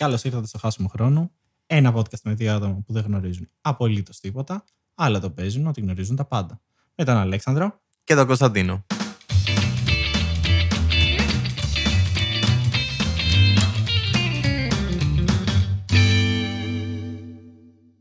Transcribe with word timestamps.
Καλώς 0.00 0.24
ήρθατε 0.24 0.46
στο 0.46 0.58
Χάσιμο 0.58 0.88
Χρόνο. 0.88 1.30
Ένα 1.66 1.94
podcast 1.94 2.20
με 2.24 2.34
δύο 2.34 2.54
άτομα 2.54 2.82
που 2.86 2.92
δεν 2.92 3.04
γνωρίζουν 3.04 3.50
απολύτως 3.60 4.20
τίποτα, 4.20 4.64
αλλά 4.94 5.20
το 5.20 5.30
παίζουν 5.30 5.66
ότι 5.66 5.80
γνωρίζουν 5.80 6.16
τα 6.16 6.24
πάντα. 6.24 6.60
Με 6.94 7.04
τον 7.04 7.16
Αλέξανδρο. 7.16 7.80
Και 8.04 8.14
τον 8.14 8.26
Κωνσταντίνο. 8.26 8.86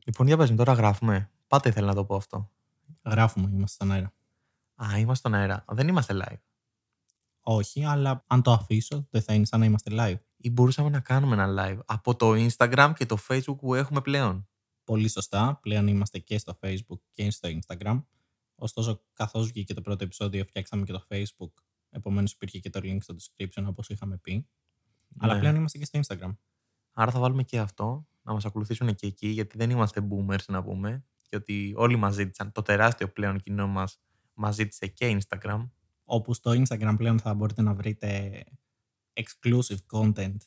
Λοιπόν, 0.06 0.28
για 0.28 0.38
πες 0.38 0.50
μου, 0.50 0.56
τώρα 0.56 0.74
γράφουμε. 0.74 1.30
Πάτε 1.48 1.70
ήθελα 1.70 1.88
να 1.88 1.96
το 1.96 2.06
πω 2.06 2.16
αυτό. 2.16 2.52
Γράφουμε, 3.06 3.50
είμαστε 3.54 3.86
στον 3.86 3.92
αέρα. 3.92 4.14
Α, 4.76 4.98
είμαστε 4.98 5.30
στον 5.30 5.34
αέρα. 5.34 5.66
Δεν 5.68 5.88
είμαστε 5.88 6.14
live. 6.24 6.40
Όχι, 7.42 7.86
αλλά 7.86 8.24
αν 8.28 8.42
το 8.42 8.52
αφήσω, 8.52 9.08
δεν 9.10 9.22
θα 9.22 9.34
είναι 9.34 9.46
σαν 9.46 9.60
να 9.60 9.66
είμαστε 9.66 9.92
live. 9.94 10.29
Ή 10.42 10.50
μπορούσαμε 10.50 10.90
να 10.90 11.00
κάνουμε 11.00 11.44
ένα 11.44 11.48
live 11.58 11.80
από 11.86 12.16
το 12.16 12.32
Instagram 12.32 12.92
και 12.96 13.06
το 13.06 13.18
Facebook 13.28 13.58
που 13.58 13.74
έχουμε 13.74 14.02
πλέον; 14.02 14.48
Πολύ 14.84 15.08
σωστά. 15.10 15.60
Πλέον 15.62 15.88
είμαστε 15.88 16.20
και 16.20 16.38
στο 16.38 16.60
Facebook 16.64 17.00
και 17.12 17.32
στο 17.32 17.50
Instagram. 17.50 18.04
Ωστόσο, 18.56 19.04
καθώς 19.14 19.48
βγήκε 19.48 19.74
το 19.74 19.82
πρώτο 19.82 20.04
επεισόδιο, 20.04 20.46
φτιάξαμε 20.46 20.84
και 20.84 20.92
το 20.92 21.06
Facebook. 21.10 21.52
Επομένως, 21.90 22.32
υπήρχε 22.32 22.60
και 22.60 22.70
το 22.70 22.80
link 22.84 22.98
στο 23.00 23.16
description, 23.16 23.64
όπως 23.68 23.90
είχαμε 23.90 24.18
πει. 24.18 24.48
Αλλά 25.18 25.34
Ναι. 25.34 25.40
πλέον 25.40 25.56
είμαστε 25.56 25.78
και 25.78 25.86
στο 25.86 26.00
Instagram. 26.00 26.36
Άρα 26.94 27.12
θα 27.12 27.20
βάλουμε 27.20 27.44
και 27.44 27.60
αυτό, 27.60 28.08
να 28.22 28.34
μας 28.34 28.46
ακολουθήσουν 28.46 28.96
και 28.96 29.08
εκεί, 29.08 29.28
γιατί 29.28 29.58
δεν 29.58 29.70
είμαστε 29.70 30.08
boomers 30.10 30.46
να 30.48 30.64
πούμε. 30.64 31.04
Και 31.28 31.36
ότι 31.36 31.74
όλοι 31.76 31.96
μας 31.96 32.14
ζήτησαν, 32.14 32.52
το 32.52 32.62
τεράστιο 32.62 33.10
πλέον 33.10 33.40
κοινό 33.40 33.68
μας 33.68 34.00
μας 34.34 34.56
ζήτησε 34.56 34.88
και 34.88 35.18
Instagram. 35.20 35.70
Όπου 36.04 36.34
στο 36.34 36.52
Instagram 36.52 36.94
πλέον 36.98 37.20
θα 37.20 37.34
μπορείτε 37.34 37.62
να 37.62 37.74
βρείτε 37.74 38.44
exclusive 39.14 39.78
content 39.92 40.38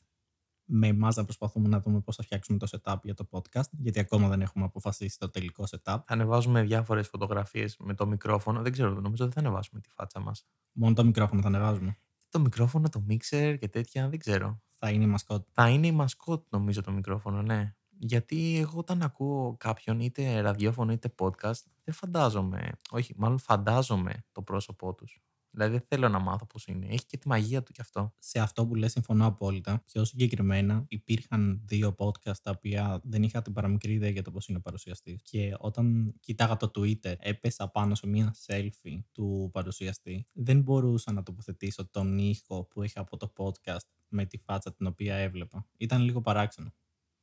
με 0.64 0.86
εμάς 0.86 1.16
να 1.16 1.24
προσπαθούμε 1.24 1.68
να 1.68 1.80
δούμε 1.80 2.00
πώς 2.00 2.16
θα 2.16 2.22
φτιάξουμε 2.22 2.58
το 2.58 2.66
setup 2.70 2.96
για 3.02 3.14
το 3.14 3.28
podcast, 3.30 3.70
γιατί 3.78 4.00
ακόμα 4.00 4.28
δεν 4.28 4.40
έχουμε 4.40 4.64
αποφασίσει 4.64 5.18
το 5.18 5.30
τελικό 5.30 5.64
setup. 5.70 5.78
Θα 5.82 6.04
ανεβάζουμε 6.06 6.62
διάφορες 6.62 7.08
φωτογραφίες 7.08 7.76
με 7.78 7.94
το 7.94 8.06
μικρόφωνο. 8.06 8.62
Δεν 8.62 8.72
ξέρω, 8.72 8.90
νομίζω 8.90 9.24
δεν 9.24 9.32
θα 9.32 9.40
ανεβάσουμε 9.40 9.80
τη 9.80 9.88
φάτσα 9.90 10.20
μας. 10.20 10.46
Μόνο 10.72 10.94
το 10.94 11.04
μικρόφωνο 11.04 11.40
θα 11.40 11.48
ανεβάζουμε. 11.48 11.98
Το 12.28 12.40
μικρόφωνο, 12.40 12.88
το 12.88 13.04
mixer 13.08 13.56
και 13.60 13.68
τέτοια, 13.68 14.08
δεν 14.08 14.18
ξέρω. 14.18 14.60
Θα 14.78 14.90
είναι 14.90 15.04
η 15.04 15.06
μασκότ. 15.06 15.46
Θα 15.50 15.68
είναι 15.68 15.86
η 15.86 15.92
μασκότ 15.92 16.44
νομίζω 16.48 16.82
το 16.82 16.92
μικρόφωνο, 16.92 17.42
ναι. 17.42 17.74
Γιατί 17.98 18.58
εγώ 18.58 18.78
όταν 18.78 19.02
ακούω 19.02 19.56
κάποιον 19.56 20.00
είτε 20.00 20.40
ραδιόφωνο 20.40 20.92
είτε 20.92 21.14
podcast, 21.18 21.62
δεν 21.84 21.94
φαντάζομαι, 21.94 22.70
όχι, 22.90 23.14
μάλλον 23.16 23.38
φαντάζομαι 23.38 24.24
το 24.32 24.42
πρόσωπό 24.42 24.94
τους. 24.94 25.22
Δηλαδή 25.54 25.72
δεν 25.76 25.84
θέλω 25.88 26.08
να 26.08 26.18
μάθω 26.18 26.46
πώς 26.46 26.66
είναι. 26.66 26.86
Έχει 26.86 27.06
και 27.06 27.16
τη 27.16 27.28
μαγεία 27.28 27.62
του 27.62 27.72
κι 27.72 27.80
αυτό. 27.80 28.14
Σε 28.18 28.38
αυτό 28.40 28.66
που 28.66 28.74
λες 28.74 28.92
συμφωνώ 28.92 29.26
απόλυτα. 29.26 29.82
Πιο 29.86 30.04
συγκεκριμένα 30.04 30.84
υπήρχαν 30.88 31.62
δύο 31.64 31.94
podcast 31.98 32.36
τα 32.42 32.50
οποία 32.50 33.00
δεν 33.04 33.22
είχα 33.22 33.42
την 33.42 33.52
παραμικρή 33.52 33.92
ιδέα 33.92 34.10
για 34.10 34.22
το 34.22 34.30
πώς 34.30 34.48
είναι 34.48 34.58
ο 34.58 34.60
παρουσιαστής. 34.60 35.22
Και 35.22 35.54
όταν 35.58 36.14
κοιτάγα 36.20 36.56
το 36.56 36.70
Twitter 36.74 37.14
έπεσα 37.18 37.68
πάνω 37.68 37.94
σε 37.94 38.06
μια 38.06 38.34
selfie 38.46 39.00
του 39.12 39.50
παρουσιαστή. 39.52 40.26
Δεν 40.32 40.60
μπορούσα 40.60 41.12
να 41.12 41.22
τοποθετήσω 41.22 41.88
τον 41.90 42.18
ήχο 42.18 42.64
που 42.64 42.82
είχα 42.82 43.00
από 43.00 43.16
το 43.16 43.32
podcast 43.36 43.88
με 44.08 44.24
τη 44.24 44.38
φάτσα 44.38 44.74
την 44.74 44.86
οποία 44.86 45.16
έβλεπα. 45.16 45.66
Ήταν 45.76 46.02
λίγο 46.02 46.20
παράξενο. 46.20 46.74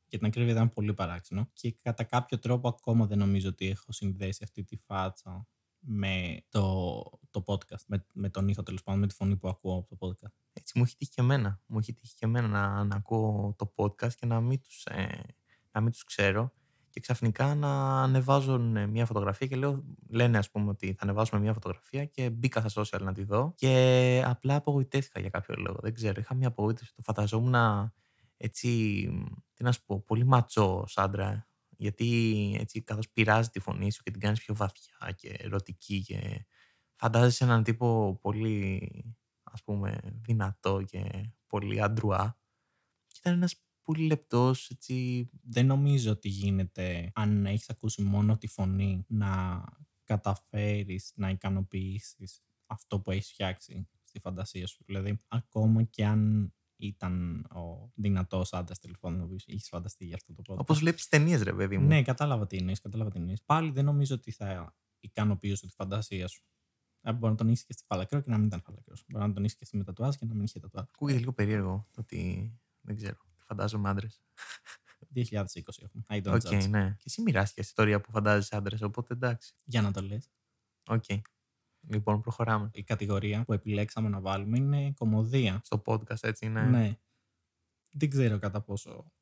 Για 0.06 0.18
την 0.18 0.26
ακρίβεια 0.26 0.52
ήταν 0.52 0.70
πολύ 0.70 0.94
παράξενο. 0.94 1.50
Και 1.52 1.72
κατά 1.82 2.04
κάποιο 2.04 2.38
τρόπο 2.38 2.68
ακόμα 2.68 3.06
δεν 3.06 3.18
νομίζω 3.18 3.48
ότι 3.48 3.66
έχω 3.66 3.92
συνδέσει 3.92 4.40
αυτή 4.44 4.64
τη 4.64 4.76
φάτσα 4.76 5.48
με 5.80 6.42
το, 6.48 7.02
το 7.30 7.44
podcast, 7.46 7.84
με, 7.86 8.06
με 8.12 8.28
τον 8.28 8.48
ήχο 8.48 8.62
τέλος 8.62 8.82
πάντων, 8.82 9.00
με 9.00 9.06
τη 9.06 9.14
φωνή 9.14 9.36
που 9.36 9.48
ακούω 9.48 9.76
από 9.76 9.96
το 9.96 10.06
podcast. 10.06 10.32
Έτσι 10.52 10.78
μου 10.78 10.84
έχει 10.86 10.96
τύχει 10.96 11.10
και 11.10 11.20
εμένα. 11.20 11.60
Μου 11.66 11.78
έχει 11.78 11.92
τύχει 11.92 12.14
και 12.14 12.24
εμένα 12.24 12.48
να, 12.48 12.84
να 12.84 12.96
ακούω 12.96 13.54
το 13.58 13.72
podcast 13.76 14.12
και 14.12 14.26
να 14.26 14.40
μην 14.40 14.62
τους, 14.62 14.84
ε, 14.84 15.24
να 15.72 15.80
μην 15.80 15.90
τους 15.90 16.04
ξέρω 16.04 16.52
και 16.90 17.00
ξαφνικά 17.00 17.54
να 17.54 18.02
ανεβάζουν 18.02 18.76
ε, 18.76 18.86
μια 18.86 19.06
φωτογραφία 19.06 19.46
και 19.46 19.56
λέω, 19.56 19.84
λένε 20.08 20.38
ας 20.38 20.50
πούμε 20.50 20.70
ότι 20.70 20.86
θα 20.86 21.02
ανεβάσουμε 21.02 21.40
μια 21.40 21.52
φωτογραφία 21.52 22.04
και 22.04 22.30
μπήκα 22.30 22.68
στα 22.68 22.82
social 22.82 23.00
να 23.00 23.12
τη 23.12 23.24
δω 23.24 23.52
και 23.56 24.22
απλά 24.26 24.54
απογοητεύτηκα 24.54 25.20
για 25.20 25.30
κάποιο 25.30 25.54
λόγο. 25.58 25.78
Δεν 25.82 25.94
ξέρω, 25.94 26.20
είχα 26.20 26.34
μια 26.34 26.48
απογοήτευση. 26.48 26.94
Το 26.94 27.02
φανταζόμουν 27.02 27.54
έτσι, 28.36 28.68
τι 29.54 29.62
να 29.62 29.72
σου 29.72 29.84
πω, 29.86 30.00
πολύ 30.00 30.24
ματσό 30.24 30.84
άντρα. 30.94 31.48
Γιατί 31.80 32.56
έτσι 32.58 32.82
καθώς 32.82 33.10
πειράζει 33.10 33.48
τη 33.48 33.60
φωνή 33.60 33.92
σου 33.92 34.02
και 34.02 34.10
την 34.10 34.20
κάνεις 34.20 34.40
πιο 34.44 34.54
βαθιά 34.54 35.10
και 35.16 35.28
ερωτική 35.38 36.02
και 36.02 36.46
φαντάζεσαι 36.94 37.44
έναν 37.44 37.62
τύπο 37.62 38.18
πολύ 38.22 38.90
ας 39.42 39.62
πούμε 39.62 40.00
δυνατό 40.20 40.82
και 40.82 41.30
πολύ 41.46 41.82
αντρουά 41.82 42.38
και 43.06 43.18
ήταν 43.20 43.32
ένας 43.32 43.62
πολύ 43.82 44.06
λεπτός 44.06 44.70
έτσι 44.70 45.28
Δεν 45.42 45.66
νομίζω 45.66 46.10
ότι 46.10 46.28
γίνεται 46.28 47.10
αν 47.14 47.46
έχεις 47.46 47.70
ακούσει 47.70 48.02
μόνο 48.02 48.38
τη 48.38 48.46
φωνή 48.46 49.04
να 49.08 49.62
καταφέρεις 50.04 51.12
να 51.14 51.30
ικανοποιήσεις 51.30 52.42
αυτό 52.66 53.00
που 53.00 53.10
έχεις 53.10 53.32
φτιάξει 53.32 53.88
στη 54.04 54.20
φαντασία 54.20 54.66
σου. 54.66 54.84
Δηλαδή, 54.86 55.18
ακόμα 55.28 55.82
και 55.82 56.06
αν 56.06 56.52
ήταν 56.86 57.44
ο 57.54 57.90
δυνατός 57.94 58.52
άντρας 58.52 58.78
τέλος 58.78 58.94
πάντων, 59.00 59.20
ο 59.20 59.24
οποίος 59.24 59.44
έχεις 59.48 59.68
φανταστεί 59.68 60.04
για 60.04 60.14
αυτό 60.14 60.34
το 60.34 60.42
podcast. 60.46 60.58
όπως 60.58 60.78
βλέπεις 60.78 61.08
ταινίες 61.08 61.42
ρε 61.42 61.52
παιδί 61.52 61.78
μου. 61.78 61.86
Ναι, 61.86 62.02
κατάλαβα 62.02 62.46
τι 62.46 62.56
εννοείς. 62.56 62.80
Κατάλαβα 62.80 63.10
τι 63.10 63.18
εννοείς. 63.18 63.42
Πάλι 63.42 63.70
δεν 63.70 63.84
νομίζω 63.84 64.14
ότι 64.14 64.30
θα 64.30 64.74
ικανοποιούσε 65.00 65.66
τη 65.66 65.72
φαντασία 65.74 66.28
σου. 66.28 66.42
Ε, 67.02 67.12
μπορεί 67.12 67.32
να 67.32 67.38
τον 67.38 67.48
είχες 67.48 67.64
σκεφτεί 67.66 67.82
φαλακρό 67.86 68.20
και 68.20 68.30
να 68.30 68.38
μην 68.38 68.46
ήταν 68.46 68.62
φαλακρός. 68.62 69.04
Μπορεί 69.08 69.26
να 69.26 69.32
τον 69.32 69.44
είχες 69.44 69.56
σκεφτεί 69.58 69.64
με 69.64 69.76
τατουάζ 69.76 70.14
και 70.14 70.24
να 70.24 70.34
μην 70.34 70.44
είχε 70.44 70.60
τατουάζ. 70.60 70.84
Ακούγεται 70.94 71.18
λίγο 71.18 71.32
περίεργο 71.32 71.86
το 71.90 72.00
ότι 72.00 72.52
δεν 72.80 72.96
ξέρω. 72.96 73.16
Φαντάζομαι 73.38 73.88
άντρες. 73.88 74.20
2020 75.14 75.82
έχουμε. 75.82 76.04
I 76.08 76.22
don't 76.22 76.34
OK, 76.34 76.40
judge. 76.50 76.68
ναι. 76.68 76.94
Και 76.96 77.04
εσύ 77.06 77.22
μοιράστηκες 77.22 77.66
ιστορία 77.66 78.00
που 78.00 78.10
φαντάζεσαι 78.10 78.56
άντρες, 78.56 78.82
οπότε 78.82 79.14
εντάξει. 79.14 79.54
Για 79.64 79.82
να 79.82 79.92
το 79.92 80.02
λες. 80.02 80.30
Οκ. 80.86 81.04
Λοιπόν, 81.88 82.20
προχωράμε. 82.20 82.70
Η 82.72 82.82
κατηγορία 82.82 83.44
που 83.44 83.52
επιλέξαμε 83.52 84.08
να 84.08 84.20
βάλουμε 84.20 84.58
είναι 84.58 84.92
κομμωδία. 84.92 85.60
Στο 85.64 85.82
podcast 85.86 86.22
έτσι 86.22 86.46
είναι. 86.46 86.62
Ναι. 86.62 86.96
Δεν 87.90 88.10
ξέρω 88.10 88.38
κατά 88.38 88.60
πόσο 88.60 89.12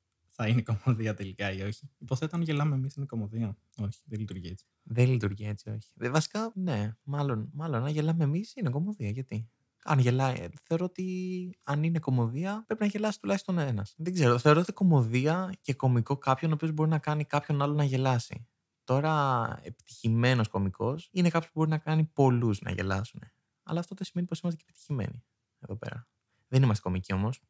θα 0.41 0.46
είναι 0.46 0.62
κομμωδία 0.62 1.14
τελικά 1.14 1.52
ή 1.52 1.62
όχι. 1.62 1.91
Υποθέτω 1.98 2.36
αν 2.36 2.42
γελάμε 2.42 2.74
εμείς 2.74 2.94
είναι 2.94 3.06
κομμωδία. 3.06 3.56
Όχι, 3.76 4.00
δεν 4.04 4.18
λειτουργεί 4.18 4.48
έτσι. 4.48 4.64
Δεν 4.82 5.08
λειτουργεί 5.08 5.44
έτσι, 5.44 5.70
όχι. 5.70 5.91
Δε, 5.94 6.10
βασικά, 6.10 6.52
ναι, 6.54 6.97
μάλλον, 7.02 7.50
μάλλον 7.52 7.84
αν 7.84 7.92
γελάμε 7.92 8.24
εμείς 8.24 8.56
είναι 8.56 8.70
κομμωδία. 8.70 9.10
Γιατί. 9.10 9.48
Αν 9.84 9.98
γελάει, 9.98 10.36
ε, 10.41 10.48
θεωρώ 10.62 10.84
ότι 10.84 11.58
αν 11.62 11.82
είναι 11.82 11.98
κομμωδία 11.98 12.64
πρέπει 12.66 12.82
να 12.82 12.86
γελάσει 12.86 13.20
τουλάχιστον 13.20 13.58
ένας. 13.58 13.94
Δεν 13.97 14.12
ξέρω. 14.12 14.38
Θεωρώ 14.38 14.60
ότι 14.60 14.72
κομμωδία 14.72 15.54
και 15.60 15.74
κωμικό 15.74 16.16
κάποιον 16.16 16.50
ο 16.50 16.54
οποίος 16.54 16.72
μπορεί 16.72 16.91
να 16.91 16.98
κάνει 16.98 17.24
κάποιον 17.24 17.62
άλλο 17.62 17.74
να 17.74 17.84
γελάσει. 17.84 18.47
Τώρα, 18.88 19.59
επιτυχημένος 19.62 20.49
κωμικός 20.49 21.09
είναι 21.12 21.28
κάποιος 21.31 21.53
που 21.53 21.59
μπορεί 21.59 21.71
να 21.71 21.78
κάνει 21.78 22.04
πολλούς 22.04 22.60
να 22.60 22.71
γελάσουν. 22.71 23.21
Αλλά 23.62 23.81
αυτό 23.81 23.94
δεν 23.94 24.06
σημαίνει 24.06 24.28
πως 24.28 24.41
είμαστε 24.41 24.62
και 24.62 24.66
επιτυχημένοι 24.69 25.25
εδώ 25.60 25.76
πέρα. 25.76 26.09
Δεν 26.49 26.62
είμαστε 26.62 26.82
κωμικοί 26.82 27.12
όμως. 27.12 27.41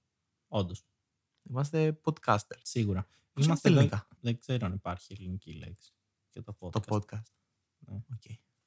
Όντως, 0.49 0.85
Είμαστε 1.43 2.01
podcaster. 2.05 2.57
σίγουρα. 2.63 3.07
Πώς 3.33 3.45
είναι 3.47 3.57
στα 3.57 3.69
εδώ- 3.69 3.79
ελληνικά; 3.79 4.09
Δεν 4.21 4.39
ξέρω 4.39 4.67
αν 4.67 4.73
υπάρχει 4.73 5.13
ελληνική 5.19 5.53
λέξη 5.53 5.93
για 6.31 6.43
το 6.43 6.57
podcast. 6.61 6.71
Το 6.73 6.81
podcast. 6.89 7.23
Ναι. 7.79 7.95
Οκ. 7.95 8.23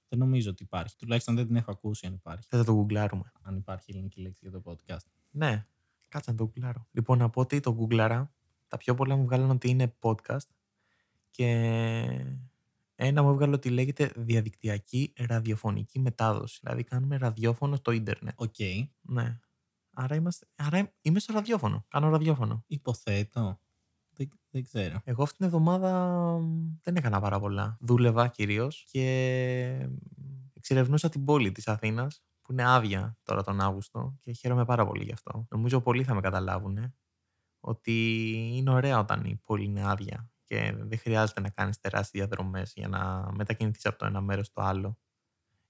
Δεν 0.10 0.20
νομίζω 0.20 0.50
ότι 0.50 0.64
υπάρχει. 0.64 0.96
Τουλάχιστον 0.98 1.36
δεν 1.36 1.48
την 1.48 1.56
έχω 1.56 1.72
ακούσει 1.72 2.06
αν 2.06 2.14
υπάρχει. 2.14 2.48
Θα 2.50 2.64
το 2.64 2.74
γκουγκλάρουμε. 2.74 3.32
Αν 3.42 3.56
υπάρχει 3.58 3.92
ελληνική 3.92 4.22
λέξη 4.22 4.50
για 4.50 4.52
το 4.52 4.62
podcast. 4.66 5.06
Ναι, 5.32 5.68
κάτσε 6.08 6.32
να 6.32 6.38
το 6.38 6.44
γκουγκλάρω. 6.44 6.88
Λοιπόν, 6.92 7.18
να 7.18 7.30
πω 7.30 7.42
ότι 7.42 7.60
το 7.60 7.74
γκουγκλάρα, 7.74 8.34
τα 8.68 8.78
πιο 8.78 8.96
πολλά 8.96 9.16
μου 9.16 9.24
βγάλαν 9.26 9.50
ότι 9.50 9.70
είναι 9.70 9.96
podcast 10.02 10.48
και 11.30 12.26
ένα 13.04 13.24
μου 13.24 13.30
έβγαλε 13.30 13.54
ότι 13.54 13.70
λέγεται 13.70 14.12
διαδικτυακή 14.16 15.14
ραδιοφωνική 15.18 16.00
μετάδοση. 16.00 16.60
Δηλαδή 16.62 16.84
κάνουμε 16.84 17.18
ραδιόφωνο 17.18 17.76
στο 17.76 17.92
ίντερνετ. 17.92 18.34
Οκ. 18.38 18.56
Ναι. 19.02 19.40
Άρα, 19.94 20.16
είμαστε, 20.16 20.48
άρα 20.56 20.94
είμαι 21.02 21.20
στο 21.20 21.34
ραδιόφωνο. 21.34 21.86
Κάνω 21.88 22.10
ραδιόφωνο. 22.10 22.64
Υποθέτω. 22.68 23.60
Δεν, 24.10 24.30
δεν 24.50 24.64
ξέρω. 24.64 25.02
Εγώ 25.04 25.24
αυτήν 25.24 25.38
την 25.38 25.46
εβδομάδα 25.46 25.94
μ, 26.40 26.78
δεν 26.82 26.96
έκανα 26.96 27.20
πάρα 27.20 27.40
πολλά. 27.40 27.78
Δούλευα 27.80 28.28
κυρίως 28.28 28.86
και 28.92 29.90
εξερευνούσα 30.54 31.10
την 31.10 31.26
πόλη 31.26 31.52
της 31.52 31.68
Αθήνας 31.68 32.24
που 32.42 32.52
είναι 32.52 32.64
άδεια 32.72 33.18
τώρα 33.24 33.44
τον 33.44 33.62
Αύγουστο 33.62 34.18
και 34.20 34.32
χαίρομαι 34.32 34.66
πάρα 34.66 34.86
πολύ 34.86 35.04
γι' 35.04 35.14
αυτό. 35.14 35.48
Νομίζω 35.50 35.82
πολλοί 35.82 36.04
θα 36.04 36.14
με 36.14 36.22
καταλάβουν 36.22 36.78
ε, 36.78 36.96
ότι 37.60 38.32
είναι 38.56 38.72
ωραία 38.72 39.00
όταν 39.00 39.26
η 39.26 39.42
πόλη 39.44 39.64
είναι 39.64 39.90
άδεια 39.90 40.32
και 40.52 40.74
δεν 40.78 40.98
χρειάζεται 40.98 41.42
να 41.42 41.50
κάνεις 41.50 41.80
τεράστιες 41.80 42.28
διαδρομές 42.28 42.74
για 42.76 42.88
να 42.88 43.32
μετακινηθείς 43.32 43.86
από 43.86 43.98
το 43.98 44.06
ένα 44.06 44.22
μέρος 44.22 44.48
στο 44.48 44.62
άλλο. 44.62 44.98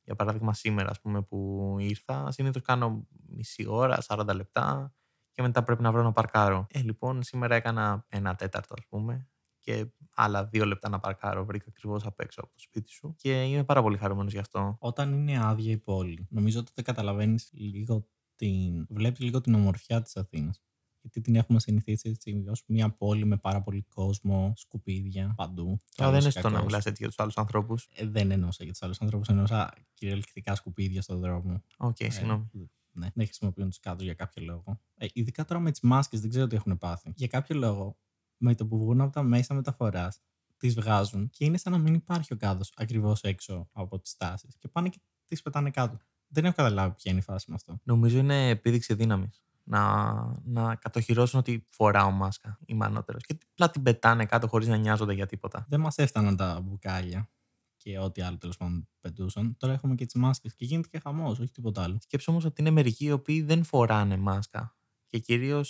Για 0.04 0.16
παράδειγμα 0.16 0.54
σήμερα 0.54 0.90
ας 0.90 1.02
πούμε 1.02 1.22
που 1.22 1.76
ήρθα, 1.80 2.32
συνήθως 2.32 2.62
κάνω 2.62 3.08
μισή 3.28 3.66
ώρα, 3.68 3.98
40 4.08 4.36
λεπτά 4.36 4.94
και 5.32 5.42
μετά 5.42 5.64
πρέπει 5.64 5.82
να 5.82 5.92
βρω 5.92 6.04
να 6.04 6.12
παρκάρω. 6.12 6.68
Ε, 6.70 6.80
λοιπόν, 6.82 7.24
σήμερα 7.24 7.56
έκανα 7.56 8.06
ένα 8.08 8.36
τέταρτο 8.36 8.74
ας 8.78 8.86
πούμε 8.88 9.30
και 9.60 9.92
άλλα 10.16 10.46
δύο 10.46 10.66
λεπτά 10.66 10.90
να 10.90 11.00
παρκάρω. 11.00 11.46
Βρήκα 11.46 11.66
ακριβώς 11.68 12.06
απ' 12.06 12.20
έξω 12.20 12.42
από 12.42 12.52
το 12.54 12.60
σπίτι 12.60 12.92
σου 12.92 13.16
και 13.18 13.44
είμαι 13.44 13.64
πάρα 13.64 13.82
πολύ 13.82 13.98
χαρούμενος 13.98 14.32
γι' 14.32 14.40
αυτό. 14.40 14.76
Όταν 14.80 15.14
είναι 15.14 15.46
άδεια 15.46 15.72
η 15.72 15.78
πόλη, 15.78 16.28
νομίζω 16.30 16.60
ότι 16.60 16.72
δεν 16.76 16.84
καταλαβαίνεις 16.84 17.50
λίγο 17.54 18.08
την. 18.36 18.86
Βλέπεις 18.90 19.20
λίγο 19.20 19.42
την 19.42 19.54
ομορφιά 19.54 20.02
της 20.02 20.18
Αθήνας. 20.18 20.64
Γιατί 21.02 21.22
την 21.22 21.36
έχουμε 21.36 21.60
συνηθίσει 21.60 22.10
έτσι 22.10 22.44
ως 22.50 22.64
μια 22.68 22.90
πόλη 22.90 23.26
με 23.26 23.38
πάρα 23.38 23.62
πολύ 23.62 23.82
κόσμο, 23.90 24.54
σκουπίδια 24.56 25.34
παντού. 25.38 25.80
Τώρα 25.96 26.12
δεν 26.12 26.20
είναι 26.22 26.30
καλός 26.32 26.36
ή 26.36 26.40
στο 26.40 26.48
να 26.50 26.54
κακός. 26.54 26.66
μιλάς 26.66 26.86
έτσι 26.86 26.98
για 27.02 27.08
τους 27.08 27.20
άλλους 27.20 27.38
ανθρώπους. 27.38 27.88
Ε, 27.94 28.06
δεν 28.08 28.32
εννοούσα 28.32 28.64
για 28.64 28.72
τους 28.72 28.82
άλλους 28.82 29.02
ανθρώπους, 29.02 29.28
εννοούσα 29.28 29.74
κυριολεκτικά 29.94 30.56
σκουπίδια 30.56 31.02
στον 31.02 31.20
δρόμο. 31.20 31.64
Οκ, 31.78 32.00
Ε, 32.00 32.10
συγγνώμη. 32.10 32.50
ναι, 32.92 33.08
δεν 33.14 33.26
χρησιμοποιούν 33.26 33.68
τους 33.70 33.80
κάτω 33.80 34.04
για 34.04 34.14
κάποιο 34.14 34.44
λόγο. 34.44 34.80
Ε, 34.96 35.06
ειδικά 35.14 35.46
τώρα 35.46 35.60
με 35.60 35.72
τις 35.72 35.82
μάσκες 35.82 36.20
δεν 36.22 36.30
ξέρω 36.30 36.48
τι 36.48 36.56
έχουν 36.56 36.78
πάθει. 36.78 37.12
Για 37.16 37.28
κάποιο 37.28 37.56
λόγο, 37.56 37.98
με 38.38 38.56
το 38.56 38.66
που 38.68 38.78
βγουν 38.78 39.02
από 39.02 39.12
τα 39.12 39.24
μέσα 39.24 39.54
μεταφοράς, 39.54 40.22
τις 40.58 40.74
βγάζουν 40.74 41.30
και 41.30 41.46
είναι 41.46 41.58
σαν 41.58 41.72
να 41.72 41.78
μην 41.78 41.94
υπάρχει 41.94 42.34
ο 42.34 42.38
κάδος 42.38 42.74
ακριβώς 42.76 43.22
έξω 43.22 43.70
από 43.72 44.00
τις 44.00 44.18
τάσεις. 44.18 44.56
Και 44.58 44.68
πάνε 44.68 44.90
και 44.90 45.00
τις 45.26 45.42
πετάνε 45.42 45.70
κάτω. 45.70 45.98
Δεν 46.28 46.46
έχω 46.46 46.56
καταλάβει 46.56 46.96
ποια 46.96 47.12
είναι 47.12 47.20
η 47.20 47.24
φάση 47.24 47.46
με 47.50 47.56
αυτό. 47.56 47.80
Νομίζω 47.84 48.18
είναι 48.18 48.50
επίδειξη 48.50 48.94
δύναμης. 48.94 49.42
Να, 49.72 50.14
να 50.44 50.76
κατοχυρώσουν 50.76 51.40
ότι 51.40 51.68
φοράω 51.70 52.12
μάσκα 52.12 52.58
ή 52.66 52.74
μανότερο. 52.74 53.18
Και 53.18 53.38
απλά 53.52 53.70
την 53.70 53.84
πετάνε 53.84 54.26
κάτω 54.26 54.48
χωρίς 54.48 54.68
να 54.68 54.76
νοιάζονται 54.76 55.14
για 55.14 55.26
τίποτα. 55.26 55.66
Δεν 55.70 55.80
μας 55.80 55.98
έφταναν 55.98 56.36
τα 56.36 56.62
μπουκάλια 56.64 57.30
και 57.78 58.00
ό,τι 58.00 58.22
άλλο 58.22 58.38
τέλος 58.38 58.58
πάντων 58.58 58.88
πετούσαν. 59.02 59.56
Τώρα 59.58 59.74
έχουμε 59.74 59.96
και 59.96 60.06
τις 60.06 60.16
μάσκες 60.16 60.56
και 60.56 60.66
γίνεται 60.66 60.88
και 60.92 61.00
χαμός, 61.00 61.40
όχι 61.40 61.52
τίποτα 61.52 61.84
άλλο. 61.84 61.98
Σκέψω 62.02 62.32
όμως 62.32 62.46
ότι 62.46 62.62
είναι 62.62 62.70
μερικοί 62.70 63.06
οι 63.06 63.12
οποίοι 63.12 63.42
δεν 63.42 63.64
φοράνε 63.64 64.18
μάσκα. 64.18 64.76
Και 65.12 65.20
κυρίως 65.20 65.70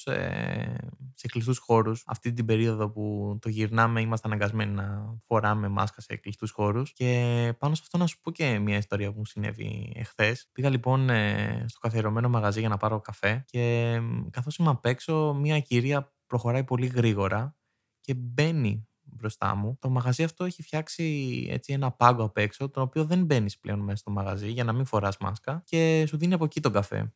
σε 1.13 1.27
κλειστούς 1.27 1.57
χώρους, 1.57 2.03
αυτή 2.07 2.33
την 2.33 2.45
περίοδο 2.45 2.89
που 2.89 3.37
το 3.41 3.49
γυρνάμε, 3.49 4.01
είμαστε 4.01 4.27
αναγκασμένοι 4.27 4.71
να 4.73 5.15
φοράμε 5.25 5.67
μάσκα 5.67 6.01
σε 6.01 6.15
κλειστούς 6.15 6.51
χώρους. 6.51 6.93
Και 6.93 7.53
πάνω 7.57 7.75
σε 7.75 7.81
αυτό 7.83 7.97
να 7.97 8.07
σου 8.07 8.19
πω 8.21 8.31
και 8.31 8.59
μια 8.59 8.77
ιστορία 8.77 9.11
που 9.11 9.17
μου 9.17 9.25
συνέβη 9.25 9.93
εχθές. 9.95 10.49
Πήγα 10.51 10.69
λοιπόν 10.69 11.09
ε, 11.09 11.65
στο 11.67 11.79
καθιερωμένο 11.79 12.29
μαγαζί 12.29 12.59
για 12.59 12.69
να 12.69 12.77
πάρω 12.77 12.99
καφέ 12.99 13.43
και 13.47 13.97
καθώς 14.29 14.57
είμαι 14.57 14.69
απ' 14.69 14.85
έξω, 14.85 15.33
μια 15.33 15.59
κυρία 15.59 16.13
προχωράει 16.27 16.63
πολύ 16.63 16.85
γρήγορα 16.85 17.55
και 18.01 18.13
μπαίνει 18.13 18.87
μπροστά 19.01 19.55
μου. 19.55 19.77
Το 19.79 19.89
μαγαζί 19.89 20.23
αυτό 20.23 20.43
έχει 20.43 20.61
φτιάξει 20.61 21.47
έτσι 21.49 21.73
ένα 21.73 21.91
πάγκο 21.91 22.23
απ' 22.23 22.37
έξω, 22.37 22.69
τον 22.69 22.83
οποίο 22.83 23.05
δεν 23.05 23.25
μπαίνεις 23.25 23.59
πλέον 23.59 23.79
μέσα 23.79 23.97
στο 23.97 24.11
μαγαζί 24.11 24.51
για 24.51 24.63
να 24.63 24.73
μην 24.73 24.85
φοράς 24.85 25.17
μάσκα 25.17 25.61
και 25.65 26.05
σου 26.07 26.17
δίνει 26.17 26.33
από 26.33 26.45
εκεί 26.45 26.61
τον 26.61 26.71
καφέ. 26.71 27.13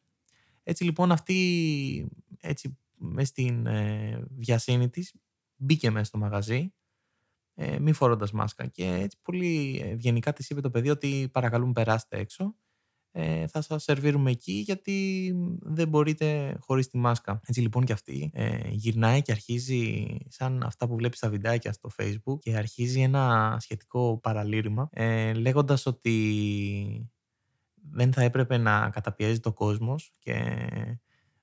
Έτσι 0.68 0.84
λοιπόν 0.84 1.12
αυτή 1.12 2.08
έτσι 2.40 2.78
μες 2.96 3.28
στην 3.28 3.66
ε, 3.66 4.26
βιασύνη 4.30 4.90
της 4.90 5.16
μπήκε 5.56 5.90
μέσα 5.92 6.06
στο 6.06 6.18
μαγαζί 6.18 6.74
ε, 7.54 7.80
μη 7.80 7.92
φορώντας 7.92 8.32
μάσκα 8.32 8.68
και 8.68 8.86
έτσι 8.86 9.18
πολύ 9.22 9.82
ευγενικά 9.84 10.34
της 10.34 10.50
είπε 10.50 10.62
το 10.62 10.70
παιδί 10.70 10.90
ότι 10.90 11.30
παρακαλούμε 11.32 11.72
περάστε 11.72 12.18
έξω 12.18 12.56
ε, 13.18 13.48
θα 13.48 13.62
σας 13.62 13.84
σερβίρουμε 13.84 14.32
εκεί 14.32 14.52
γιατί 14.52 15.32
δεν 15.62 15.88
μπορείτε 15.88 16.58
χωρίς 16.60 16.88
τη 16.88 16.98
μάσκα. 16.98 17.40
Έτσι 17.46 17.62
λοιπόν 17.62 17.84
και 17.86 17.94
αυτή 17.94 18.32
ε, 18.34 18.60
γυρνάει 18.70 19.22
και 19.22 19.32
αρχίζει 19.32 20.06
σαν 20.28 20.64
αυτά 20.64 20.88
που 20.88 20.96
βλέπεις 20.96 21.18
στα 21.18 21.30
βιντεάκια 21.30 21.74
στο 21.74 21.90
facebook 21.98 22.40
και 22.40 22.56
αρχίζει 22.56 23.02
ένα 23.02 23.58
σχετικό 23.60 24.20
παραλήρημα 24.24 24.90
ε, 24.92 25.34
λέγοντας 25.34 25.86
ότι 25.86 27.12
δεν 27.92 28.14
θα 28.14 28.22
έπρεπε 28.22 28.58
να 28.58 28.90
καταπιέζει 28.90 29.40
το 29.40 29.54
κόσμος 29.54 30.12
και 30.20 30.58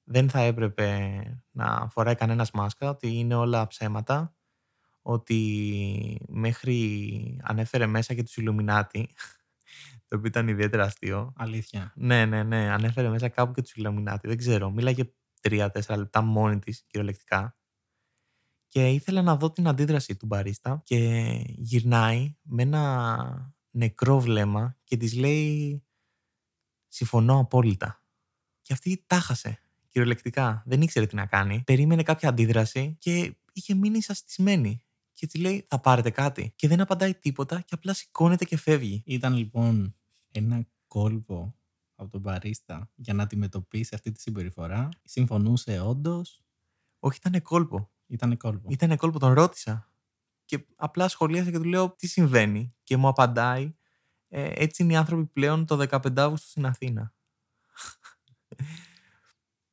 δεν 0.05 0.31
θα 0.31 0.41
έπρεπε 0.41 1.11
να 1.51 1.89
φοράει 1.91 2.15
κανένας 2.15 2.51
μάσκα, 2.51 2.89
ότι 2.89 3.19
είναι 3.19 3.35
όλα 3.35 3.67
ψέματα, 3.67 4.35
ότι 5.03 6.21
μέχρι 6.29 7.41
ανέφερε 7.43 7.87
μέσα 7.87 8.15
και 8.15 8.23
τους 8.23 8.37
Ιλουμινάτι, 8.37 9.09
το 10.09 10.17
οποίο 10.17 10.29
ήταν 10.29 10.49
ιδιαίτερα 10.49 10.85
αστείο. 10.85 11.33
Αλήθεια. 11.37 11.93
Ναι, 11.97 12.27
ναι, 12.27 12.43
ναι, 12.43 12.71
ανέφερε 12.71 13.09
μέσα 13.09 13.29
κάπου 13.29 13.53
και 13.53 13.63
τους 13.63 13.73
Ιλουμινάτι, 13.75 14.29
δεν 14.29 14.37
ξέρω, 14.37 14.71
μίλαγε 14.71 15.13
3-4 15.49 15.69
λεπτά 15.89 16.23
μόνη 16.23 16.59
της, 16.59 16.85
κυριολεκτικά. 16.87 17.57
Και 18.69 18.89
ήθελα 18.89 19.23
να 19.23 19.37
δω 19.37 19.51
την 19.51 19.69
αντίδραση 19.69 20.17
του 20.17 20.27
μπαρίστα 20.27 20.83
και 20.85 21.31
γυρνάει 21.47 22.37
με 22.43 22.63
ένα 22.63 23.55
νεκρό 23.71 24.21
βλέμμα 24.21 24.77
και 24.85 24.97
της 24.97 25.15
λέει 25.15 25.83
συμφωνώ 26.93 27.39
απόλυτα. 27.39 28.03
Και 28.63 28.73
αυτή 28.73 29.05
τάχασε, 29.07 29.59
κυριολεκτικά. 29.89 30.63
Δεν 30.67 30.83
ήξερε 30.83 31.07
τι 31.07 31.15
να 31.15 31.27
κάνει. 31.27 31.63
Περίμενε 31.67 32.03
κάποια 32.03 32.29
αντίδραση 32.29 32.97
και 32.99 33.37
είχε 33.53 33.75
μείνει 33.75 34.03
σαστισμένη. 34.03 34.83
Και 35.13 35.27
της 35.27 35.41
λέει: 35.41 35.65
Θα 35.69 35.81
πάρετε 35.81 36.11
κάτι. 36.11 36.53
Και 36.57 36.69
δεν 36.69 36.81
απαντάει 36.81 37.15
τίποτα 37.15 37.61
και 37.61 37.75
απλά 37.75 37.95
σηκώνεται 37.95 38.45
και 38.45 38.57
φεύγει. 38.57 39.03
Ήταν 39.07 39.35
λοιπόν 39.35 39.95
ένα 40.33 40.67
κόλπο 40.87 41.55
από 41.95 42.11
τον 42.11 42.23
παρίστα 42.23 42.91
για 42.95 43.15
να 43.15 43.23
αντιμετωπίσει 43.23 43.95
αυτή 43.95 44.13
τη 44.13 44.21
συμπεριφορά. 44.21 44.89
Συμφωνούσε 45.05 45.81
όντως; 45.81 46.43
Όχι, 46.99 47.19
ήταν 47.25 47.43
κόλπο. 47.43 47.91
Ήταν 48.07 48.37
κόλπο. 48.37 48.69
Ήταν 48.71 48.97
κόλπο, 48.97 49.19
τον 49.19 49.33
ρώτησα. 49.33 49.93
Και 50.45 50.67
απλά 50.77 51.09
σχολίασα 51.09 51.51
και 51.51 51.59
του 51.59 51.65
λέω: 51.65 51.91
Τι 51.91 52.07
συμβαίνει. 52.07 52.75
Και 52.83 52.97
μου 52.97 53.09
απαντάει: 53.09 53.75
ε, 54.35 54.53
Έτσι 54.55 54.83
είναι 54.83 54.93
οι 54.93 54.97
άνθρωποι 54.97 55.27
πλέον 55.27 55.67
το 55.67 55.87
15 55.91 56.19
Αύγουστο 56.19 56.49
στην 56.49 56.67
Αθήνα. 56.67 57.15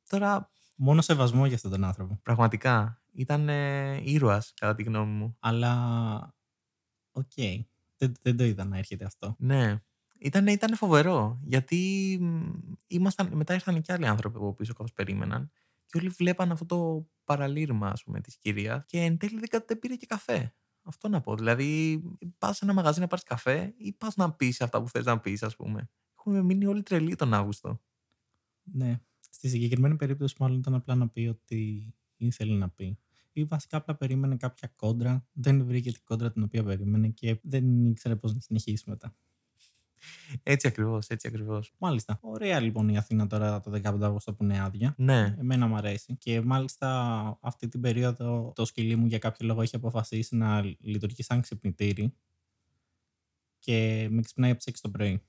Τώρα, 0.08 0.50
Μόνο 0.74 1.00
σεβασμό 1.00 1.46
για 1.46 1.54
αυτόν 1.56 1.70
τον 1.70 1.84
άνθρωπο. 1.84 2.20
πραγματικά, 2.22 3.02
ήταν 3.12 3.48
ε, 3.48 4.00
ήρωας 4.04 4.52
κατά 4.56 4.74
τη 4.74 4.82
γνώμη 4.82 5.12
μου. 5.12 5.36
Αλλά. 5.40 6.34
Οκ. 7.12 7.32
Δεν, 7.96 8.12
δεν 8.22 8.36
το 8.36 8.44
είδα 8.44 8.64
να 8.64 8.78
έρχεται 8.78 9.04
αυτό. 9.04 9.34
Ναι. 9.38 9.82
Ήταν, 10.18 10.46
ήταν 10.46 10.76
φοβερό. 10.76 11.40
Γιατί 11.42 12.18
μ, 12.20 12.50
ήμασταν, 12.86 13.30
μετά 13.32 13.54
ήρθαν 13.54 13.80
και 13.80 13.92
άλλοι 13.92 14.06
άνθρωποι 14.06 14.36
από 14.36 14.54
πίσω 14.54 14.72
καθώς 14.72 14.92
περίμεναν 14.92 15.50
και 15.86 15.98
όλοι 15.98 16.08
βλέπαν 16.08 16.52
αυτό 16.52 16.66
το 16.66 17.06
παραλήρημα 17.24 17.88
ας 17.88 18.02
πούμε 18.04 18.20
της 18.20 18.36
κυρίας 18.36 18.84
και 18.86 19.00
εν 19.00 19.18
τέλει 19.18 19.38
δεν, 19.38 19.48
κα- 19.48 19.64
δεν 19.66 19.78
πήρε 19.78 19.94
και 19.94 20.06
καφέ. 20.06 20.54
Αυτό 20.90 21.08
να 21.08 21.20
πω. 21.20 21.36
Δηλαδή 21.36 22.02
πας 22.38 22.56
σε 22.56 22.64
ένα 22.64 22.74
μαγαζί 22.74 23.00
να 23.00 23.06
πάρεις 23.06 23.24
καφέ 23.24 23.74
ή 23.76 23.92
πας 23.92 24.16
να 24.16 24.32
πεις 24.32 24.60
αυτά 24.60 24.82
που 24.82 24.88
θες 24.88 25.04
να 25.04 25.20
πεις 25.20 25.42
ας 25.42 25.56
πούμε. 25.56 25.90
Έχουμε 26.18 26.42
μείνει 26.42 26.66
όλοι 26.66 26.82
τρελοί 26.82 27.14
τον 27.14 27.34
Αύγουστο. 27.34 27.80
Ναι. 28.62 29.00
Στη 29.30 29.48
συγκεκριμένη 29.48 29.96
περίπτωση, 29.96 30.34
μάλλον 30.38 30.58
ήταν 30.58 30.74
απλά 30.74 30.94
να 30.94 31.08
πει 31.08 31.26
ότι 31.26 31.94
ήθελε 32.16 32.54
να 32.56 32.68
πει. 32.68 32.98
Ή 33.32 33.44
βασικά 33.44 33.76
απλά 33.76 33.96
περίμενε 33.96 34.36
κάποια 34.36 34.72
κόντρα, 34.76 35.26
δεν 35.32 35.64
βρήκε 35.64 35.92
την 35.92 36.02
κόντρα 36.04 36.32
την 36.32 36.42
οποία 36.42 36.64
περίμενε 36.64 37.08
και 37.08 37.40
δεν 37.42 37.86
ήξερε 37.86 38.16
πώς 38.16 38.34
να 38.34 38.40
συνεχίσει 38.40 38.90
μετά. 38.90 39.16
Έτσι 40.42 40.66
ακριβώς, 40.66 41.06
έτσι 41.08 41.26
ακριβώς. 41.26 41.72
Μάλιστα. 41.78 42.18
Ωραία 42.20 42.60
λοιπόν 42.60 42.88
η 42.88 42.96
Αθήνα 42.96 43.26
τώρα 43.26 43.60
το 43.60 43.70
15 43.84 44.00
Αύγουστο 44.02 44.34
που 44.34 44.44
είναι 44.44 44.60
άδεια. 44.60 44.94
Ναι, 44.96 45.36
Εμένα 45.38 45.66
μου 45.66 45.76
αρέσει. 45.76 46.16
Και 46.16 46.40
μάλιστα 46.40 47.38
αυτή 47.40 47.68
την 47.68 47.80
περίοδο 47.80 48.52
το 48.54 48.64
σκυλί 48.64 48.96
μου 48.96 49.06
για 49.06 49.18
κάποιο 49.18 49.46
λόγο 49.46 49.62
έχει 49.62 49.76
αποφασίσει 49.76 50.36
να 50.36 50.62
λειτουργεί 50.80 51.22
σαν 51.22 51.40
ξυπνητήρι 51.40 52.14
και 53.58 54.08
με 54.10 54.22
ξυπνάει 54.22 54.50
από 54.50 54.60
τι 54.60 54.72
6 54.74 54.78
το 54.80 54.90
πρωί. 54.90 55.22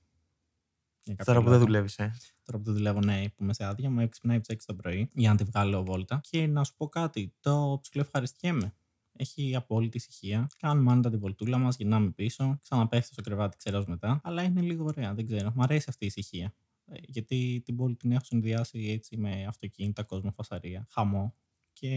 Για 1.03 1.15
κάποιο 1.15 1.33
τώρα 1.33 1.39
που 1.39 1.49
δεν 1.49 1.53
λόγο. 1.53 1.65
δουλεύεις, 1.65 1.97
ε. 1.97 2.11
Τώρα 2.43 2.57
που 2.57 2.63
δεν 2.63 2.73
δουλεύω, 2.73 2.99
ναι, 2.99 3.29
που 3.29 3.43
είμαι 3.43 3.53
σε 3.53 3.65
άδεια, 3.65 3.89
με 3.89 4.07
ξυπνάει 4.07 4.37
από 4.37 4.47
τι 4.47 4.53
6 4.53 4.57
το 4.65 4.75
πρωί 4.75 5.09
για 5.13 5.29
να 5.29 5.35
τη 5.35 5.43
βγάλω 5.43 5.83
βόλτα. 5.83 6.21
Και 6.29 6.47
να 6.47 6.63
σου 6.63 6.73
πω 6.77 6.89
κάτι, 6.89 7.33
το 7.39 7.79
ψιλοευχαριστιέμαι. 7.81 8.75
Έχει 9.13 9.55
απόλυτη 9.55 9.97
ησυχία. 9.97 10.47
Κάνουμε 10.57 10.91
άνετα 10.91 11.09
την 11.09 11.19
βολτούλα 11.19 11.57
μας, 11.57 11.75
γυρνάμε 11.77 12.11
πίσω, 12.11 12.57
ξαναπέφτει 12.61 13.13
στο 13.13 13.21
κρεβάτι, 13.21 13.57
ξέρω 13.57 13.83
μετά. 13.87 14.21
Αλλά 14.23 14.43
είναι 14.43 14.61
λίγο 14.61 14.83
ωραία, 14.83 15.13
δεν 15.13 15.25
ξέρω. 15.25 15.51
Μ' 15.55 15.61
αρέσει 15.61 15.85
αυτή 15.89 16.03
η 16.03 16.07
ησυχία. 16.07 16.53
Ε, 16.85 16.97
Γιατί 17.01 17.61
την 17.65 17.75
πόλη 17.75 17.95
την 17.95 18.11
έχω 18.11 18.23
συνδυάσει 18.23 18.79
έτσι 18.79 19.17
με 19.17 19.45
αυτοκίνητα, 19.45 20.03
κόσμο, 20.03 20.31
φασαρία, 20.31 20.87
χαμό. 20.89 21.35
Και 21.73 21.89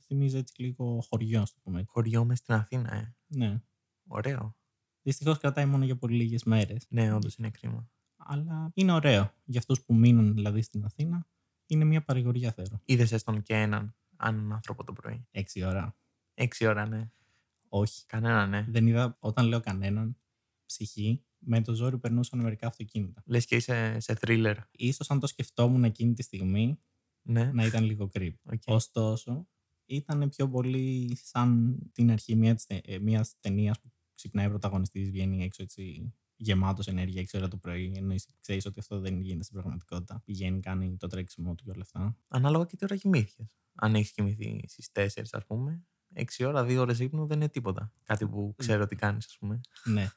θυμίζει 0.00 0.36
έτσι 0.36 0.62
λίγο 0.62 1.04
χωριό, 1.08 1.40
ας 1.40 1.52
το 1.52 1.58
πούμε. 1.62 1.78
έτσι. 1.78 1.90
Χωριό 1.92 2.24
μες 2.24 2.38
στην 2.38 2.54
Αθήνα, 2.54 2.94
ε. 2.94 3.14
Ναι. 3.26 3.60
Ωραίο. 4.06 4.56
Δυστυχώς 5.02 5.38
κρατάει 5.38 5.66
μόνο 5.66 5.84
για 5.84 5.96
πολύ 5.96 6.16
λίγες 6.16 6.44
μέρες. 6.44 6.86
Ναι, 6.88 7.12
όντως 7.14 7.36
είναι 7.36 7.50
κρίμα. 7.50 7.90
Αλλά 8.16 8.70
είναι 8.74 8.92
ωραίο. 8.92 9.34
Για 9.44 9.58
αυτούς 9.58 9.82
που 9.84 9.94
μείνουν 9.94 10.34
δηλαδή 10.34 10.62
στην 10.62 10.84
Αθήνα, 10.84 11.26
είναι 11.66 11.84
μια 11.84 12.04
παρηγοριά 12.04 12.52
θέλω. 12.52 12.80
Είδες 12.84 13.12
έστω 13.12 13.32
και 13.40 13.54
έναν, 13.54 13.96
έναν 14.22 14.52
άνθρωπο 14.52 14.84
το 14.84 14.92
πρωί. 14.92 15.26
Έξι 15.30 15.64
ώρα. 15.64 15.96
Έξι 16.34 16.66
ώρα, 16.66 16.86
ναι. 16.86 17.10
Όχι. 17.68 18.06
Κανένα, 18.06 18.46
ναι. 18.46 18.66
Δεν 18.68 18.86
είδα, 18.86 19.16
όταν 19.20 19.46
λέω 19.46 19.60
κανέναν, 19.60 20.16
ψυχή, 20.66 21.24
με 21.38 21.62
το 21.62 21.74
ζόρι 21.74 21.98
περνούσαν 21.98 22.40
μερικά 22.40 22.66
αυτοκίνητα. 22.66 23.22
Λες 23.26 23.46
και 23.46 23.56
είσαι 23.56 24.00
σε 24.00 24.16
thriller. 24.20 24.56
Ίσως 24.70 25.10
αν 25.10 25.20
το 25.20 25.26
σκεφτόμουν 25.26 25.84
εκείνη 25.84 26.14
τη 26.14 26.22
στιγμή 26.22 26.80
Ναι. 27.22 27.50
να 27.52 27.64
ήταν 27.64 27.84
λίγο 27.84 28.10
creep. 28.14 28.34
OK. 28.52 28.62
Ωστόσο, 28.66 29.48
ήταν 29.86 30.28
πιο 30.28 30.48
πολύ 30.48 31.18
σαν 31.22 31.78
την 31.92 32.10
αρχή 32.10 32.36
μια 32.36 32.58
μιας 33.00 33.36
ταινίας 33.40 33.80
που 33.80 33.90
ξυπνάει 34.14 34.46
ο 34.46 34.48
πρωταγωνιστής, 34.48 35.10
βγαίνει 35.10 35.42
έξω 35.44 35.62
έτσι 35.62 36.12
γεμάτος 36.36 36.86
ενέργεια 36.86 37.20
6 37.20 37.38
ώρα 37.38 37.48
το 37.48 37.56
πρωί, 37.56 37.92
ενώ 37.96 38.12
εσύ 38.12 38.26
ξέρεις 38.40 38.66
ότι 38.66 38.78
αυτό 38.78 39.00
δεν 39.00 39.20
γίνεται 39.20 39.42
στην 39.44 39.56
πραγματικότητα. 39.56 40.22
Πηγαίνει, 40.24 40.60
κάνει 40.60 40.96
το 40.96 41.06
τρέξιμο 41.06 41.54
του 41.54 41.64
και 41.64 41.70
όλα 41.70 41.82
αυτά. 41.82 42.16
Ανάλογα 42.28 42.64
και 42.64 42.76
τι 42.76 42.84
ώρα 42.84 42.96
κοιμήθηκες. 42.96 43.56
Αν 43.74 43.94
έχεις 43.94 44.12
κοιμηθεί 44.12 44.64
στις 44.66 44.90
4, 44.92 45.32
ας 45.32 45.46
πούμε, 45.46 45.84
6 46.14 46.44
ώρα, 46.46 46.64
2 46.64 46.76
ώρες 46.78 46.98
ύπνου 46.98 47.26
δεν 47.26 47.36
είναι 47.36 47.48
τίποτα. 47.48 47.92
Κάτι 48.04 48.26
που 48.26 48.54
ξέρω 48.56 48.82
ότι 48.82 48.96
κάνεις, 48.96 49.26
ας 49.26 49.36
πούμε. 49.38 49.60
ναι. 49.84 50.08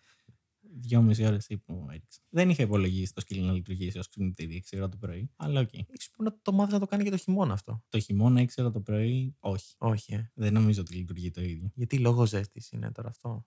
Δυόμιση 0.76 1.26
ώρες 1.26 1.48
ύπνο 1.50 1.86
έριξα. 1.90 2.20
Δεν 2.30 2.50
είχα 2.50 2.64
υπολογίσει 2.64 3.14
το 3.14 3.22
σκύλο 3.22 3.46
να 3.46 3.52
λειτουργήσει 3.54 3.98
ως 3.98 4.10
ξυπνητήρι 4.10 4.64
6 4.70 4.78
ώρα 4.78 4.90
το 4.90 4.98
πρωί. 4.98 5.30
Αλλά 5.36 5.60
OK. 5.62 5.68
Okay. 5.72 5.80
Ίσως 5.92 6.12
μπορεί 6.18 6.30
να 6.30 6.40
το 6.42 6.52
μάθεις 6.52 6.74
να 6.74 6.80
το 6.80 6.86
κάνει 6.86 7.04
και 7.04 7.10
το 7.10 7.18
χειμώνα 7.18 7.54
αυτό. 7.54 7.84
Το 7.90 8.00
χειμώνα 8.00 8.42
6 8.42 8.48
ώρα 8.58 8.72
το 8.72 8.80
πρωί, 8.82 9.36
όχι. 9.40 9.76
Όχι, 9.78 10.14
ε. 10.14 10.32
Δεν 10.34 10.54
νομίζω 10.54 10.82
ότι 10.82 10.96
λειτουργεί 10.96 11.32
το 11.32 11.42
ίδιο. 11.42 11.72
Γιατί 11.76 11.98
λόγω 12.00 12.26
ζέστης 12.26 12.72
είναι 12.72 12.92
τώρα 12.92 13.10
αυτό. 13.10 13.46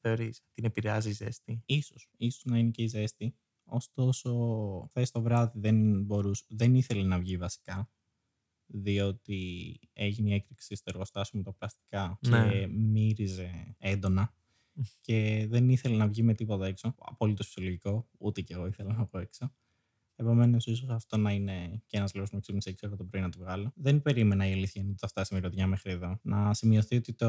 Θεωρείς. 0.00 0.42
Την 0.54 0.64
επηρεάζει 0.64 1.08
η 1.08 1.12
ζέστη; 1.12 1.62
Ίσως, 1.66 2.08
ίσως 2.16 2.44
να 2.44 2.58
είναι 2.58 2.70
και 2.70 2.82
η 2.82 2.86
ζέστη. 2.86 3.34
Ωστόσο, 3.64 4.30
χθες 4.88 5.10
το 5.10 5.22
βράδυ 5.22 5.58
δεν, 5.60 6.02
μπορούσε, 6.02 6.44
δεν 6.48 6.74
ήθελε 6.74 7.02
να 7.02 7.18
βγει 7.18 7.36
βασικά. 7.36 7.90
Διότι 8.74 9.80
έγινε 9.92 10.30
η 10.30 10.34
έκρηξη 10.34 10.74
στο 10.74 10.90
εργοστάσιο 10.94 11.38
με 11.38 11.44
τα 11.44 11.52
πλαστικά 11.52 12.18
Ναι. 12.28 12.48
και 12.50 12.66
μύριζε 12.66 13.74
έντονα. 13.78 14.32
και 15.00 15.46
δεν 15.48 15.68
ήθελε 15.68 15.96
να 15.96 16.08
βγει 16.08 16.22
με 16.22 16.34
τίποτα 16.34 16.66
έξω. 16.66 16.94
Απόλυτος 16.98 17.46
φυσιολογικό. 17.46 18.08
Ούτε 18.18 18.40
κι 18.40 18.52
εγώ 18.52 18.66
ήθελα 18.66 18.92
να 18.94 19.04
βγω 19.04 19.18
έξω. 19.18 19.52
Επομένως, 20.16 20.66
ίσως 20.66 20.88
αυτό 20.88 21.16
να 21.16 21.32
είναι 21.32 21.82
και 21.86 21.96
ένας 21.96 22.14
λόγος 22.14 22.28
που 22.30 22.34
με 22.34 22.40
ξύπνησε 22.40 22.70
6 22.70 22.86
ώρα 22.86 22.96
το 22.96 23.04
πρωί 23.04 23.20
να 23.22 23.28
το 23.28 23.38
βγάλω. 23.38 23.72
Δεν 23.74 24.02
περίμενα 24.02 24.48
η 24.48 24.52
αλήθεια 24.52 24.80
είναι 24.80 24.90
ότι 24.90 24.98
θα 24.98 25.06
φτάσει 25.08 25.34
η 25.34 25.36
μυρωδιά 25.36 25.66
μέχρι 25.66 25.90
εδώ. 25.90 26.18
Να 26.22 26.54
σημειωθεί 26.54 26.96
ότι 26.96 27.12
το 27.14 27.28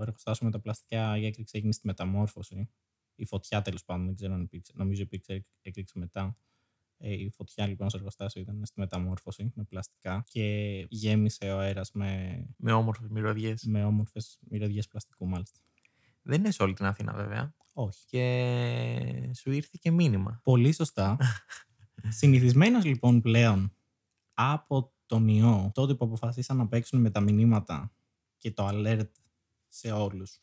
εργοστάσιο 0.00 0.46
με 0.46 0.52
τα 0.52 0.60
πλαστικά 0.60 1.18
η 1.18 1.26
έκρηξη 1.26 1.56
έγινε 1.58 1.72
στη 1.72 1.86
μεταμόρφωση. 1.86 2.68
Η 3.14 3.24
φωτιά 3.24 3.62
τέλος 3.62 3.84
πάντων, 3.84 4.06
δεν 4.06 4.14
ξέρω 4.14 4.34
αν 4.34 4.42
υπήρξε. 4.42 4.72
Νομίζω 4.76 5.02
υπήρξε 5.02 5.46
έκρηξη 5.62 5.98
μετά. 5.98 6.36
Ε, 7.00 7.12
η 7.12 7.30
φωτιά 7.30 7.66
λοιπόν 7.66 7.88
στο 7.88 7.98
εργοστάσιο 7.98 8.40
ήταν 8.40 8.62
στη 8.64 8.80
μεταμόρφωση 8.80 9.52
με 9.54 9.64
πλαστικά 9.64 10.24
και 10.28 10.86
γέμισε 10.90 11.52
ο 11.52 11.58
αέρας 11.58 11.92
με, 11.92 12.42
Με 12.56 12.72
όμορφες 12.72 13.08
μυρωδιές. 13.08 13.64
με 13.64 13.84
όμορφες 13.84 14.38
μυρωδιές 14.48 14.88
πλαστικού, 14.88 15.26
μάλιστα. 15.26 15.60
Δεν 16.22 16.38
είναι 16.38 16.50
σε 16.50 16.62
όλη 16.62 16.74
την 16.74 16.84
Αθήνα 16.84 17.12
βέβαια. 17.12 17.54
Όχι. 17.72 18.04
Και 18.06 19.32
σου 19.34 19.50
ήρθε 19.50 19.78
και 19.80 19.90
μήνυμα. 19.90 20.40
Πολύ 20.42 20.72
σωστά. 20.72 21.16
Συνηθισμένος 22.18 22.84
λοιπόν 22.84 23.20
πλέον 23.20 23.72
από 24.34 24.92
τον 25.06 25.28
ιό, 25.28 25.70
τότε 25.74 25.94
που 25.94 26.04
αποφασίσαν 26.04 26.56
να 26.56 26.68
παίξουν 26.68 27.00
με 27.00 27.10
τα 27.10 27.20
μηνύματα 27.20 27.92
και 28.36 28.50
το 28.52 28.68
alert 28.72 29.10
σε 29.68 29.92
όλους 29.92 30.40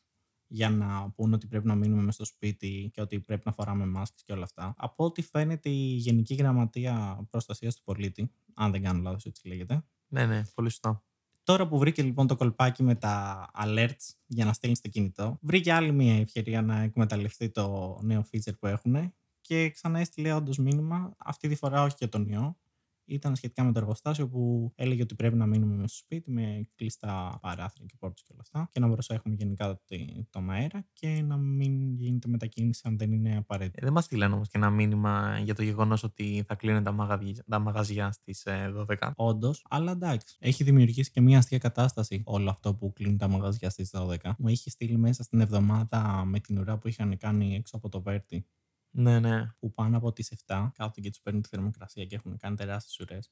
για 0.47 0.69
να 0.69 1.09
πούνε 1.09 1.35
ότι 1.35 1.47
πρέπει 1.47 1.67
να 1.67 1.75
μείνουμε 1.75 2.01
μες 2.01 2.13
στο 2.13 2.25
σπίτι 2.25 2.89
και 2.93 3.01
ότι 3.01 3.19
πρέπει 3.19 3.41
να 3.45 3.51
φοράμε 3.51 3.85
μάσκες 3.85 4.23
και 4.23 4.33
όλα 4.33 4.43
αυτά. 4.43 4.73
Από 4.77 5.05
ό,τι 5.05 5.21
φαίνεται 5.21 5.69
η 5.69 5.95
Γενική 5.95 6.33
Γραμματεία 6.33 7.25
Προστασίας 7.29 7.75
του 7.75 7.83
Πολίτη, 7.83 8.31
αν 8.53 8.71
δεν 8.71 8.83
κάνω 8.83 9.01
λάθος 9.01 9.25
έτσι 9.25 9.47
λέγεται, 9.47 9.83
Ναι, 10.07 10.25
ναι, 10.25 10.43
πολύ 10.53 10.69
σωστό. 10.69 11.03
Τώρα 11.43 11.67
που 11.67 11.77
βρήκε 11.77 12.03
λοιπόν 12.03 12.27
το 12.27 12.35
κολπάκι 12.35 12.83
με 12.83 12.95
τα 12.95 13.45
alerts 13.63 14.13
για 14.25 14.45
να 14.45 14.53
στέλνει 14.53 14.75
στο 14.75 14.87
κινητό, 14.89 15.37
βρήκε 15.41 15.73
άλλη 15.73 15.91
μια 15.91 16.19
ευκαιρία 16.19 16.61
να 16.61 16.81
εκμεταλλευτεί 16.81 17.49
το 17.49 17.97
νέο 18.01 18.25
feature 18.31 18.59
που 18.59 18.67
έχουν 18.67 19.13
και 19.41 19.69
ξανά 19.69 19.99
έστειλε 19.99 20.33
όντως 20.33 20.57
μήνυμα, 20.57 21.15
αυτή 21.17 21.47
τη 21.47 21.55
φορά 21.55 21.83
όχι 21.83 21.95
για 21.97 22.09
τον 22.09 22.27
ιό. 22.27 22.57
Ήταν 23.07 23.35
σχετικά 23.35 23.63
με 23.63 23.71
το 23.71 23.79
εργοστάσιο 23.79 24.29
που 24.29 24.71
έλεγε 24.75 25.01
ότι 25.01 25.15
πρέπει 25.15 25.35
να 25.35 25.45
μείνουμε 25.45 25.75
μέσα 25.75 25.87
στο 25.87 25.97
σπίτι 25.97 26.31
με 26.31 26.67
κλειστά 26.75 27.37
παράθυρα 27.41 27.85
και 27.85 27.95
πόρτες 27.99 28.21
και 28.23 28.29
όλα 28.31 28.41
αυτά 28.41 28.69
και 28.71 28.79
να 28.79 28.89
προσέχουμε 28.89 29.35
γενικά 29.35 29.67
το- 29.67 30.25
τον 30.29 30.49
αέρα 30.49 30.85
και 30.93 31.21
να 31.21 31.37
μην 31.37 31.93
γίνεται 31.93 32.27
μετακίνηση 32.27 32.81
αν 32.85 32.97
δεν 32.97 33.11
είναι 33.11 33.37
απαραίτητο. 33.37 33.77
Ε, 33.81 33.83
δεν 33.83 33.93
μας 33.93 34.03
στείλαν 34.05 34.33
όμως 34.33 34.47
και 34.47 34.57
ένα 34.57 34.69
μήνυμα 34.69 35.39
για 35.43 35.55
το 35.55 35.63
γεγονός 35.63 36.03
ότι 36.03 36.43
θα 36.47 36.55
κλείνουν 36.55 36.83
τα, 36.83 36.91
μαγαζιά, 36.91 37.43
τα 37.49 37.59
μαγαζιά 37.59 38.11
στις 38.11 38.43
12. 38.73 39.13
Όντως, 39.15 39.65
αλλά 39.69 39.91
εντάξει. 39.91 40.35
Έχει 40.39 40.63
δημιουργήσει 40.63 41.11
και 41.11 41.21
μια 41.21 41.37
αστεία 41.37 41.57
κατάσταση 41.57 42.21
όλο 42.25 42.49
αυτό 42.49 42.75
που 42.75 42.93
κλείνουν 42.93 43.17
τα 43.17 43.27
μαγαζιά 43.27 43.69
στις 43.69 43.89
12. 43.93 44.35
Μου 44.37 44.47
είχε 44.47 44.69
στείλει 44.69 44.97
μέσα 44.97 45.23
στην 45.23 45.39
εβδομάδα 45.39 46.23
με 46.25 46.39
την 46.39 46.57
ουρά 46.57 46.77
που 46.77 46.87
είχαν 46.87 47.17
κάνει 47.17 47.55
έξω 47.55 47.75
από 47.77 47.89
το 47.89 48.01
Βέρτι, 48.01 48.45
Ναι, 48.97 49.19
ναι. 49.19 49.51
που 49.59 49.73
πάνω 49.73 49.97
από 49.97 50.13
τις 50.13 50.33
7 50.47 50.69
κάθονται 50.73 51.01
και 51.01 51.09
τους 51.09 51.21
παίρνουν 51.21 51.41
τη 51.41 51.49
θερμοκρασία 51.49 52.05
και 52.05 52.15
έχουν 52.15 52.37
κάνει 52.37 52.55
τεράστιες 52.55 52.99
ουρές. 52.99 53.31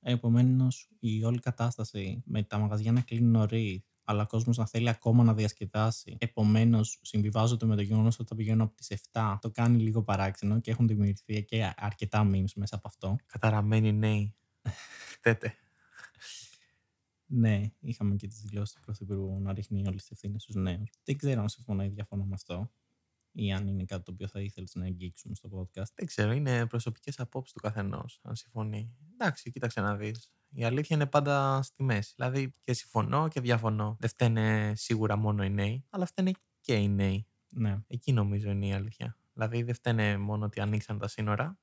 Επομένως, 0.00 0.90
η 0.98 1.24
όλη 1.24 1.38
κατάσταση 1.38 2.22
με 2.26 2.42
τα 2.42 2.58
μαγαζιά 2.58 2.92
να 2.92 3.00
κλείνουν 3.00 3.30
νωρί, 3.30 3.84
αλλά 4.04 4.22
ο 4.22 4.26
κόσμος 4.26 4.56
να 4.56 4.66
θέλει 4.66 4.88
ακόμα 4.88 5.24
να 5.24 5.34
διασκεδάσει. 5.34 6.16
Επομένως, 6.20 6.98
συμβιβάζονται 7.02 7.66
με 7.66 7.76
το 7.76 7.82
γεγονός 7.82 8.18
ότι 8.18 8.28
θα 8.28 8.34
πηγαίνουν 8.34 8.60
από 8.60 8.74
τις 8.74 8.90
7. 9.12 9.38
Το 9.40 9.50
κάνει 9.50 9.82
λίγο 9.82 10.02
παράξενο 10.02 10.60
και 10.60 10.70
έχουν 10.70 10.86
δημιουργηθεί 10.86 11.44
και 11.44 11.72
αρκετά 11.76 12.30
memes 12.32 12.52
μέσα 12.54 12.76
από 12.76 12.88
αυτό. 12.88 13.16
Καταραμένοι 13.26 13.92
νέοι. 13.92 14.34
Φταίτε. 15.16 15.54
Ναι, 17.26 17.60
είχαμε 17.80 18.16
και 18.16 18.26
τις 18.26 18.40
δηλώσεις 18.40 18.74
του 18.74 18.80
Πρωθυπουργού 18.80 19.40
να 19.40 19.52
ρίχνει 19.52 19.86
όλες 19.86 20.00
τις 20.00 20.10
ευθύνες 20.10 20.42
στους 20.42 20.54
νέους. 20.54 20.90
Δεν 21.04 21.16
ξέρω 21.16 21.40
αν 21.40 21.48
συμφωνώ 21.48 21.84
ή 21.84 21.88
διαφωνώ 21.88 22.24
με 22.24 22.34
αυτό, 22.34 22.70
ή 23.32 23.52
αν 23.52 23.66
είναι 23.66 23.84
κάτι 23.84 24.02
το 24.02 24.12
οποίο 24.12 24.28
θα 24.28 24.40
ήθελες 24.40 24.74
να 24.74 24.84
αγγίξουμε 24.84 25.34
στο 25.34 25.48
podcast. 25.52 25.92
Δεν 25.94 26.06
ξέρω, 26.06 26.32
είναι 26.32 26.66
προσωπικές 26.66 27.20
απόψεις 27.20 27.52
του 27.52 27.60
καθενός, 27.60 28.20
αν 28.22 28.36
συμφωνεί. 28.36 28.96
Εντάξει, 29.12 29.50
κοίταξε 29.50 29.80
να 29.80 29.96
δεις. 29.96 30.32
Η 30.52 30.64
αλήθεια 30.64 30.96
είναι 30.96 31.06
πάντα 31.06 31.62
στη 31.62 31.82
μέση. 31.82 32.12
Δηλαδή 32.16 32.54
και 32.60 32.72
συμφωνώ 32.72 33.28
και 33.28 33.40
διαφωνώ. 33.40 33.96
Δεν 34.00 34.08
φταίνε 34.08 34.72
σίγουρα 34.76 35.16
μόνο 35.16 35.44
οι 35.44 35.50
νέοι, 35.50 35.84
αλλά 35.90 36.06
φταίνε 36.06 36.30
και 36.60 36.74
οι 36.74 36.88
νέοι. 36.88 37.26
Ναι, 37.50 37.78
Εκεί 37.86 38.12
νομίζω 38.12 38.50
είναι 38.50 38.66
η 38.66 38.72
αλήθεια. 38.72 39.16
Δηλαδή 39.32 39.62
δεν 39.62 39.74
φταίνε 39.74 40.16
μόνο 40.16 40.44
ότι 40.44 40.60
ανοίξαν 40.60 40.98
τα 40.98 41.08
σύνορα 41.08 41.58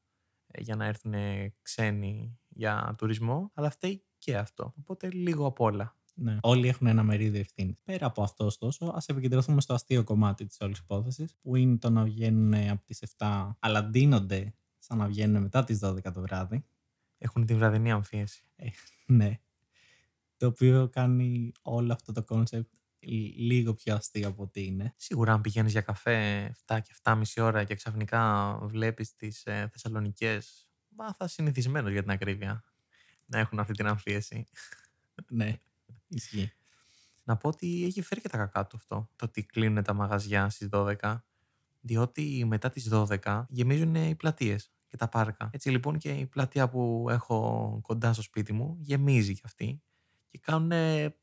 ε, 0.48 0.62
για 0.62 0.76
να 0.76 0.86
έρθουν 0.86 1.14
ξένοι 1.62 2.40
για 2.50 2.96
τουρισμό, 2.98 3.52
αλλά 3.54 3.70
φταίει 3.70 4.04
και 4.18 4.38
αυτό. 4.38 4.74
Οπότε 4.80 5.12
λίγο 5.12 5.46
απ' 5.46 5.60
όλα. 5.60 5.96
Ναι. 6.20 6.38
Όλοι 6.42 6.68
έχουν 6.68 6.88
ένα 6.88 7.04
μερίδιο 7.04 7.40
ευθύνη. 7.40 7.80
Πέρα 7.84 8.06
από 8.06 8.24
αυτό, 8.24 8.46
ωστόσο, 8.46 8.86
ας 8.96 9.08
επικεντρωθούμε 9.08 9.62
στο 9.62 9.74
αστείο 9.74 10.04
κομμάτι 10.04 10.46
της 10.46 10.58
όλης 10.60 10.78
υπόθεσης, 10.78 11.36
που 11.42 11.56
είναι 11.56 11.78
το 11.78 11.90
να 11.90 12.04
βγαίνουν 12.04 12.54
από 12.54 12.86
τις 12.86 13.04
7, 13.18 13.50
αλλά 13.60 13.84
ντύνονται 13.84 14.56
σαν 14.78 14.98
να 14.98 15.08
βγαίνουν 15.08 15.42
μετά 15.42 15.64
τις 15.64 15.80
12 15.84 16.12
το 16.14 16.22
βράδυ. 16.22 16.66
Έχουν 17.18 17.46
την 17.46 17.58
βραδινή 17.58 17.92
αμφίεση. 17.92 18.44
Ναι. 19.06 19.40
Το 20.38 20.48
οποίο 20.48 20.90
κάνει 20.90 21.52
όλο 21.62 21.94
αυτό 21.94 22.12
το 22.12 22.24
κόνσεπτ 22.24 22.74
λίγο 23.38 23.74
πιο 23.74 23.96
αστείο 23.96 24.28
από 24.28 24.44
ό,τι 24.44 24.66
είναι. 24.66 24.94
Σίγουρα 24.98 25.34
αν 25.34 25.42
πηγαίνεις 25.42 25.72
για 25.72 25.82
καφέ 25.82 26.46
7 26.66 26.80
και 26.84 26.96
7,5 27.04 27.22
ώρα 27.38 27.64
και 27.64 27.76
ξαφνικά 27.76 28.54
βλέπεις 28.62 29.16
τις 29.16 29.46
ε, 29.46 29.70
Θεσσαλονικές, 29.72 30.70
μα 30.88 31.14
θα 31.14 31.28
συνηθισμένος 31.28 31.92
για 31.92 32.02
την 32.02 32.12
ακρίβεια 32.12 32.64
να 33.26 33.40
έχουν 33.40 33.60
αυτή 33.60 33.74
την 33.74 33.88
αμφίεση. 33.88 34.46
Ναι, 35.30 35.60
ισχύει. 36.08 36.52
Να 37.24 37.38
πω 37.38 37.48
ότι 37.50 37.84
έχει 37.86 38.02
φέρει 38.02 38.22
και 38.22 38.30
τα 38.30 38.38
κακά 38.38 38.68
του 38.68 38.76
αυτό, 38.78 39.10
το 39.16 39.26
ότι 39.26 39.44
κλείνουν 39.44 39.84
τα 39.84 39.94
μαγαζιά 39.94 40.50
στις 40.50 40.68
12, 40.72 41.24
διότι 41.82 42.44
μετά 42.48 42.70
τις 42.70 42.90
12 42.92 43.46
γεμίζουν 43.50 43.96
οι 43.96 44.16
πλατείες 44.16 44.72
και 44.88 44.98
τα 44.98 45.08
πάρκα. 45.08 45.50
Έτσι 45.54 45.70
λοιπόν 45.70 45.98
και 45.98 46.10
η 46.10 46.26
πλατεία 46.26 46.70
που 46.70 47.08
έχω 47.10 47.80
κοντά 47.84 48.14
στο 48.14 48.22
σπίτι 48.22 48.54
μου 48.54 48.78
γεμίζει 48.80 49.34
κι 49.34 49.42
αυτή 49.44 49.82
και 50.30 50.40
κάνουν 50.42 50.72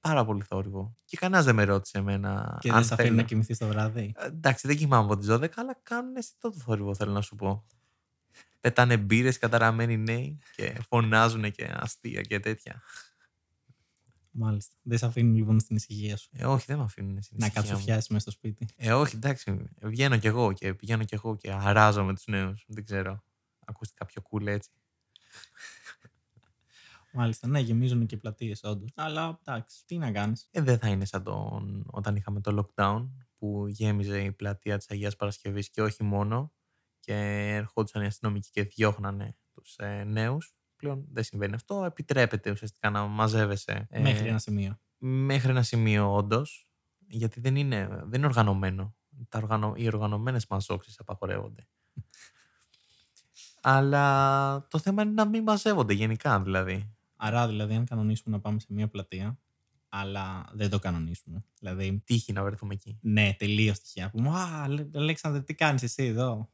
πάρα 0.00 0.24
πολύ 0.24 0.42
θόρυβο. 0.42 0.96
Και 1.04 1.16
κανένας 1.16 1.44
δεν 1.44 1.54
με 1.54 1.64
ρώτησε 1.64 1.98
εμένα 1.98 2.58
Και 2.60 2.68
αν 2.68 2.74
δεν 2.74 2.84
σε 2.84 2.94
αφήνει 2.94 3.08
θέλω. 3.08 3.20
να 3.20 3.26
κοιμηθείς 3.26 3.58
το 3.58 3.66
βράδυ; 3.68 4.12
Ε, 4.16 4.26
Εντάξει, 4.26 4.66
δεν 4.66 4.76
κοιμάμαι 4.76 5.04
από 5.04 5.16
τις 5.16 5.28
12, 5.30 5.48
αλλά 5.56 5.78
κάνουν 5.82 6.16
αισθητό 6.16 6.50
το 6.50 6.58
θόρυβο, 6.58 6.94
θέλω 6.94 7.12
να 7.12 7.20
σου 7.20 7.34
πω. 7.36 7.64
Πετάνε 8.60 8.96
μπύρες 8.96 9.38
καταραμένοι 9.38 9.96
νέοι 9.96 10.38
και 10.56 10.80
φωνάζουν 10.88 11.50
και 11.50 11.72
αστεία 11.76 12.20
και 12.20 12.40
τέτοια. 12.40 12.82
Μάλιστα. 14.36 14.74
Δεν 14.82 14.98
σε 14.98 15.06
αφήνει 15.06 15.36
λοιπόν 15.36 15.60
στην 15.60 15.76
ησυχία 15.76 16.16
σου. 16.16 16.28
Ε, 16.32 16.44
όχι, 16.46 16.64
δεν 16.66 16.78
με 16.78 16.84
αφήνουν 16.84 17.22
στην 17.22 17.36
Να 17.40 17.46
ησυχία 17.46 17.62
μου. 17.62 17.68
κατσουφιάσει 17.68 18.12
μέσα 18.12 18.30
στο 18.30 18.30
σπίτι. 18.30 18.68
Ε, 18.76 18.92
όχι, 18.92 19.16
εντάξει. 19.16 19.64
Βγαίνω 19.82 20.18
κι 20.18 20.26
εγώ 20.26 20.52
και 20.52 20.74
πηγαίνω 20.74 21.04
κι 21.04 21.14
εγώ 21.14 21.36
και 21.36 21.52
αράζω 21.52 22.04
με 22.04 22.14
τους 22.14 22.26
νέους. 22.26 22.64
Δεν 22.68 22.84
ξέρω. 22.84 23.24
Ακούστηκα 23.66 24.04
πιο 24.04 24.22
cool 24.30 24.46
έτσι. 24.46 24.70
Μάλιστα, 27.12 27.48
ναι, 27.48 27.60
γεμίζουν 27.60 28.06
και 28.06 28.16
πλατείες 28.16 28.62
όντως. 28.62 28.90
Αλλά 28.94 29.40
εντάξει, 29.44 29.82
τι 29.86 29.98
να 29.98 30.12
κάνεις. 30.12 30.48
Ε, 30.50 30.60
δεν 30.60 30.78
θα 30.78 30.88
είναι 30.88 31.04
σαν 31.04 31.22
τον... 31.22 31.84
όταν 31.90 32.16
είχαμε 32.16 32.40
το 32.40 32.66
lockdown 32.74 33.08
που 33.38 33.66
γέμιζε 33.68 34.22
η 34.22 34.32
πλατεία 34.32 34.76
της 34.76 34.90
Αγίας 34.90 35.16
Παρασκευής 35.16 35.70
και 35.70 35.82
όχι 35.82 36.02
μόνο 36.02 36.52
και 37.00 37.14
ερχόντουσαν 37.54 38.02
οι 38.02 38.06
αστυνομικοί 38.06 38.50
και 38.50 38.62
διώχνανε 38.62 39.36
τους 39.54 39.76
ε, 39.76 40.04
νέους. 40.04 40.54
Πλέον 40.84 41.04
δεν 41.12 41.24
συμβαίνει 41.24 41.54
αυτό. 41.54 41.84
Επιτρέπεται 41.84 42.50
ουσιαστικά 42.50 42.90
να 42.90 43.06
μαζεύεσαι 43.06 43.86
ε, 43.90 44.00
Μέχρι 44.00 44.28
ένα 44.28 44.38
σημείο. 44.38 44.78
μέχρι 44.98 45.50
ένα 45.50 45.62
σημείο 45.62 46.14
όντως, 46.14 46.68
γιατί 47.06 47.40
δεν 47.40 47.56
είναι, 47.56 47.86
δεν 47.88 48.12
είναι 48.18 48.26
οργανωμένο. 48.26 48.94
Τα 49.28 49.38
οργανω... 49.38 49.72
Οι 49.76 49.86
οργανωμένες 49.86 50.46
μαζόξεις 50.46 50.98
απαγορεύονται. 50.98 51.66
Αλλά 53.60 54.66
το 54.70 54.78
θέμα 54.78 55.02
είναι 55.02 55.12
να 55.12 55.24
μην 55.24 55.42
μαζεύονται 55.42 55.92
γενικά 55.92 56.40
δηλαδή. 56.40 56.94
Άρα, 57.16 57.46
δηλαδή, 57.48 57.74
αν 57.74 57.84
κανονίσουμε 57.84 58.36
να 58.36 58.42
πάμε 58.42 58.58
σε 58.60 58.66
μια 58.70 58.88
πλατεία, 58.88 59.38
αλλά 59.88 60.44
δεν 60.52 60.70
το 60.70 60.78
κανονίσουμε. 60.78 61.44
Δηλαδή, 61.58 62.02
Τύχη 62.04 62.32
να 62.32 62.42
βρεθούμε 62.44 62.74
εκεί. 62.74 62.98
ναι, 63.02 63.34
τελείω 63.38 63.72
τυχαία. 63.72 64.10
Πούμε, 64.10 64.28
Α, 64.28 64.62
Αλέ- 64.62 64.96
Αλέξανδρε, 64.96 65.40
τι 65.42 65.54
κάνεις 65.54 65.82
εσύ 65.82 66.04
εδώ; 66.04 66.50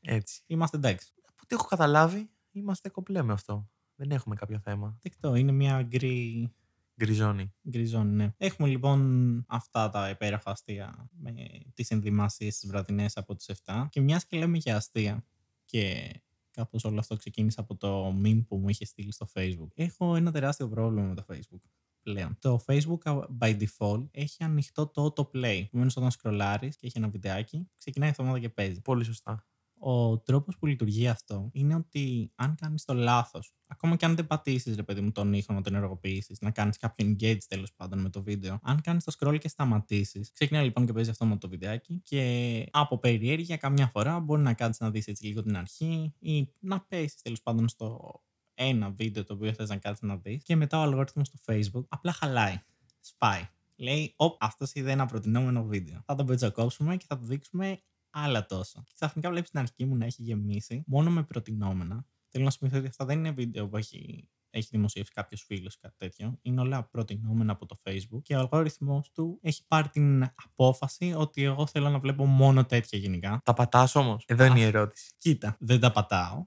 Έτσι. 0.00 0.42
Είμαστε 0.46 0.76
εντάξει. 0.76 1.12
Από 1.26 1.36
ό,τι 1.42 1.54
έχω 1.54 1.64
καταλάβει, 1.66 2.30
είμαστε 2.52 2.88
κομπλέ 2.88 3.22
με 3.22 3.32
αυτό. 3.32 3.68
Δεν 3.94 4.10
έχουμε 4.10 4.34
κάποιο 4.34 4.58
θέμα. 4.58 4.98
Δεκτό, 5.02 5.34
είναι 5.34 5.52
μια 5.52 5.82
γκρι. 5.82 6.50
Γκριζόνι. 6.96 7.52
Γκριζόνι, 7.68 8.14
ναι. 8.14 8.34
Έχουμε 8.36 8.68
λοιπόν 8.68 9.44
αυτά 9.48 9.90
τα 9.90 10.08
υπέροχα 10.08 10.50
αστεία 10.50 11.08
με 11.10 11.32
τις 11.74 11.90
ενδυμασίε 11.90 12.50
τη 12.50 12.66
βραδινές 12.66 13.16
από 13.16 13.34
τι 13.34 13.44
7. 13.64 13.86
Και 13.90 14.00
μιας 14.00 14.26
και 14.26 14.36
λέμε 14.36 14.58
για 14.58 14.76
αστεία 14.76 15.24
και 15.64 16.12
καθώ 16.50 16.78
όλο 16.82 16.98
αυτό 16.98 17.16
ξεκίνησε 17.16 17.60
από 17.60 17.76
το 17.76 18.08
meme 18.24 18.44
που 18.48 18.56
μου 18.56 18.68
είχε 18.68 18.84
στείλει 18.84 19.12
στο 19.12 19.28
Facebook. 19.34 19.68
Έχω 19.74 20.16
ένα 20.16 20.30
τεράστιο 20.32 20.68
πρόβλημα 20.68 21.06
με 21.06 21.14
το 21.14 21.24
Facebook 21.28 21.70
πλέον. 22.02 22.36
Το 22.38 22.64
Facebook 22.66 23.24
by 23.40 23.58
default 23.60 24.06
έχει 24.10 24.44
ανοιχτό 24.44 24.86
το 24.86 25.04
autoplay. 25.04 25.62
Επομένως, 25.64 25.96
όταν 25.96 26.10
σκρολάρεις 26.10 26.76
και 26.76 26.86
έχει 26.86 26.98
ένα 26.98 27.08
βιντεάκι, 27.08 27.68
ξεκινάει 27.76 28.08
αυτόματα 28.08 28.38
και 28.38 28.48
παίζει. 28.48 28.80
Πολύ 28.80 29.04
σωστά. 29.04 29.46
Ο 29.84 30.18
τρόπος 30.18 30.58
που 30.58 30.66
λειτουργεί 30.66 31.08
αυτό 31.08 31.50
είναι 31.52 31.74
ότι 31.74 32.32
αν 32.34 32.54
κάνεις 32.54 32.84
το 32.84 32.94
λάθος, 32.94 33.54
ακόμα 33.66 33.96
και 33.96 34.04
αν 34.04 34.14
δεν 34.14 34.26
πατήσεις, 34.26 34.76
ρε 34.76 34.82
παιδί 34.82 35.00
μου, 35.00 35.12
τον 35.12 35.32
ήχο 35.32 35.52
να 35.52 35.60
τον 35.60 35.74
ενεργοποιήσεις, 35.74 36.40
να 36.40 36.50
κάνεις 36.50 36.76
κάποιο 36.76 37.06
engage 37.06 37.38
τέλος 37.48 37.72
πάντων 37.76 37.98
με 38.00 38.10
το 38.10 38.22
βίντεο, 38.22 38.58
αν 38.62 38.80
κάνεις 38.80 39.04
το 39.04 39.12
scroll 39.18 39.38
και 39.38 39.48
σταματήσεις, 39.48 40.32
ξεκινάει 40.32 40.64
λοιπόν 40.64 40.86
και 40.86 40.92
παίζει 40.92 41.10
αυτό 41.10 41.26
με 41.26 41.36
το 41.36 41.48
βιντεάκι 41.48 42.00
και 42.04 42.66
από 42.70 42.98
περιέργεια 42.98 43.56
καμιά 43.56 43.86
φορά 43.86 44.20
μπορεί 44.20 44.42
να 44.42 44.54
κάτσεις 44.54 44.80
να 44.80 44.90
δεις 44.90 45.06
έτσι 45.06 45.26
λίγο 45.26 45.42
την 45.42 45.56
αρχή 45.56 46.14
ή 46.18 46.52
να 46.58 46.80
πέσεις 46.80 47.22
τέλος 47.22 47.42
πάντων 47.42 47.68
στο 47.68 48.20
ένα 48.54 48.90
βίντεο 48.90 49.24
το 49.24 49.34
οποίο 49.34 49.52
θες 49.52 49.68
να 49.68 49.76
κάτσεις 49.76 50.08
να 50.08 50.16
δεις 50.16 50.42
και 50.42 50.56
μετά 50.56 50.78
ο 50.78 50.82
αλγόριθμος 50.82 51.30
του 51.30 51.38
Facebook 51.46 51.84
απλά 51.88 52.12
χαλάει. 52.12 52.62
Σπάει. 53.00 53.48
Λέει, 53.76 54.14
Ωπ, 54.16 54.36
αυτός 54.44 54.72
είδε 54.72 54.90
ένα 54.90 55.06
προτινόμενο 55.06 55.64
βίντεο. 55.64 56.02
Θα 56.04 56.14
το 56.14 56.24
πετσοκόψουμε 56.24 56.96
και 56.96 57.04
θα 57.08 57.18
το 57.18 57.24
δείξουμε 57.24 57.82
άλλα 58.12 58.46
τόσο. 58.46 58.82
Και 58.84 58.92
ξαφνικά 58.94 59.30
βλέπεις 59.30 59.50
την 59.50 59.58
αρχή 59.58 59.84
μου 59.84 59.96
να 59.96 60.04
έχει 60.04 60.22
γεμίσει 60.22 60.82
μόνο 60.86 61.10
με 61.10 61.22
προτινόμενα. 61.22 62.06
Θέλω 62.28 62.44
να 62.44 62.50
σου 62.50 62.58
πει 62.58 62.76
ότι 62.76 62.86
αυτά 62.86 63.04
δεν 63.04 63.18
είναι 63.18 63.30
βίντεο 63.30 63.68
που 63.68 63.76
έχει, 63.76 64.28
έχει 64.50 64.68
δημοσιεύσει 64.70 65.12
κάποιος 65.12 65.42
φίλος 65.42 65.74
ή 65.74 65.78
κάτι 65.80 65.94
τέτοιο. 65.96 66.38
Είναι 66.42 66.60
όλα 66.60 66.84
προτινόμενα 66.84 67.52
από 67.52 67.66
το 67.66 67.76
Facebook 67.82 68.22
και 68.22 68.36
ο 68.36 68.38
αλγόριθμος 68.38 69.10
του 69.10 69.38
έχει 69.42 69.64
πάρει 69.68 69.88
την 69.88 70.22
απόφαση 70.44 71.14
ότι 71.16 71.42
εγώ 71.42 71.66
θέλω 71.66 71.88
να 71.90 71.98
βλέπω 71.98 72.24
μόνο 72.26 72.64
τέτοια 72.64 72.98
γενικά. 72.98 73.40
Τα 73.44 73.52
πατάς 73.54 73.94
όμως; 73.94 74.24
Εδώ 74.26 74.44
είναι 74.44 74.60
η 74.60 74.62
ερώτηση. 74.62 75.12
Κοίτα, 75.18 75.56
δεν 75.60 75.80
τα 75.80 75.90
πατάω. 75.92 76.46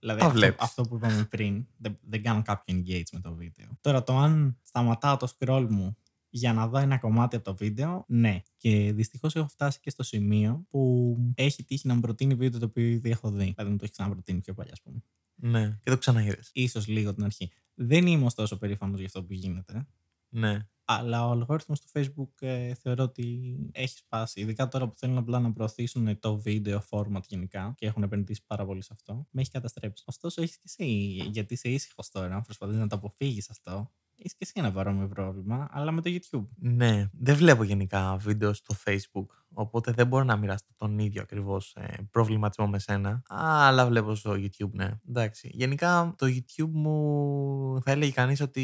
Δηλαδή 0.00 0.20
Τα 0.20 0.26
αυτό, 0.26 0.38
βλέπεις. 0.38 0.64
αυτό 0.64 0.82
που 0.82 0.96
είπαμε 0.96 1.24
πριν, 1.24 1.66
δεν, 1.76 1.98
δεν 2.02 2.22
κάνω 2.22 2.42
κάποιο 2.42 2.76
engage 2.76 3.08
με 3.12 3.20
το 3.20 3.34
βίντεο. 3.34 3.78
Τώρα 3.80 4.02
το 4.02 4.18
αν 4.18 4.58
σταματάω 4.62 5.16
το 5.16 5.28
scroll 5.38 5.66
μου 5.70 5.96
για 6.36 6.52
να 6.52 6.68
δω 6.68 6.78
ένα 6.78 6.98
κομμάτι 6.98 7.36
από 7.36 7.44
το 7.44 7.54
βίντεο, 7.56 8.04
ναι. 8.08 8.42
Και 8.56 8.92
δυστυχώς 8.92 9.34
έχω 9.34 9.48
φτάσει 9.48 9.80
και 9.80 9.90
στο 9.90 10.02
σημείο 10.02 10.66
που 10.68 11.16
έχει 11.34 11.64
τύχει 11.64 11.86
να 11.86 11.94
μου 11.94 12.00
προτείνει 12.00 12.34
βίντεο 12.34 12.60
το 12.60 12.66
οποίο 12.66 12.84
ήδη 12.84 13.10
έχω 13.10 13.30
δει. 13.30 13.44
Δηλαδή 13.44 13.70
μου 13.70 13.76
το 13.76 13.84
έχει 13.84 13.92
ξαναπροτείνει 13.92 14.40
πιο 14.40 14.54
παλιά, 14.54 14.72
ας 14.72 14.82
πούμε. 14.82 15.02
Ναι, 15.34 15.78
και 15.82 15.90
το 15.90 15.98
ξαναείδε. 15.98 16.40
Ίσως 16.52 16.86
λίγο 16.86 17.14
την 17.14 17.24
αρχή. 17.24 17.50
Δεν 17.74 18.06
είμαι 18.06 18.24
ωστόσο 18.24 18.58
περήφανος 18.58 18.96
για 18.96 19.06
αυτό 19.06 19.24
που 19.24 19.32
γίνεται. 19.32 19.86
Ναι. 20.28 20.68
Αλλά 20.84 21.26
ο 21.26 21.30
αλγόριθμος 21.30 21.80
του 21.80 21.88
Facebook 21.92 22.30
ε, 22.40 22.74
θεωρώ 22.74 23.04
ότι 23.04 23.56
έχει 23.72 23.96
σπάσει. 23.98 24.40
Ειδικά 24.40 24.68
τώρα 24.68 24.88
που 24.88 24.94
θέλουν 24.96 25.18
απλά 25.18 25.40
να 25.40 25.52
προωθήσουν 25.52 26.18
το 26.18 26.38
βίντεο 26.38 26.82
format 26.90 27.22
γενικά 27.26 27.74
και 27.76 27.86
έχουν 27.86 28.02
επενδύσει 28.02 28.44
πάρα 28.46 28.64
πολύ 28.64 28.82
σε 28.82 28.90
αυτό, 28.92 29.26
με 29.30 29.40
έχει 29.40 29.50
καταστρέψει. 29.50 30.04
Ωστόσο, 30.06 30.42
έχεις 30.42 30.56
και 30.56 30.62
εσύ, 30.64 30.86
γιατί 31.30 31.54
είσαι 31.54 31.68
ήσυχος 31.68 32.10
τώρα, 32.10 32.40
προσπαθείς 32.40 32.76
να 32.76 32.86
το 32.86 32.96
αποφύγεις 32.96 33.50
αυτό. 33.50 33.92
Έχεις 34.16 34.32
και 34.32 34.38
εσύ 34.40 34.52
ένα 34.56 34.72
παρόμοιο 34.72 35.08
πρόβλημα, 35.08 35.68
αλλά 35.70 35.90
με 35.92 36.00
το 36.00 36.10
YouTube. 36.10 36.46
Ναι, 36.56 37.08
δεν 37.12 37.36
βλέπω 37.36 37.62
γενικά 37.62 38.16
βίντεο 38.16 38.52
στο 38.52 38.74
Facebook, 38.84 39.26
οπότε 39.54 39.92
δεν 39.92 40.06
μπορώ 40.06 40.24
να 40.24 40.36
μοιραστώ 40.36 40.72
τον 40.76 40.98
ίδιο 40.98 41.22
ακριβώς 41.22 41.74
ε, 41.76 42.08
προβληματισμό 42.10 42.66
με 42.66 42.78
σένα, 42.78 43.22
αλλά 43.28 43.86
βλέπω 43.86 44.14
στο 44.14 44.32
YouTube, 44.32 44.70
ναι. 44.72 44.90
Εντάξει, 45.08 45.50
γενικά 45.52 46.14
το 46.18 46.26
YouTube 46.26 46.70
μου 46.72 47.80
θα 47.84 47.90
έλεγε 47.90 48.12
κανείς 48.12 48.40
ότι 48.40 48.62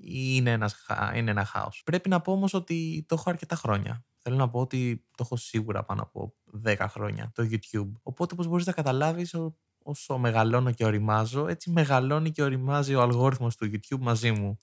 είναι, 0.00 0.50
ένας, 0.50 0.74
χα- 0.74 1.16
είναι 1.16 1.30
ένα 1.30 1.44
χάος. 1.44 1.82
Πρέπει 1.84 2.08
να 2.08 2.20
πω 2.20 2.32
όμως 2.32 2.54
ότι 2.54 3.04
το 3.08 3.14
έχω 3.18 3.30
αρκετά 3.30 3.56
χρόνια. 3.56 4.04
Θέλω 4.28 4.36
να 4.36 4.48
πω 4.50 4.60
ότι 4.60 5.04
το 5.16 5.22
έχω 5.24 5.36
σίγουρα 5.36 5.84
πάνω 5.84 6.02
από 6.02 6.34
10 6.64 6.86
χρόνια 6.88 7.30
το 7.34 7.42
YouTube. 7.50 7.92
Οπότε 8.02 8.34
όπως 8.34 8.46
μπορείς 8.46 8.66
να 8.66 8.72
καταλάβεις 8.72 9.34
ο- 9.34 9.56
όσο 9.86 10.18
μεγαλώνω 10.18 10.72
και 10.72 10.84
οριμάζω, 10.84 11.46
έτσι 11.46 11.70
μεγαλώνει 11.70 12.30
και 12.30 12.42
οριμάζει 12.42 12.94
ο 12.94 13.02
αλγόριθμος 13.02 13.56
του 13.56 13.70
YouTube 13.72 13.98
μαζί 14.00 14.32
μου. 14.32 14.60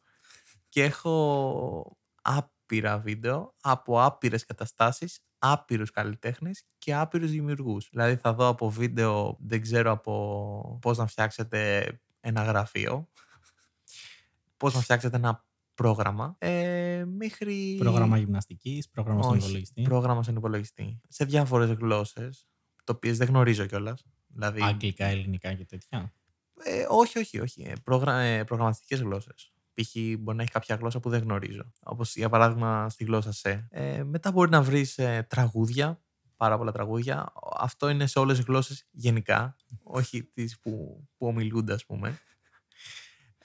Και 0.69 0.83
έχω 0.83 1.97
άπειρα 2.21 2.99
βίντεο 2.99 3.55
από 3.61 4.03
άπειρες 4.03 4.45
καταστάσεις, 4.45 5.19
άπειρους 5.37 5.91
καλλιτέχνες 5.91 6.65
και 6.77 6.95
άπειρους 6.95 7.31
δημιουργούς. 7.31 7.87
Δηλαδή 7.91 8.15
θα 8.15 8.33
δω 8.33 8.47
από 8.47 8.69
βίντεο, 8.69 9.38
δεν 9.39 9.62
ξέρω 9.62 9.91
από 9.91 10.77
πώς 10.81 10.97
να 10.97 11.07
φτιάξετε 11.07 11.86
ένα 12.19 12.43
γραφείο, 12.43 13.07
πώς 14.57 14.73
να 14.73 14.81
φτιάξετε 14.81 15.17
ένα 15.17 15.45
πρόγραμμα, 15.73 16.36
ε, 16.38 17.05
μέχρι... 17.07 17.75
Πρόγραμμα 17.79 18.17
γυμναστικής, 18.17 18.89
πρόγραμμα 18.89 19.21
στον 19.21 19.36
Όχι, 19.36 19.43
υπολογιστή. 19.43 19.81
πρόγραμμα 19.81 20.23
στον 20.23 20.36
υπολογιστή. 20.36 21.01
Σε 21.07 21.25
διάφορες 21.25 21.69
γλώσσες, 21.69 22.47
το 22.83 22.91
οποίες 22.91 23.17
δεν 23.17 23.27
γνωρίζω 23.27 23.65
κιόλας. 23.65 24.05
Δηλαδή, 24.34 24.62
Αγγλικά, 24.62 25.06
ελληνικά 25.06 25.54
και 25.54 25.65
τέτοια. 25.65 26.13
ε, 26.63 26.86
όχι, 26.89 27.19
όχι, 27.19 27.39
όχι. 27.39 27.62
Ε, 27.62 27.74
προγρα... 27.84 28.19
ε, 28.19 28.43
προγραμματιστικές 28.43 29.02
γλώσσες. 29.02 29.54
Π.χ. 29.74 29.96
μπορεί 30.19 30.38
να 30.38 30.43
έχει 30.43 30.52
κάποια 30.52 30.76
γλώσσα 30.76 31.00
που 31.00 31.10
δεν 31.10 31.22
γνωρίζω. 31.22 31.72
Όπως 31.84 32.15
για 32.15 32.30
παράδειγμα 32.30 32.89
στη 32.89 33.04
γλώσσα 33.04 33.32
σε. 33.32 33.67
Ε, 33.72 34.04
μετά 34.04 34.32
μπορεί 34.32 34.50
να 34.50 34.62
βρεις 34.62 34.98
ε, 34.98 35.26
τραγούδια, 35.30 36.02
πάρα 36.38 36.58
πολλά 36.58 36.72
τραγούδια. 36.72 37.34
Αυτό 37.58 37.89
είναι 37.89 38.08
σε 38.08 38.19
όλες 38.19 38.38
τις 38.38 38.46
γλώσσες 38.46 38.88
γενικά, 38.91 39.56
όχι 39.84 40.24
τις 40.24 40.60
που, 40.60 41.04
που 41.17 41.28
ομιλούνται 41.28 41.74
ας 41.74 41.86
πούμε. 41.86 42.19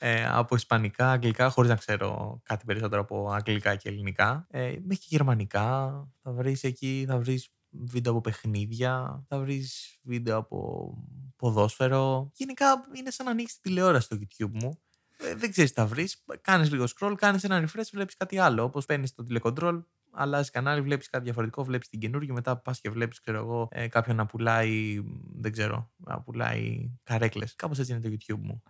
Ε, 0.01 0.27
από 0.27 0.55
ισπανικά, 0.57 1.11
αγγλικά, 1.11 1.49
χωρίς 1.51 1.71
να 1.71 1.77
ξέρω 1.77 2.41
κάτι 2.45 2.65
περισσότερο 2.65 3.01
από 3.01 3.31
αγγλικά 3.31 3.77
και 3.77 3.89
ελληνικά. 3.89 4.47
Ε, 4.51 4.61
μέχρι 4.63 4.99
και 4.99 5.07
γερμανικά. 5.09 5.93
Θα 6.23 6.33
βρεις 6.33 6.65
εκεί, 6.65 7.05
θα 7.09 7.19
βρεις 7.19 7.49
βίντεο 7.71 8.13
από 8.13 8.21
παιχνίδια, 8.21 9.25
θα 9.29 9.39
βρεις 9.39 9.99
βίντεο 10.03 10.37
από 10.37 10.93
ποδόσφαιρο. 11.37 12.31
Γενικά 12.35 12.67
είναι 12.97 13.11
σαν 13.11 13.27
να 13.27 13.33
ανοίξεις 13.33 13.61
τη 13.61 13.69
τηλεόραση 13.69 14.07
στο 14.07 14.17
YouTube 14.17 14.51
μου. 14.53 14.79
Ε, 15.17 15.35
δεν 15.35 15.51
ξέρεις 15.51 15.73
τι 15.73 15.81
θα 15.81 15.87
βρεις. 15.87 16.25
Κάνεις 16.41 16.71
λίγο 16.71 16.85
scroll, 16.99 17.15
κάνεις 17.17 17.45
ένα 17.45 17.65
refresh, 17.65 17.89
βλέπεις 17.93 18.17
κάτι 18.17 18.39
άλλο. 18.39 18.63
Όπως 18.63 18.85
παίρνεις 18.85 19.15
το 19.15 19.23
τηλεκοντρόλ, 19.23 19.83
αλλάζεις 20.11 20.51
κανάλι, 20.51 20.81
βλέπεις 20.81 21.09
κάτι 21.09 21.25
διαφορετικό, 21.25 21.65
βλέπεις 21.65 21.89
την 21.89 22.01
καινούργια, 22.01 22.33
μετά 22.33 22.57
πας 22.57 22.81
και 22.81 22.91
βλέπεις, 22.91 23.21
ξέρω 23.21 23.39
εγώ, 23.39 23.69
ε, 23.71 23.89
κάποιον 23.89 24.17
να 24.17 24.27
πουλάει, 24.27 25.03
δεν 25.35 25.53
ξέρω, 25.53 25.91
να 25.97 26.21
πουλάει 26.21 26.91
καρέκλες. 27.03 27.55
Κάπως 27.55 27.79
έτσι 27.79 27.93
είναι 27.93 28.01
το 28.01 28.09
YouTube 28.09 28.41
μου. 28.41 28.63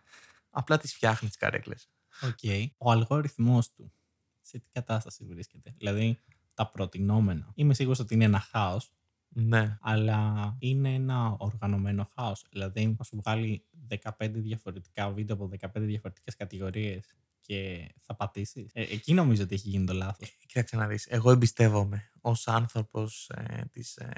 Απλά 0.51 0.79
τις 0.79 0.95
φτιάχνεις 0.95 1.31
τις 1.31 1.41
καρέκλες. 1.41 1.91
Οκ. 2.23 2.39
Ο 2.77 2.91
αλγόριθμός 2.91 3.73
του 3.73 3.93
σε 4.41 4.59
τι 4.59 4.69
κατάσταση 4.73 5.25
βρίσκεται. 5.25 5.75
Δηλαδή, 5.79 6.19
τα 6.59 6.71
προτινόμενα. 6.71 7.53
Είμαι 7.55 7.75
σίγουρος 7.75 7.99
ότι 7.99 8.15
είναι 8.15 8.25
ένα 8.25 8.41
χάος, 8.41 8.93
Ναι. 9.29 9.79
αλλά 9.81 10.57
είναι 10.59 10.95
ένα 10.95 11.37
οργανωμένο 11.39 12.11
χάος. 12.15 12.45
Δηλαδή, 12.51 12.95
θα 12.99 13.05
σου 13.05 13.17
βγάλει 13.25 13.65
15 13.89 14.41
διαφορετικά 14.41 15.11
βίντεο 15.11 15.37
από 15.37 15.49
15 15.49 15.87
διαφορετικές 15.87 16.37
κατηγορίες 16.37 17.15
και 17.41 17.89
θα 18.03 18.15
πατήσεις. 18.15 18.71
Ε, 18.75 18.83
εκεί 18.83 19.15
νομίζω 19.15 19.43
ότι 19.43 19.55
έχει 19.55 19.69
γίνει 19.69 19.87
το 19.87 19.93
λάθος. 19.93 20.37
Κοίταξε 20.47 20.77
να 20.77 20.87
δεις. 20.87 21.07
Εγώ 21.07 21.31
εμπιστεύομαι 21.31 22.11
ως 22.21 22.49
άνθρωπος 22.49 23.31
ε, 23.35 23.65
της 23.73 23.97
ε, 23.97 24.11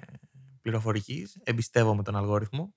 πληροφορικής. 0.62 1.38
Εμπιστεύομαι 1.42 2.03
τον 2.03 2.16
αλγόριθμο. 2.16 2.74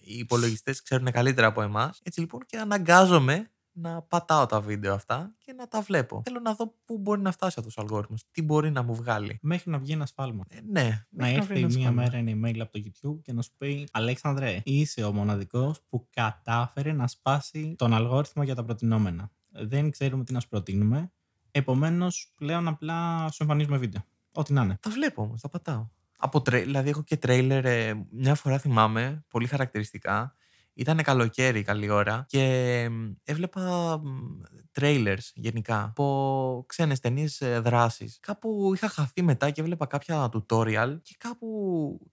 Οι 0.00 0.18
υπολογιστές 0.18 0.82
ξέρουν 0.82 1.10
καλύτερα 1.10 1.46
από 1.46 1.62
εμάς. 1.62 2.00
Έτσι 2.02 2.20
λοιπόν 2.20 2.40
και 2.46 2.58
αναγκάζομαι 2.58 3.50
να 3.80 4.02
πατάω 4.02 4.46
τα 4.46 4.60
βίντεο 4.60 4.94
αυτά 4.94 5.34
και 5.38 5.52
να 5.52 5.68
τα 5.68 5.80
βλέπω. 5.80 6.22
Θέλω 6.24 6.40
να 6.40 6.54
δω 6.54 6.74
πού 6.84 6.98
μπορεί 6.98 7.20
να 7.20 7.32
φτάσει 7.32 7.54
αυτός 7.58 7.76
ο 7.76 7.80
αλγόριθμος. 7.80 8.24
Τι 8.30 8.42
μπορεί 8.42 8.70
να 8.70 8.82
μου 8.82 8.94
βγάλει. 8.94 9.38
Μέχρι 9.42 9.70
να 9.70 9.78
βγει 9.78 9.92
ένα 9.92 10.06
σφάλμα. 10.06 10.44
Ε, 10.48 10.60
ναι. 10.60 11.06
Να 11.10 11.26
μέχρι 11.26 11.36
έρθει 11.36 11.46
βρει 11.46 11.58
ένα 11.58 11.68
μία 11.68 11.80
σφάλμα. 11.80 12.02
μέρα 12.02 12.16
ένα 12.16 12.30
email 12.30 12.58
από 12.58 12.72
το 12.72 12.80
YouTube 12.84 13.22
και 13.22 13.32
να 13.32 13.42
σου 13.42 13.50
πει 13.58 13.88
Αλέξανδρε, 13.92 14.60
είσαι 14.64 15.04
ο 15.04 15.12
μοναδικός 15.12 15.80
που 15.88 16.06
κατάφερε 16.10 16.92
να 16.92 17.06
σπάσει 17.06 17.74
τον 17.78 17.94
αλγόριθμο 17.94 18.42
για 18.42 18.54
τα 18.54 18.64
προτινόμενα. 18.64 19.30
Δεν 19.50 19.90
ξέρουμε 19.90 20.24
τι 20.24 20.32
να 20.32 20.40
σου 20.40 20.48
προτείνουμε. 20.48 21.12
Επομένως, 21.50 22.32
πλέον 22.34 22.68
απλά 22.68 23.28
σου 23.30 23.42
εμφανίζουμε 23.42 23.76
βίντεο. 23.76 24.04
Ό,τι 24.32 24.52
να 24.52 24.62
είναι. 24.62 24.78
Τα 24.80 24.90
βλέπω 24.90 25.22
όμως, 25.22 25.40
τα 25.40 25.48
πατάω. 25.48 25.88
Από 26.18 26.42
τρέ, 26.42 26.60
δηλαδή 26.60 26.88
έχω 26.88 27.02
και 27.02 27.16
τρέιλερ, 27.16 27.64
ε, 27.64 28.06
μια 28.10 28.34
φορά 28.34 28.58
θυμάμαι, 28.58 29.24
πολύ 29.28 29.46
χαρακτηριστικά. 29.46 30.34
Ήταν 30.80 31.02
καλοκαίρι, 31.02 31.62
καλή 31.62 31.90
ώρα 31.90 32.24
και 32.28 32.88
μ, 32.90 33.12
έβλεπα 33.24 33.96
μ, 33.98 34.40
trailers 34.80 35.30
γενικά 35.34 35.82
από 35.82 36.64
ξένες 36.68 37.00
ταινίες 37.00 37.40
ε, 37.40 37.58
δράσης. 37.58 38.18
Κάπου 38.20 38.72
είχα 38.74 38.88
χαθεί 38.88 39.22
μετά 39.22 39.50
και 39.50 39.60
έβλεπα 39.60 39.86
κάποια 39.86 40.28
tutorial 40.32 40.98
και 41.02 41.14
κάπου 41.18 41.48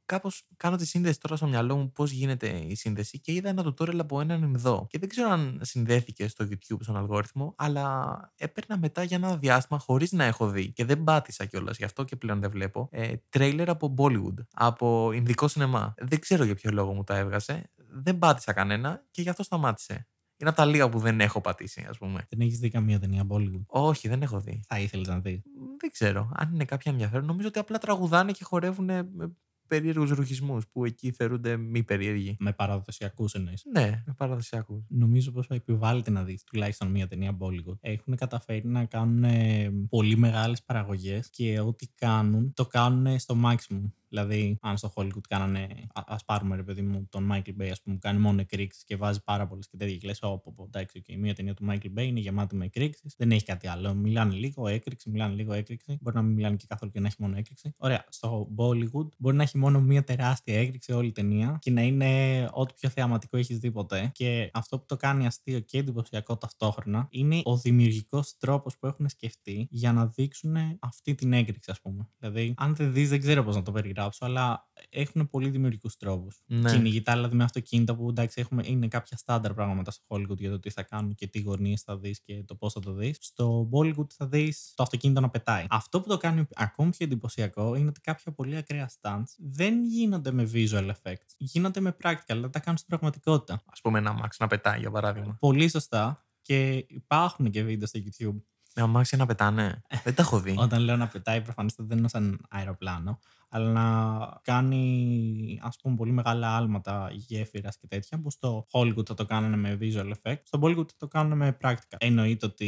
κάπως 0.06 0.48
κάνω 0.58 0.76
τη 0.76 0.86
σύνδεση 0.86 1.20
τώρα 1.20 1.36
στο 1.36 1.48
μυαλό 1.48 1.78
μου 1.78 1.92
πώς 1.92 2.12
γίνεται 2.12 2.48
η 2.48 2.76
σύνδεση 2.76 3.20
και 3.20 3.34
είδα 3.34 3.50
ένα 3.50 3.66
tutorial 3.66 4.00
από 4.00 4.22
έναν 4.22 4.44
Ινδό. 4.44 4.88
Και 4.90 5.00
δεν 5.00 5.10
ξέρω 5.10 5.30
αν 5.30 5.60
συνδέθηκε 5.62 6.28
στο 6.28 6.46
YouTube 6.50 6.78
στον 6.82 6.98
αλγόριθμο, 6.98 7.54
αλλά 7.58 8.18
έπαιρνα 8.38 8.78
μετά 8.78 9.04
για 9.04 9.18
ένα 9.18 9.38
διάστημα 9.38 9.80
χωρίς 9.80 10.12
να 10.12 10.24
έχω 10.24 10.50
δει 10.50 10.72
και 10.72 10.86
δεν 10.86 11.04
πάτησα 11.04 11.46
κιόλας, 11.46 11.78
γι' 11.78 11.84
αυτό 11.84 12.04
και 12.04 12.16
πλέον 12.16 12.40
δεν 12.40 12.52
βλέπω. 12.52 12.88
Ε, 12.92 13.14
τρέιλερ 13.30 13.70
από 13.70 13.94
Bollywood, 13.98 14.46
από 14.54 15.12
Ινδικό 15.12 15.48
σινεμά. 15.48 15.94
Δεν 15.98 16.20
ξέρω 16.20 16.44
για 16.44 16.56
ποιο 16.56 16.72
λόγο 16.72 16.94
μου 16.94 17.04
τα 17.04 17.18
έβγαζε. 17.18 17.70
Δεν 18.04 18.18
πάτησα 18.20 18.54
κανένα 18.54 19.04
και 19.12 19.22
γι' 19.22 19.30
αυτό 19.30 19.44
σταμάτησε. 19.44 20.08
Είναι 20.38 20.50
από 20.50 20.60
τα 20.60 20.66
λίγα 20.66 20.90
που 20.90 21.00
δεν 21.00 21.22
έχω 21.22 21.42
πατήσει, 21.42 21.86
ας 21.90 21.98
πούμε. 21.98 22.26
Δεν 22.30 22.40
έχεις 22.40 22.60
δει 22.60 22.70
καμία 22.70 23.00
ταινία 23.00 23.24
Bollywood; 23.30 23.64
Όχι, 23.66 24.08
δεν 24.08 24.22
έχω 24.22 24.40
δει. 24.40 24.64
Θα 24.68 24.80
ήθελες 24.80 25.08
να 25.08 25.20
δει; 25.20 25.44
Δεν 25.80 25.92
ξέρω. 25.92 26.32
Αν 26.36 26.54
είναι 26.54 26.66
κάποια 26.66 26.92
ενδιαφέρον, 26.92 27.26
νομίζω 27.26 27.48
ότι 27.48 27.60
απλά 27.60 27.78
τραγουδάνε 27.78 28.32
και 28.32 28.44
χορεύουν 28.44 28.86
με 28.86 29.36
περίεργους 29.68 30.10
ρουχισμούς 30.12 30.68
που 30.68 30.86
εκεί 30.86 31.12
θεωρούνται 31.12 31.58
μη 31.58 31.84
περίεργοι. 31.84 32.36
Με 32.40 32.54
παραδοσιακούς 32.54 33.34
εννοείς; 33.34 33.64
Ναι, 33.74 34.04
με 34.06 34.14
παραδοσιακούς. 34.18 34.84
Νομίζω 34.88 35.32
πως 35.32 35.48
επιβάλλεται 35.48 36.12
να 36.12 36.24
δεις 36.24 36.44
τουλάχιστον 36.44 36.88
μία 36.92 37.08
ταινία 37.08 37.38
Bollywood. 37.40 37.78
Έχουν 37.80 38.16
καταφέρει 38.16 38.68
να 38.68 38.86
κάνουν 38.86 39.24
ε, 39.24 39.70
πολύ 39.90 40.18
μεγάλες 40.18 40.64
παραγωγές 40.64 41.30
και 41.30 41.60
ό,τι 41.60 41.88
κάνουν 41.88 42.54
το 42.54 42.66
κάνουν 42.66 43.20
στο 43.20 43.36
maximum. 43.46 43.92
Δηλαδή, 44.10 44.58
αν 44.62 44.78
στο 44.78 44.92
Hollywood 44.96 45.28
κάνανε. 45.30 45.68
Α 45.94 46.16
πάρουμε 46.26 46.56
ρε 46.56 46.64
παιδί 46.64 46.82
μου 46.82 47.08
τον 47.10 47.30
Michael 47.32 47.62
Bay, 47.62 47.70
ας 47.72 47.82
πούμε, 47.82 47.96
που 47.96 48.02
κάνει 48.02 48.20
μόνο 48.20 48.42
εκρήξεις 48.42 48.84
και 48.84 48.96
βάζει 48.96 49.24
πάρα 49.24 49.48
πολλές 49.48 49.68
και 49.68 49.78
τέτοια. 49.78 49.98
Και 49.98 50.08
λες, 50.08 50.20
όπου, 50.22 50.64
εντάξει, 50.66 51.02
okay, 51.06 51.16
μία 51.18 51.34
ταινία 51.34 51.54
του 51.54 51.66
Michael 51.70 52.00
Bay 52.00 52.04
είναι 52.04 52.20
γεμάτη 52.20 52.56
με 52.56 52.66
εκρήξεις. 52.66 53.16
Δεν 53.18 53.32
έχει 53.32 53.46
κάτι 53.46 53.68
άλλο. 53.68 53.94
Μιλάνε 53.94 54.34
λίγο 54.34 54.68
έκρηξη, 54.68 55.10
μιλάνε 55.10 55.36
λίγο 55.36 55.54
έκρηξη. 55.54 55.98
Μπορεί 56.02 56.16
να 56.16 56.22
μην 56.22 56.34
μιλάνε 56.34 56.56
και 56.56 56.66
καθόλου 56.68 56.92
και 56.92 57.00
να 57.00 57.08
έχει 57.08 57.16
μόνο 57.20 57.38
έκρηξη. 57.38 57.74
Ωραία. 57.78 58.06
Στο 58.10 58.48
Bollywood 58.58 59.08
μπορεί 59.18 59.36
να 59.36 59.44
έχει 59.44 59.58
μόνο 59.58 59.82
μία 59.82 60.04
τεράστια 60.04 60.60
έκρηξη 60.60 60.92
όλη 60.92 61.08
η 61.08 61.12
ταινία 61.12 61.58
και 61.62 61.72
να 61.72 61.82
είναι 61.82 62.50
ό,τι 62.52 62.74
πιο 62.74 62.90
θεαματικό 62.90 63.38
έχεις 63.38 63.60
δει 63.60 63.72
ποτέ. 63.72 64.12
Και 64.14 64.50
αυτό 64.54 64.80
που 64.80 64.86
το 64.86 64.96
κάνει 64.96 65.26
αστείο 65.26 65.60
και 65.60 65.78
εντυπωσιακό 65.78 66.38
ταυτόχρονα 66.38 67.08
είναι 67.10 67.42
ο 67.44 67.58
δημιουργικός 67.58 68.38
τρόπος 68.38 68.78
που 68.78 68.88
έχουν 68.88 69.10
σκεφτεί 69.10 69.68
για 69.70 69.94
να 69.94 70.06
δείξουν 70.06 70.56
αυτή 70.80 71.16
την 71.16 71.34
έκρηξη, 71.34 71.72
ας 71.72 71.82
πούμε. 71.82 72.10
Δηλαδή, 72.20 72.54
αν 72.58 72.76
δεν 72.76 72.94
δεις, 72.94 73.10
δεν 73.10 73.20
ξέρω 73.20 73.44
πώς 73.44 73.56
να 73.56 73.64
το 73.64 73.72
περιγράψω 73.72 73.96
περιγράψω, 73.98 74.26
αλλά 74.26 74.70
έχουν 74.90 75.30
πολύ 75.30 75.50
δημιουργικούς 75.50 75.98
τρόπους. 75.98 76.42
Ναι. 76.46 76.72
Κυνηγητά 76.72 77.14
δηλαδή 77.14 77.36
με 77.36 77.44
αυτοκίνητα 77.44 77.96
που 77.96 78.10
εντάξει 78.10 78.42
έχουμε, 78.42 78.64
είναι 78.66 78.88
κάποια 78.88 79.18
στάνταρ 79.18 79.54
πράγματα 79.54 79.92
στο 79.92 80.04
Hollywood 80.08 80.38
για 80.38 80.50
το 80.50 80.60
τι 80.60 80.70
θα 80.70 80.84
κάνουν 80.84 81.16
και 81.16 81.28
τι 81.28 81.40
γωνίες 81.40 81.82
θα 81.82 81.98
δεις 81.98 82.22
και 82.22 82.44
το 82.44 82.56
πώς 82.56 82.74
θα 82.74 82.80
το 82.80 82.94
δεις. 82.94 83.18
Στο 83.20 83.70
Bollywood 83.72 84.10
θα 84.14 84.28
δεις 84.28 84.74
το 84.76 84.84
αυτοκίνητο 84.84 85.20
να 85.20 85.30
πετάει. 85.30 85.66
Αυτό 85.70 86.02
που 86.02 86.08
το 86.08 86.18
κάνει 86.18 86.48
ακόμη 86.56 86.90
πιο 86.90 87.06
εντυπωσιακό 87.06 87.76
είναι 87.76 87.88
ότι 87.88 88.02
κάποια 88.02 88.32
πολύ 88.32 88.56
ακραία 88.56 88.92
stunts 89.02 89.34
δεν 89.38 89.84
γίνονται 89.84 90.32
με 90.32 90.50
visual 90.54 90.92
effects. 90.92 91.34
Γίνονται 91.38 91.80
με 91.80 91.96
practical, 92.04 92.24
δηλαδή 92.28 92.50
τα 92.50 92.60
κάνουν 92.60 92.78
στην 92.78 92.90
πραγματικότητα. 92.90 93.54
Α 93.54 93.82
πούμε 93.82 94.00
ένα 94.00 94.20
Max 94.24 94.30
να 94.40 94.48
πετάει 94.48 94.80
για 94.80 94.92
παράδειγμα. 94.92 95.38
Πολύ 95.40 95.70
σωστά. 95.70 96.22
Και 96.42 96.86
υπάρχουν 96.88 97.50
και 97.50 97.64
βίντεο 97.64 97.88
στο 97.88 98.00
YouTube 98.04 98.42
με 98.78 98.84
αμάξια 98.84 99.18
να 99.18 99.26
πετάνε. 99.26 99.82
δεν 100.04 100.16
τα 100.16 100.22
έχω 100.22 100.40
δει. 100.40 100.56
Όταν 100.68 100.82
λέω 100.82 100.96
να 100.96 101.08
πετάει, 101.08 101.42
προφανώς 101.42 101.76
δεν 101.78 101.98
είναι 101.98 102.08
σαν 102.08 102.46
αεροπλάνο, 102.50 103.20
αλλά 103.50 103.72
να 103.72 104.40
κάνει 104.42 105.60
ας 105.62 105.78
πούμε 105.82 105.96
πολύ 105.96 106.12
μεγάλα 106.12 106.56
άλματα 106.56 107.10
γέφυρας 107.12 107.78
και 107.78 107.88
τέτοια, 107.88 108.20
που 108.20 108.32
στο 108.32 108.68
Hollywood 108.72 109.06
θα 109.06 109.14
το 109.14 109.26
κάνουν 109.26 109.60
με 109.60 109.78
visual 109.82 110.12
effects, 110.12 110.42
στο 110.44 110.60
Bollywood 110.62 110.88
θα 110.88 110.96
το 110.98 111.08
κάνουν 111.08 111.38
με 111.38 111.58
practical. 111.62 111.98
Εννοείται 111.98 112.46
ότι 112.46 112.68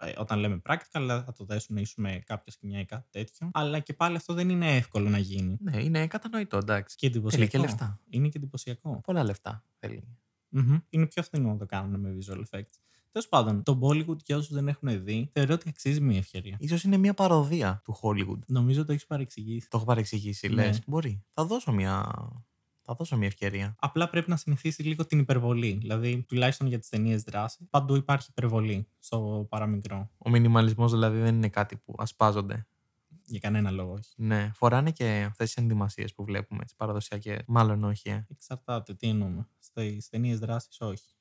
ε, 0.00 0.12
όταν 0.16 0.38
λέμε 0.38 0.62
practical 0.68 1.22
θα 1.24 1.32
το 1.36 1.44
δέσουν 1.44 1.76
ίσως 1.76 1.96
με 1.96 2.22
κάποια 2.26 2.52
σκηνιά 2.52 2.80
ή 2.80 2.84
κάτι 2.84 3.08
τέτοιο, 3.10 3.50
αλλά 3.52 3.78
και 3.78 3.92
πάλι 3.92 4.16
αυτό 4.16 4.34
δεν 4.34 4.48
είναι 4.48 4.76
εύκολο 4.76 5.08
να 5.08 5.18
γίνει. 5.18 5.56
Ναι, 5.60 5.82
είναι 5.82 6.06
κατανοητό, 6.06 6.56
εντάξει. 6.56 6.96
Και 6.96 7.06
εντυπωσιακό. 7.06 7.46
Θέλει 7.46 7.62
και 7.62 7.68
λεφτά. 7.68 8.00
Είναι 8.08 8.28
και 8.28 8.38
εντυπωσιακό. 8.38 9.00
Πολλά 9.00 9.24
λεφτά 9.24 9.64
θέλει. 9.78 10.02
Mm-hmm. 10.56 10.82
Είναι 10.88 11.06
πιο 11.06 11.22
φθηνό 11.22 11.48
να 11.48 11.56
το 11.56 11.66
κάνουν 11.66 12.00
με 12.00 12.16
visual 12.18 12.38
effects. 12.38 12.80
Τέλος 13.16 13.30
πάντων, 13.30 13.62
το 13.62 13.78
Bollywood 13.82 14.16
για 14.24 14.36
όσους 14.36 14.54
δεν 14.54 14.68
έχουν 14.68 15.04
δει, 15.04 15.30
θεωρώ 15.32 15.54
ότι 15.54 15.68
αξίζει 15.68 16.00
μια 16.00 16.18
ευκαιρία. 16.18 16.58
σω 16.68 16.76
είναι 16.84 16.96
μια 16.96 17.14
παροδία 17.14 17.80
του 17.84 17.98
Hollywood. 18.02 18.38
Νομίζω 18.46 18.84
το 18.84 18.92
έχεις 18.92 19.06
παρεξηγήσει. 19.06 19.68
Το 19.70 19.76
έχω 19.76 19.86
παρεξηγήσει, 19.86 20.48
ναι. 20.48 20.54
λες. 20.54 20.82
Μπορεί. 20.86 21.22
Θα 21.32 21.44
δώσω 21.44 21.72
μια. 21.72 22.12
Θα 22.82 22.94
δώσω 22.94 23.16
μια 23.16 23.26
ευκαιρία. 23.26 23.74
Απλά 23.78 24.08
πρέπει 24.08 24.30
να 24.30 24.36
συνηθίσει 24.36 24.82
λίγο 24.82 25.06
την 25.06 25.18
υπερβολή. 25.18 25.78
Δηλαδή, 25.80 26.24
τουλάχιστον 26.28 26.66
για 26.66 26.78
τις 26.78 26.88
ταινίες 26.88 27.22
δράση, 27.22 27.66
παντού 27.70 27.94
υπάρχει 27.94 28.26
υπερβολή 28.30 28.88
στο 28.98 29.46
παραμικρό. 29.48 30.10
Ο 30.18 30.30
μινιμαλισμός 30.30 30.92
δηλαδή 30.92 31.18
δεν 31.18 31.34
είναι 31.34 31.48
κάτι 31.48 31.76
που 31.76 31.94
ασπάζονται. 31.98 32.66
Για 33.24 33.38
κανένα 33.38 33.70
λόγο, 33.70 33.92
όχι. 33.92 34.12
Ναι, 34.16 34.50
φοράνε 34.54 34.90
και 34.90 35.24
αυτές 35.28 35.46
τις 35.46 35.62
ενδυμασίες 35.62 36.14
που 36.14 36.24
βλέπουμε, 36.24 36.64
τις 36.64 36.74
παραδοσιακές. 36.74 37.38
Μάλλον 37.46 37.84
όχι. 37.84 38.08
Ε. 38.08 38.26
Εξαρτάται, 38.30 38.94
τι 38.94 39.08
εννοούμε. 39.08 39.48
Στις 39.58 40.08
ταινίες 40.08 40.38
δράσης, 40.38 40.80
όχι. 40.80 41.15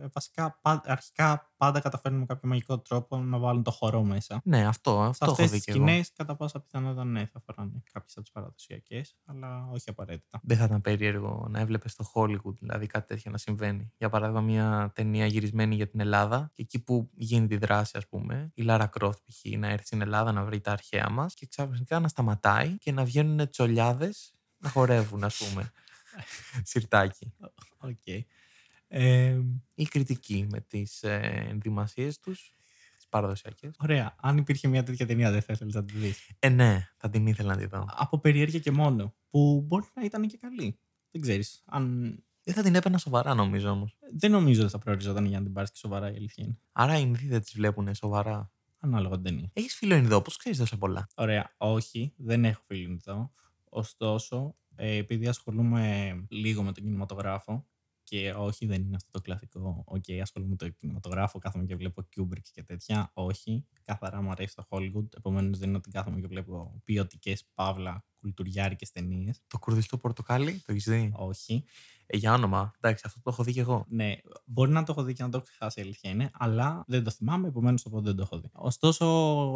Ε, 0.00 0.06
βασικά 0.12 0.60
αρχικά 0.62 1.52
πάντα 1.56 1.80
καταφέρνουν 1.80 2.20
με 2.20 2.26
κάποιο 2.26 2.48
μαγικό 2.48 2.78
τρόπο 2.78 3.16
να 3.18 3.38
βάλουν 3.38 3.62
το 3.62 3.70
χορό 3.70 4.02
μέσα. 4.02 4.40
Ναι, 4.44 4.66
αυτό, 4.66 5.00
αυτό 5.00 5.34
Σε 5.34 5.42
έχω 5.42 5.50
δει 5.50 5.60
και 5.60 5.70
σκηνές, 5.70 6.12
κατά 6.12 6.36
πάσα 6.36 6.60
πιθανότητα 6.60 7.04
ναι, 7.04 7.26
θα 7.26 7.40
φοράνε 7.40 7.82
κάποιες 7.92 8.12
από 8.12 8.22
τις 8.22 8.30
παραδοσιακές, 8.30 9.16
αλλά 9.24 9.68
όχι 9.72 9.90
απαραίτητα. 9.90 10.40
Δεν 10.42 10.56
θα 10.56 10.64
ήταν 10.64 10.80
περίεργο 10.80 11.46
να 11.50 11.60
έβλεπες 11.60 11.92
στο 11.92 12.04
Hollywood 12.14 12.54
δηλαδή 12.58 12.86
κάτι 12.86 13.06
τέτοιο 13.06 13.30
να 13.30 13.38
συμβαίνει. 13.38 13.92
Για 13.96 14.08
παράδειγμα, 14.08 14.40
μια 14.40 14.92
ταινία 14.94 15.26
γυρισμένη 15.26 15.74
για 15.74 15.88
την 15.88 16.00
Ελλάδα 16.00 16.50
και 16.54 16.62
εκεί 16.62 16.78
που 16.78 17.10
γίνει 17.14 17.46
τη 17.46 17.56
δράση, 17.56 17.96
ας 17.96 18.08
πούμε, 18.08 18.50
η 18.54 18.62
Λάρα 18.62 18.86
Κρόφτ 18.86 19.18
π.χ. 19.26 19.58
να 19.58 19.68
έρθει 19.68 19.86
στην 19.86 20.00
Ελλάδα 20.00 20.32
να 20.32 20.44
βρει 20.44 20.60
τα 20.60 20.72
αρχαία 20.72 21.08
μας 21.10 21.34
και 21.34 21.46
ξαφνικά 21.46 22.00
να 22.00 22.08
σταματάει 22.08 22.78
και 22.78 22.92
να 22.92 23.04
βγαίνουν 23.04 23.50
τσολιάδες 23.50 24.34
να 24.58 24.68
χορεύουν, 24.68 25.24
ας 25.24 25.36
πούμε. 25.36 25.72
Σιρτάκι. 26.70 27.32
OK. 27.78 27.90
Okay 28.06 28.20
ή 29.74 29.84
κριτική 29.84 30.46
με 30.50 30.60
τις 30.60 31.02
ε, 31.02 31.46
ενδυμασίες 31.48 32.18
τους, 32.18 32.54
τις 32.96 33.08
παραδοσιακές. 33.08 33.76
Ωραία. 33.78 34.14
Αν 34.20 34.36
υπήρχε 34.36 34.68
μια 34.68 34.82
τέτοια 34.82 35.06
ταινία 35.06 35.30
δεν 35.30 35.42
θα 35.42 35.52
ήθελες 35.52 35.74
να 35.74 35.84
τη 35.84 35.92
δεις. 35.98 36.30
Ε, 36.38 36.48
ναι. 36.48 36.88
Θα 36.96 37.10
την 37.10 37.26
ήθελα 37.26 37.54
να 37.54 37.60
τη 37.60 37.66
δω. 37.66 37.86
Από 37.88 38.18
περιέργεια 38.18 38.58
και 38.58 38.70
μόνο. 38.70 39.14
Που 39.30 39.64
μπορεί 39.66 39.86
να 39.94 40.02
ήταν 40.02 40.26
και 40.26 40.36
καλή. 40.36 40.78
Δεν 41.10 41.20
ξέρεις. 41.20 41.62
Αν... 41.66 42.14
Δεν 42.42 42.54
θα 42.54 42.62
την 42.62 42.74
έπαιρνα 42.74 42.98
σοβαρά 42.98 43.34
νομίζω 43.34 43.70
όμως. 43.70 43.98
Δεν 44.16 44.30
νομίζω 44.30 44.62
ότι 44.62 44.70
θα 44.70 44.78
προοριζόταν 44.78 45.24
για 45.24 45.38
να 45.38 45.44
την 45.44 45.52
πάρεις 45.52 45.70
και 45.70 45.78
σοβαρά 45.78 46.12
η 46.12 46.16
αλήθεια 46.16 46.44
είναι. 46.44 46.58
Άρα 46.72 46.98
οι 46.98 47.02
Ινδοί 47.04 47.26
δεν 47.26 47.40
τις 47.40 47.52
βλέπουν 47.54 47.94
σοβαρά. 47.94 48.50
Ανάλογα 48.78 49.14
την 49.14 49.24
ταινία. 49.24 49.50
Έχεις 49.52 49.74
φίλο 49.74 49.94
Ινδό, 49.94 50.22
πού 50.22 50.30
ξέρεις 50.30 50.58
τόσο 50.58 50.78
πολλά. 50.78 51.08
Ωραία. 51.14 51.54
Όχι, 51.56 52.12
δεν 52.16 52.44
έχω 52.44 52.62
φίλο 52.66 52.88
Ινδό. 52.88 53.32
Ωστόσο, 53.68 54.56
ε, 54.74 54.96
επειδή 54.96 55.28
ασχολούμαι 55.28 56.14
λίγο 56.28 56.62
με 56.62 56.72
τον 56.72 56.84
κινηματογράφο, 56.84 57.66
και 58.08 58.32
όχι, 58.32 58.66
δεν 58.66 58.82
είναι 58.82 58.96
αυτό 58.96 59.10
το 59.10 59.20
κλασικό. 59.20 59.82
OK, 59.86 60.04
okay, 60.08 60.18
ασχολούμαι 60.22 60.50
με 60.50 60.56
το 60.56 60.68
κινηματογράφο, 60.68 61.38
κάθομαι 61.38 61.64
και 61.64 61.76
βλέπω 61.76 62.02
Kubrick 62.16 62.42
και 62.52 62.62
τέτοια. 62.62 63.10
Όχι. 63.14 63.66
Καθαρά 63.82 64.22
μου 64.22 64.30
αρέσει 64.30 64.54
το 64.54 64.66
Hollywood. 64.68 65.06
Επομένως, 65.16 65.58
δεν 65.58 65.68
είναι 65.68 65.76
ότι 65.76 65.90
κάθομαι 65.90 66.20
και 66.20 66.26
βλέπω 66.26 66.80
ποιοτικές 66.84 67.44
παύλα 67.54 68.04
κουλτουριάρικες 68.20 68.90
ταινίες. 68.90 69.40
Το 69.46 69.58
κουρδιστό 69.58 69.98
πορτοκάλι, 69.98 70.52
το 70.52 70.72
έχεις 70.72 70.84
δει; 70.84 71.12
Όχι. 71.14 71.64
Ε, 72.06 72.16
για 72.16 72.32
όνομα. 72.32 72.72
Εντάξει, 72.80 73.04
αυτό 73.06 73.20
το 73.22 73.30
έχω 73.30 73.42
δει 73.42 73.52
και 73.52 73.60
εγώ. 73.60 73.84
Ναι, 73.88 74.14
μπορεί 74.44 74.70
να 74.70 74.82
το 74.82 74.92
έχω 74.92 75.02
δει 75.02 75.12
και 75.12 75.22
να 75.22 75.28
το 75.28 75.36
έχω 75.36 75.46
ξεχάσει, 75.46 75.80
η 75.80 75.82
αλήθεια 75.82 76.10
είναι, 76.10 76.30
αλλά 76.32 76.84
δεν 76.86 77.04
το 77.04 77.10
θυμάμαι, 77.10 77.48
επομένως 77.48 77.82
το 77.82 78.00
δεν 78.00 78.16
το 78.16 78.22
έχω 78.22 78.40
δει. 78.40 78.50
Ωστόσο, 78.52 79.06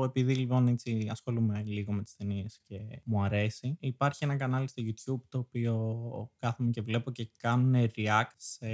επειδή 0.05 0.35
λοιπόν 0.35 0.67
έτσι 0.67 1.09
ασχολούμαι 1.11 1.63
λίγο 1.67 1.93
με 1.93 2.03
τις 2.03 2.17
ταινίες 2.17 2.61
και 2.67 2.79
μου 3.05 3.23
αρέσει, 3.23 3.77
υπάρχει 3.81 4.25
ένα 4.25 4.37
κανάλι 4.37 4.69
στο 4.69 4.83
YouTube 4.87 5.23
το 5.29 5.39
οποίο 5.39 6.31
κάθομαι 6.39 6.71
και 6.71 6.83
βλέπω 6.83 7.11
και 7.11 7.31
κάνουν 7.37 7.91
react 7.97 8.37
σε 8.37 8.67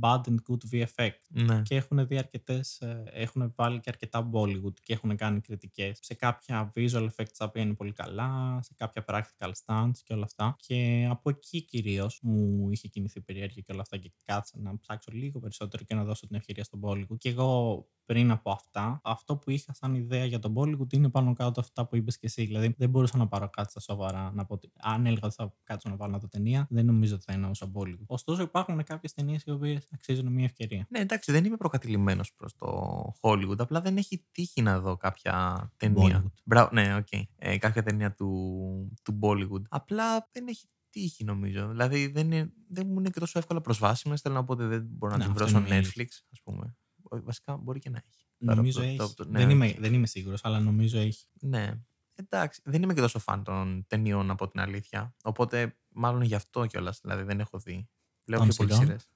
bad 0.00 0.20
and 0.20 0.36
good 0.48 0.74
VFX. 0.74 1.10
Ναι. 1.28 1.62
Και 1.64 1.76
έχουν 1.76 2.06
δει 2.06 2.18
αρκετές, 2.18 2.80
ε, 2.80 3.02
έχουν 3.12 3.52
βάλει 3.56 3.80
και 3.80 3.90
αρκετά 3.90 4.30
Bollywood 4.32 4.74
και 4.82 4.92
έχουν 4.92 5.16
κάνει 5.16 5.40
κριτικές 5.40 5.98
σε 6.02 6.14
κάποια 6.14 6.72
visual 6.76 7.08
effects 7.08 7.34
τα 7.36 7.44
οποία 7.44 7.62
είναι 7.62 7.74
πολύ 7.74 7.92
καλά, 7.92 8.58
σε 8.62 8.74
κάποια 8.76 9.04
practical 9.06 9.52
stunts 9.64 9.98
και 10.04 10.12
όλα 10.12 10.24
αυτά. 10.24 10.56
Και 10.58 11.06
από 11.10 11.30
εκεί 11.30 11.62
κυρίως 11.64 12.18
μου 12.22 12.70
είχε 12.80 12.88
κινηθεί 12.88 13.20
περιέργεια 13.20 13.62
και 13.62 13.72
όλα 13.72 13.80
αυτά 13.80 13.96
και 13.96 14.12
κάτσα 14.24 14.58
να 14.58 14.78
ψάξω 14.78 15.10
λίγο 15.12 15.40
περισσότερο 15.40 15.84
και 15.84 15.94
να 15.94 16.04
δώσω 16.04 16.26
την 16.26 16.36
ευκαιρία 16.36 16.64
στον 16.64 16.80
Bollywood. 16.82 17.18
Και 17.18 17.28
εγώ 17.28 17.86
πριν 18.04 18.30
από 18.30 18.50
αυτά, 18.50 19.00
αυτό 19.04 19.36
που 19.36 19.50
είχα 19.50 19.74
σαν 19.74 19.94
ιδέα 19.94 20.24
για 20.24 20.38
τον 20.38 20.54
Bollywood 20.56 20.92
είναι 20.92 21.08
πάνω 21.08 21.32
κάτω 21.32 21.60
αυτά 21.60 21.86
που 21.86 21.96
είπες 21.96 22.18
και 22.18 22.26
εσύ. 22.26 22.44
Δηλαδή 22.44 22.74
δεν 22.78 22.90
μπορούσα 22.90 23.16
να 23.16 23.28
πάρω 23.28 23.48
κάτι 23.50 23.70
στα 23.70 23.80
σοβαρά. 23.80 24.32
Να 24.34 24.44
πω 24.44 24.54
ότι 24.54 24.72
αν 24.80 25.06
έλεγα 25.06 25.26
ότι 25.26 25.34
θα 25.34 25.54
κάτσω 25.64 25.88
να 25.88 25.96
βάλω 25.96 26.18
το 26.18 26.28
ταινία, 26.28 26.66
δεν 26.70 26.86
νομίζω 26.86 27.14
ότι 27.14 27.24
θα 27.24 27.32
είναι 27.32 27.46
όσο 27.46 27.72
Bollywood. 27.74 28.06
Ωστόσο 28.06 28.42
υπάρχουν 28.42 28.84
κάποιες 28.84 29.12
ταινίες 29.12 29.42
οι 29.42 29.50
οποίες 29.50 29.88
αξίζουν 29.92 30.32
μια 30.32 30.44
ευκαιρία. 30.44 30.86
Ναι, 30.90 30.98
εντάξει, 30.98 31.32
δεν 31.32 31.44
είμαι 31.44 31.56
προκατειλημμένος 31.56 32.34
προς 32.34 32.54
το 32.54 33.12
Bollywood. 33.20 33.58
Απλά 33.58 33.80
δεν 33.80 33.96
έχει 33.96 34.26
τύχει 34.32 34.62
να 34.62 34.80
δω 34.80 34.96
κάποια 34.96 35.72
ταινία. 35.76 36.32
Μπράβο, 36.44 36.70
ναι, 36.72 36.96
OK. 36.96 37.06
Okay. 37.10 37.22
Ε, 37.36 37.58
κάποια 37.58 37.82
ταινία 37.82 38.14
του, 38.14 38.96
του 39.02 39.18
Bollywood. 39.22 39.62
Απλά 39.68 40.28
δεν 40.32 40.46
έχει 40.46 40.68
τύχη 40.90 41.24
νομίζω. 41.24 41.68
Δηλαδή 41.68 42.06
δεν, 42.06 42.32
είναι, 42.32 42.52
δεν 42.68 42.86
μου 42.86 42.98
είναι 42.98 43.10
και 43.10 43.20
τόσο 43.20 43.38
εύκολα 43.38 43.60
προσβάσιμες. 43.60 44.20
Θέλω 44.20 44.34
να 44.34 44.44
πω 44.44 44.52
ότι 44.52 44.64
δεν 44.64 44.86
μπορώ 44.90 45.12
να, 45.12 45.18
να 45.18 45.24
την 45.24 45.34
βρω 45.34 45.46
στο 45.46 45.62
Netflix, 45.68 46.06
ας 46.32 46.40
πούμε. 46.44 46.76
Βασικά 47.10 47.56
μπορεί 47.56 47.78
και 47.78 47.90
να 47.90 48.02
έχει. 48.06 48.26
Νομίζω 48.36 48.82
έχει. 48.82 48.96
Το, 48.96 49.14
το, 49.14 49.24
ναι. 49.28 49.38
δεν, 49.38 49.50
είμαι, 49.50 49.76
δεν 49.78 49.94
είμαι 49.94 50.06
σίγουρος, 50.06 50.44
αλλά 50.44 50.60
νομίζω 50.60 50.98
έχει. 50.98 51.26
Ναι. 51.40 51.80
Εντάξει, 52.14 52.60
δεν 52.64 52.82
είμαι 52.82 52.94
και 52.94 53.00
τόσο 53.00 53.18
φαν 53.18 53.44
των 53.44 53.84
ταινιών 53.86 54.30
από 54.30 54.48
την 54.48 54.60
αλήθεια. 54.60 55.14
Οπότε 55.22 55.76
μάλλον 55.88 56.22
γι' 56.22 56.34
αυτό 56.34 56.66
κιόλας. 56.66 57.00
Δηλαδή 57.00 57.22
δεν 57.22 57.40
έχω 57.40 57.58
δει. 57.58 57.88
Βλέπω 58.24 58.44
πιο 58.44 58.54
πολλές 58.54 58.76
σειρές. 58.76 59.08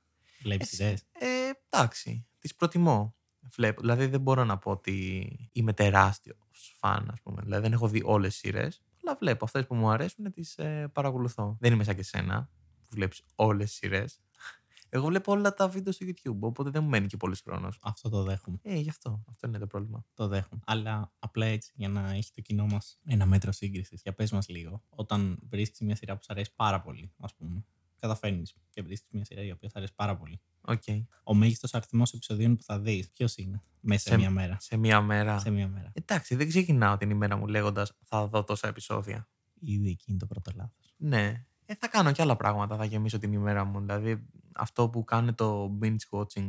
Βλέπει 0.43 0.65
σειρές; 0.65 1.05
Ε, 1.13 1.27
εντάξει, 1.69 2.27
τις 2.39 2.55
προτιμώ. 2.55 3.17
Βλέπω. 3.55 3.81
Δηλαδή 3.81 4.07
δεν 4.07 4.21
μπορώ 4.21 4.45
να 4.45 4.59
πω 4.59 4.71
ότι 4.71 5.29
είμαι 5.53 5.73
τεράστιος 5.73 6.75
φαν, 6.79 7.09
ας 7.13 7.21
πούμε. 7.23 7.43
Δηλαδή 7.43 7.63
δεν 7.63 7.73
έχω 7.73 7.89
δει 7.89 8.03
όλες 8.05 8.31
τις 8.31 8.39
σειρές. 8.39 8.83
Αλλά 9.05 9.17
βλέπω 9.21 9.45
αυτές 9.45 9.67
που 9.67 9.75
μου 9.75 9.91
αρέσουν 9.91 10.33
τις 10.33 10.59
ε, 10.59 10.91
παρακολουθώ. 10.93 11.57
Δεν 11.61 11.73
είμαι 11.73 11.85
σαν 11.85 11.95
και 11.95 12.03
σένα 12.03 12.49
που 12.83 12.89
βλέπεις 12.91 13.23
όλες 13.35 13.69
τις 13.69 13.77
σειρές. 13.77 14.21
Εγώ 14.89 15.07
βλέπω 15.07 15.33
όλα 15.33 15.55
τα 15.55 15.69
βίντεο 15.69 15.93
στο 15.93 16.07
YouTube, 16.09 16.39
οπότε 16.41 16.71
δεν 16.71 16.83
μου 16.83 16.89
μένει 16.89 17.07
και 17.07 17.17
πολύς 17.17 17.41
χρόνος. 17.41 17.79
Αυτό 17.83 18.09
το 18.09 18.23
δέχομαι. 18.23 18.59
Ε, 18.63 18.75
γι' 18.77 18.89
αυτό. 18.89 19.25
Αυτό 19.31 19.47
είναι 19.47 19.59
το 19.59 19.67
πρόβλημα. 19.67 20.05
Το 20.15 20.29
δέχομαι. 20.29 20.61
Αλλά 20.67 21.13
απλά 21.19 21.47
έτσι, 21.47 21.73
για 21.75 21.89
να 21.89 22.11
έχει 22.11 22.33
το 22.33 22.41
κοινό 22.41 22.67
μας 22.67 22.99
ένα 23.05 23.27
μέτρο 23.27 23.53
σύγκρισης. 23.53 24.01
Για 24.03 24.15
πες 24.15 24.33
μας 24.33 24.49
λίγο, 24.49 24.83
όταν 24.89 25.39
βρίσκεις 25.49 25.81
μια 25.81 25.97
σειρά 25.97 26.17
που 26.17 26.23
σου 26.23 26.33
αρέσει 26.33 26.55
πάρα 26.57 26.81
πολύ, 26.81 27.13
ας 27.21 27.35
πούμε, 27.35 27.65
καταφέρνεις 27.99 28.55
και 28.71 28.83
βρίσκεις 28.83 29.09
μια 29.11 29.25
σειρά 29.25 29.43
η 29.43 29.51
οποία 29.51 29.69
σου 29.69 29.79
αρέσει 29.79 29.95
πάρα 29.95 30.17
πολύ. 30.17 30.41
Okay. 30.67 31.05
Ο 31.25 31.35
μέγιστος 31.35 31.75
αριθμός 31.75 32.13
επεισοδίων 32.13 32.57
που 32.57 32.63
θα 32.63 32.79
δεις, 32.79 33.11
ποιος 33.11 33.37
είναι, 33.37 33.61
μέσα 33.81 34.09
σε, 34.09 34.17
μία 34.17 34.31
μέρα; 34.31 34.57
Σε 34.61 34.77
μία 34.77 35.01
μέρα. 35.01 35.39
Σε 35.39 35.51
μία 35.51 35.69
μέρα. 35.69 35.91
Εντάξει, 35.95 36.35
δεν 36.35 36.49
ξεκινάω 36.49 36.97
την 36.97 37.11
ημέρα 37.11 37.37
μου 37.37 37.47
λέγοντας 37.47 37.97
θα 38.05 38.27
δω 38.27 38.45
τόσα 38.45 38.69
επεισόδια. 38.69 39.29
Ήδη 39.61 39.89
εκεί 39.89 40.05
είναι 40.07 40.19
το 40.19 40.27
πρώτο 40.27 40.51
λάθος. 40.55 40.95
Ναι. 40.97 41.45
Ε, 41.67 41.75
θα 41.79 41.89
κάνω 41.89 42.13
και 42.13 42.23
άλλα 42.23 42.37
πράγματα, 42.37 42.77
θα 42.77 42.85
γεμίσω 42.85 43.19
την 43.19 43.33
ημέρα 43.33 43.65
μου. 43.65 43.81
Δηλαδή, 43.81 44.27
αυτό 44.55 44.89
που 44.89 45.05
κάνει 45.05 45.33
το 45.33 45.79
binge 45.83 46.19
watching 46.19 46.49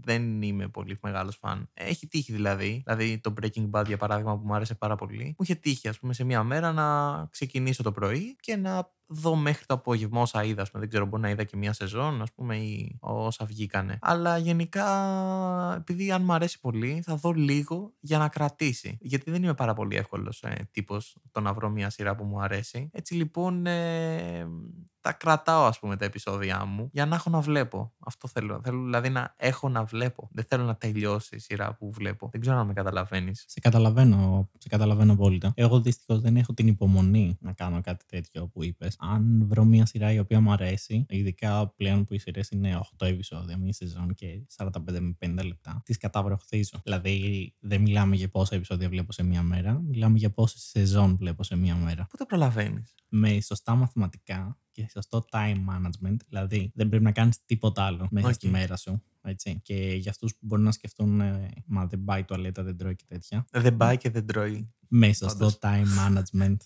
δεν 0.00 0.42
είμαι 0.42 0.68
πολύ 0.68 0.98
μεγάλος 1.02 1.36
φαν. 1.36 1.70
Έχει 1.74 2.06
τύχει 2.06 2.32
δηλαδή. 2.32 2.82
Δηλαδή 2.86 3.18
το 3.18 3.34
Breaking 3.40 3.70
Bad 3.70 3.86
για 3.86 3.96
παράδειγμα 3.96 4.38
που 4.38 4.46
μου 4.46 4.54
άρεσε 4.54 4.74
πάρα 4.74 4.96
πολύ. 4.96 5.24
Μου 5.24 5.34
είχε 5.38 5.54
τύχει, 5.54 5.88
ας 5.88 5.98
πούμε, 5.98 6.12
σε 6.12 6.24
μία 6.24 6.42
μέρα 6.42 6.72
να 6.72 7.26
ξεκινήσω 7.26 7.82
το 7.82 7.92
πρωί 7.92 8.36
και 8.40 8.56
να 8.56 8.94
δω 9.06 9.34
μέχρι 9.34 9.66
το 9.66 9.74
απόγευμα 9.74 10.20
όσα 10.20 10.44
είδα. 10.44 10.62
Πούμε. 10.62 10.80
Δεν 10.80 10.88
ξέρω, 10.88 11.06
μπορεί 11.06 11.22
να 11.22 11.30
είδα 11.30 11.44
και 11.44 11.56
μία 11.56 11.72
σεζόν, 11.72 12.22
ας 12.22 12.32
πούμε, 12.32 12.56
ή 12.56 12.96
όσα 13.00 13.44
βγήκανε. 13.44 13.98
Αλλά 14.00 14.38
γενικά, 14.38 14.86
επειδή 15.76 16.12
αν 16.12 16.22
μου 16.24 16.32
αρέσει 16.32 16.60
πολύ, 16.60 17.02
θα 17.04 17.16
δω 17.16 17.32
λίγο 17.32 17.92
για 18.00 18.18
να 18.18 18.28
κρατήσει. 18.28 18.98
Γιατί 19.00 19.30
δεν 19.30 19.42
είμαι 19.42 19.54
πάρα 19.54 19.74
πολύ 19.74 19.96
εύκολος 19.96 20.42
ε, 20.42 20.68
τύπος 20.70 21.16
το 21.30 21.40
να 21.40 21.52
βρω 21.52 21.70
μία 21.70 21.90
σειρά 21.90 22.14
που 22.14 22.24
μου 22.24 22.40
αρέσει. 22.40 22.90
Έτσι 22.92 23.14
λοιπόν, 23.14 23.66
ε, 23.66 24.46
τα 25.06 25.12
κρατάω, 25.12 25.64
ας 25.64 25.78
πούμε, 25.78 25.96
τα 25.96 26.04
επεισόδια 26.04 26.64
μου 26.64 26.88
για 26.92 27.06
να 27.06 27.14
έχω 27.14 27.30
να 27.30 27.40
βλέπω. 27.40 27.92
Αυτό 27.98 28.28
θέλω. 28.28 28.60
Θέλω 28.64 28.82
δηλαδή 28.82 29.08
να 29.08 29.34
έχω 29.36 29.68
να 29.68 29.84
βλέπω. 29.84 30.28
Δεν 30.32 30.44
θέλω 30.48 30.64
να 30.64 30.76
τελειώσει 30.76 31.36
η 31.36 31.38
σειρά 31.38 31.74
που 31.74 31.90
βλέπω. 31.90 32.28
Δεν 32.32 32.40
ξέρω 32.40 32.56
αν 32.56 32.66
με 32.66 32.72
καταλαβαίνεις. 32.72 33.44
Σε 33.48 33.60
καταλαβαίνω, 33.60 34.48
σε 34.58 34.68
καταλαβαίνω 34.68 35.12
απόλυτα. 35.12 35.52
Εγώ 35.54 35.80
δυστυχώς 35.80 36.20
δεν 36.20 36.36
έχω 36.36 36.54
την 36.54 36.66
υπομονή 36.66 37.36
να 37.40 37.52
κάνω 37.52 37.80
κάτι 37.80 38.04
τέτοιο 38.06 38.46
που 38.46 38.64
είπες 38.64 38.95
αν 38.98 39.46
βρω 39.46 39.64
μια 39.64 39.86
σειρά 39.86 40.12
η 40.12 40.18
οποία 40.18 40.40
μου 40.40 40.52
αρέσει, 40.52 41.06
ειδικά 41.08 41.68
πλέον 41.76 42.04
που 42.04 42.14
οι 42.14 42.18
σειρές 42.18 42.48
είναι 42.50 42.80
8 42.98 43.06
επεισόδια, 43.06 43.56
μία 43.56 43.72
σεζόν 43.72 44.14
και 44.14 44.42
45 44.56 44.70
με 45.00 45.16
50 45.26 45.44
λεπτά, 45.44 45.82
τις 45.84 45.96
καταβροχθίζω. 45.96 46.80
Δηλαδή, 46.84 47.54
δεν 47.58 47.80
μιλάμε 47.80 48.16
για 48.16 48.28
πόσα 48.28 48.54
επεισόδια 48.54 48.88
βλέπω 48.88 49.12
σε 49.12 49.22
μία 49.22 49.42
μέρα, 49.42 49.80
μιλάμε 49.86 50.18
για 50.18 50.30
πόσε 50.30 50.58
σεζόν 50.58 51.16
βλέπω 51.16 51.42
σε 51.42 51.56
μία 51.56 51.74
μέρα. 51.74 52.06
Πού 52.10 52.16
το 52.16 52.26
προλαβαίνεις; 52.26 52.94
Με 53.08 53.40
σωστά 53.40 53.74
μαθηματικά 53.74 54.58
και 54.72 54.88
σωστό 54.92 55.24
time 55.30 55.56
management, 55.70 56.16
δηλαδή 56.28 56.70
δεν 56.74 56.88
πρέπει 56.88 57.04
να 57.04 57.12
κάνεις 57.12 57.44
τίποτα 57.44 57.82
άλλο 57.84 58.08
μέσα 58.10 58.28
okay. 58.28 58.34
στη 58.34 58.48
μέρα 58.48 58.76
σου. 58.76 59.02
Έτσι. 59.22 59.60
Και 59.62 59.74
για 59.74 60.10
αυτούς 60.10 60.32
που 60.32 60.38
μπορεί 60.40 60.62
να 60.62 60.72
σκεφτούν, 60.72 61.20
ε, 61.20 61.48
μα 61.66 61.86
δεν 61.86 62.04
πάει 62.04 62.24
τουαλέτα, 62.24 62.62
δεν 62.62 62.76
τρώει 62.76 62.96
και 62.96 63.04
τέτοια. 63.08 63.46
Δεν 63.50 63.76
πάει 63.76 63.96
και 63.96 64.10
δεν 64.10 64.26
τρώει. 64.26 64.74
Με 64.88 65.12
σωστό 65.12 65.50
time 65.60 65.84
management 66.08 66.56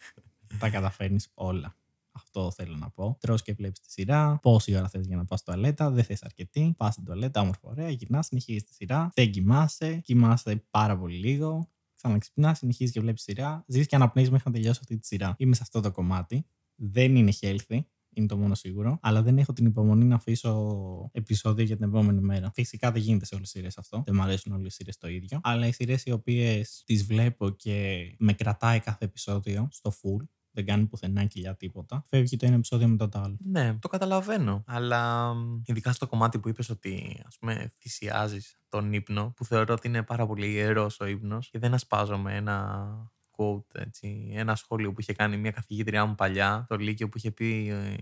τα 0.58 0.70
καταφέρνεις 0.70 1.30
όλα. 1.34 1.76
Αυτό 2.12 2.50
θέλω 2.50 2.76
να 2.76 2.90
πω. 2.90 3.16
Τρώ 3.20 3.34
και 3.34 3.52
βλέπεις 3.52 3.80
τη 3.80 3.90
σειρά. 3.90 4.38
Πόση 4.42 4.76
ώρα 4.76 4.88
θες 4.88 5.06
για 5.06 5.16
να 5.16 5.24
πας 5.24 5.40
στο 5.40 5.52
τουαλέτα. 5.52 5.90
Δεν 5.90 6.04
θες 6.04 6.22
αρκετή. 6.22 6.74
Πας 6.76 6.92
στην 6.92 7.04
τουαλέτα, 7.04 7.40
όμορφα 7.40 7.68
ωραία. 7.68 7.90
Γυρνάς, 7.90 8.26
συνεχίζεις 8.26 8.64
τη 8.64 8.74
σειρά. 8.74 9.10
Δεν 9.14 9.30
κοιμάσαι. 9.30 9.96
Κοιμάσαι 9.96 10.64
πάρα 10.70 10.98
πολύ 10.98 11.16
λίγο. 11.16 11.70
Ξαναξυπνάς, 11.94 12.58
συνεχίζεις 12.58 12.92
και 12.92 13.00
βλέπεις 13.00 13.22
σειρά. 13.22 13.64
Ζεις 13.66 13.86
και 13.86 13.96
αναπνέεις 13.96 14.30
μέχρι 14.30 14.50
να 14.50 14.54
τελειώσει 14.54 14.78
αυτή 14.82 14.98
τη 14.98 15.06
σειρά. 15.06 15.34
Είμαι 15.38 15.54
σε 15.54 15.62
αυτό 15.62 15.80
το 15.80 15.90
κομμάτι. 15.90 16.46
Δεν 16.74 17.16
είναι 17.16 17.32
healthy 17.40 17.80
είναι 18.12 18.26
το 18.26 18.36
μόνο 18.36 18.54
σίγουρο. 18.54 18.98
Αλλά 19.02 19.22
δεν 19.22 19.38
έχω 19.38 19.52
την 19.52 19.66
υπομονή 19.66 20.04
να 20.04 20.14
αφήσω 20.14 21.10
επεισόδιο 21.12 21.64
για 21.64 21.76
την 21.76 21.84
επόμενη 21.84 22.20
μέρα. 22.20 22.50
Φυσικά 22.54 22.92
δεν 22.92 23.02
γίνεται 23.02 23.24
σε 23.24 23.34
όλες 23.34 23.50
τι 23.50 23.58
σειρές 23.58 23.78
αυτό. 23.78 24.02
Δεν 24.06 24.14
μου 24.14 24.22
αρέσουν 24.22 24.52
όλες 24.52 24.72
οι 24.72 24.74
σειρές 24.74 24.98
το 24.98 25.08
ίδιο. 25.08 25.40
Αλλά 25.42 25.66
οι 25.66 25.72
σειρές 25.72 26.04
οι 26.04 26.10
οποίες 26.10 26.82
τις 26.86 27.04
βλέπω 27.04 27.50
και 27.50 28.06
με 28.18 28.32
κρατάει 28.32 28.80
κάθε 28.80 29.04
επεισόδιο 29.04 29.68
στο 29.70 29.92
full, 29.92 30.24
δεν 30.52 30.66
κάνει 30.66 30.86
πουθενά 30.86 31.24
κοιλιά 31.24 31.56
τίποτα. 31.56 32.04
Φεύγει 32.08 32.36
το 32.36 32.46
ένα 32.46 32.54
επεισόδιο 32.54 32.88
μετά 32.88 33.08
το 33.08 33.18
άλλο. 33.18 33.36
Ναι, 33.40 33.74
το 33.80 33.88
καταλαβαίνω. 33.88 34.64
Αλλά 34.66 35.32
ειδικά 35.64 35.92
στο 35.92 36.06
κομμάτι 36.06 36.38
που 36.38 36.48
είπες 36.48 36.68
ότι 36.70 37.22
ας 37.26 37.38
πούμε 37.38 37.72
θυσιάζεις 37.78 38.60
τον 38.68 38.92
ύπνο, 38.92 39.32
που 39.36 39.44
θεωρώ 39.44 39.74
ότι 39.74 39.88
είναι 39.88 40.02
πάρα 40.02 40.26
πολύ 40.26 40.50
ιερός 40.50 41.00
ο 41.00 41.06
ύπνος 41.06 41.50
και 41.50 41.58
δεν 41.58 41.74
ασπάζομαι 41.74 42.36
ένα 42.36 42.88
quote, 43.36 43.80
έτσι, 43.80 44.32
ένα 44.34 44.54
σχόλιο 44.54 44.92
που 44.92 45.00
είχε 45.00 45.12
κάνει 45.12 45.36
μια 45.36 45.50
καθηγήτριά 45.50 46.06
μου 46.06 46.14
παλιά, 46.14 46.64
το 46.68 46.76
Λύκειο, 46.76 47.08
που 47.08 47.18
είχε 47.18 47.30
πει 47.30 47.68
ε, 47.68 47.96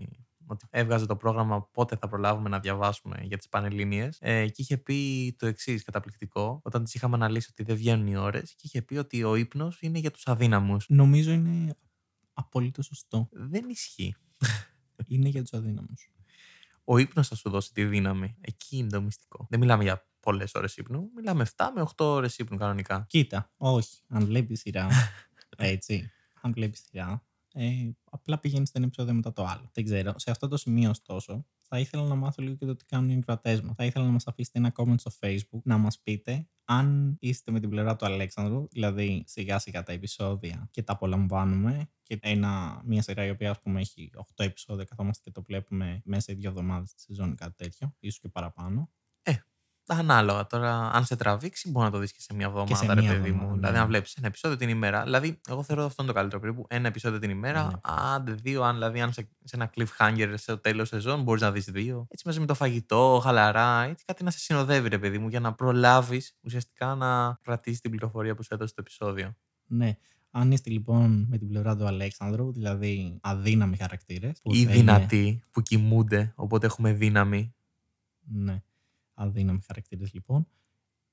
ότι 0.47 0.67
έβγαζε 0.71 1.07
το 1.07 1.17
πρόγραμμα 1.17 1.69
πότε 1.73 1.97
θα 1.97 2.09
προλάβουμε 2.09 2.49
να 2.49 2.59
διαβάσουμε 2.59 3.17
για 3.23 3.37
τις 3.37 3.49
Πανελλήνιες 3.49 4.19
ε, 4.21 4.47
και 4.47 4.63
είχε 4.63 4.77
πει 4.79 5.35
το 5.39 5.47
εξής 5.47 5.85
καταπληκτικό, 5.85 6.61
όταν 6.63 6.85
της 6.85 6.95
είχαμε 6.95 7.15
αναλύσει 7.15 7.49
ότι 7.51 7.63
δεν 7.63 7.77
βγαίνουν 7.77 8.07
οι 8.07 8.17
ώρες, 8.17 8.55
και 8.55 8.63
είχε 8.65 8.83
πει 8.83 8.97
ότι 8.97 9.25
ο 9.25 9.35
ύπνος 9.35 9.79
είναι 9.81 9.99
για 9.99 10.11
τους 10.11 10.27
αδύναμους. 10.27 10.87
Νομίζω 10.89 11.33
είναι 11.33 11.75
απολύτω 12.39 12.83
σωστό. 12.83 13.29
Δεν 13.33 13.69
ισχύει. 13.69 14.17
είναι 15.07 15.29
για 15.29 15.43
τους 15.43 15.53
αδύναμους. 15.53 16.11
Ο 16.85 16.99
ύπνος 16.99 17.29
θα 17.29 17.35
σου 17.35 17.51
δώσει 17.51 17.73
τη 17.73 17.85
δύναμη. 17.85 18.37
Εκεί 18.41 18.77
είναι 18.77 18.89
το 18.89 19.03
μυστικό. 19.03 19.47
Δεν 19.51 19.59
μιλάμε 19.59 19.83
για 19.83 20.09
πολλές 20.21 20.55
ώρες 20.55 20.77
ύπνου. 20.77 21.11
Μιλάμε 21.15 21.47
7 21.57 21.65
με 21.75 21.81
8 21.81 22.05
ώρες 22.05 22.39
ύπνου 22.39 22.57
κανονικά. 22.57 23.05
Κοίτα, 23.09 23.53
όχι. 23.57 23.97
Αν 24.09 24.25
βλέπεις 24.25 24.61
σειρά. 24.61 24.89
έτσι. 25.57 26.11
Αν 26.41 26.53
βλέπεις 26.53 26.81
σειρά. 26.81 27.27
Ε, 27.53 27.91
απλά 28.11 28.39
πηγαίνεις 28.39 28.69
στο 28.69 28.79
ένα 28.79 28.87
επεισόδιο 28.87 29.15
μετά 29.15 29.33
το 29.33 29.45
άλλο. 29.45 29.71
Δεν 29.73 29.85
ξέρω. 29.85 30.19
Σε 30.19 30.31
αυτό 30.31 30.49
το 30.49 30.57
σημείο, 30.57 30.91
ωστόσο, 30.91 31.47
θα 31.69 31.79
ήθελα 31.79 32.03
να 32.03 32.15
μάθω 32.15 32.43
λίγο 32.43 32.55
και 32.55 32.67
το 32.67 32.75
τι 32.75 32.85
κάνουν 32.85 33.11
οι 33.11 33.15
εγκρατέ 33.15 33.63
μα. 33.63 33.75
Θα 33.75 33.85
ήθελα 33.85 34.05
να 34.05 34.11
μας 34.11 34.27
αφήσετε 34.27 34.59
ένα 34.59 34.73
comment 34.77 34.99
στο 34.99 35.11
Facebook 35.21 35.63
να 35.63 35.79
μας 35.79 36.01
πείτε 36.01 36.49
αν 36.65 37.17
είστε 37.21 37.51
με 37.51 37.61
την 37.61 37.69
πλευρά 37.69 37.97
του 37.97 38.05
Αλέξανδρου, 38.05 38.69
δηλαδή 38.71 39.25
σιγά 39.27 39.59
σιγά 39.59 39.83
τα 39.83 39.93
επεισόδια 39.93 40.69
και 40.71 40.83
τα 40.83 40.93
απολαμβάνουμε 40.93 41.91
και 42.03 42.19
ένα, 42.23 42.83
μια 42.85 43.03
σειρά 43.03 43.25
η 43.25 43.31
οποία 43.31 43.51
ας 43.51 43.61
πούμε 43.61 43.81
έχει 43.81 44.11
8 44.37 44.45
επεισόδια 44.45 44.85
καθόμαστε 44.85 45.23
και 45.25 45.31
το 45.31 45.43
βλέπουμε 45.43 46.01
μέσα 46.05 46.21
σε 46.21 46.33
δύο 46.33 46.49
εβδομάδες 46.49 46.95
τη 46.95 47.01
σεζόν 47.01 47.35
κάτι 47.35 47.55
τέτοιο, 47.55 47.95
ίσως 47.99 48.21
και 48.21 48.29
παραπάνω. 48.29 48.91
Ανάλογα 49.91 50.47
τώρα, 50.47 50.91
αν 50.91 51.05
σε 51.05 51.17
τραβήξει, 51.17 51.71
μπορεί 51.71 51.85
να 51.85 51.93
το 51.93 51.99
δεις 51.99 52.13
και 52.13 52.21
σε 52.21 52.35
μια 52.35 52.47
εβδομάδα, 52.47 52.95
ρε 52.95 53.03
παιδί 53.03 53.31
μου. 53.31 53.55
Δηλαδή, 53.55 53.73
ναι. 53.73 53.79
να 53.79 53.87
βλέπεις 53.87 54.15
ένα 54.15 54.27
επεισόδιο 54.27 54.57
την 54.57 54.69
ημέρα. 54.69 55.03
Δηλαδή, 55.03 55.41
εγώ 55.49 55.63
θεωρώ 55.63 55.85
αυτό 55.85 56.03
είναι 56.03 56.13
το 56.13 56.19
καλύτερο 56.19 56.41
περίπου. 56.41 56.67
Ένα 56.69 56.89
επεισόδιο 56.89 57.19
την 57.19 57.31
ημέρα, 57.31 57.65
ναι. 57.65 57.71
άντε 57.81 58.33
δύο. 58.33 58.63
Αν 58.63 58.75
δηλαδή, 58.75 59.01
αν 59.01 59.13
σε, 59.13 59.29
σε 59.45 59.57
ένα 59.57 59.71
cliffhanger 59.77 60.33
σε 60.35 60.47
το 60.47 60.59
τέλος 60.59 60.89
σεζόν, 60.89 61.23
μπορείς 61.23 61.43
να 61.43 61.53
δεις 61.53 61.65
δύο. 61.65 62.07
Έτσι 62.09 62.27
μαζί 62.27 62.41
με 62.41 62.47
το 62.47 62.55
φαγητό, 62.55 63.21
χαλαρά, 63.23 63.83
έτσι 63.83 64.05
κάτι 64.05 64.25
να 64.25 64.31
σε 64.31 64.39
συνοδεύει, 64.39 64.89
ρε 64.89 64.99
παιδί 64.99 65.19
μου, 65.19 65.29
για 65.29 65.41
να 65.41 65.55
προλάβεις 65.55 66.37
ουσιαστικά 66.41 66.95
να 66.95 67.39
κρατήσεις 67.43 67.81
την 67.81 67.91
πληροφορία 67.91 68.35
που 68.35 68.43
σου 68.43 68.55
έδωσε 68.55 68.75
το 68.75 68.81
επεισόδιο. 68.81 69.37
Ναι. 69.67 69.97
Αν 70.31 70.51
είστε 70.51 70.71
λοιπόν 70.71 71.27
με 71.29 71.39
την 71.39 71.49
πλευρά 71.49 71.77
του 71.77 71.87
Αλέξανδρου, 71.87 72.53
δηλαδή 72.53 73.19
αδύναμοι 73.21 73.77
χαρακτήρες. 73.77 74.41
Ή 74.43 74.65
δυνατοί, 74.65 75.45
που 75.51 75.63
κοιμούνται, 75.63 76.33
οπότε 76.37 76.67
έχουμε 76.67 76.93
δύναμη. 76.93 77.55
Ναι 78.31 78.63
αδύναμοι 79.19 79.61
χαρακτήρες 79.67 80.13
λοιπόν. 80.13 80.49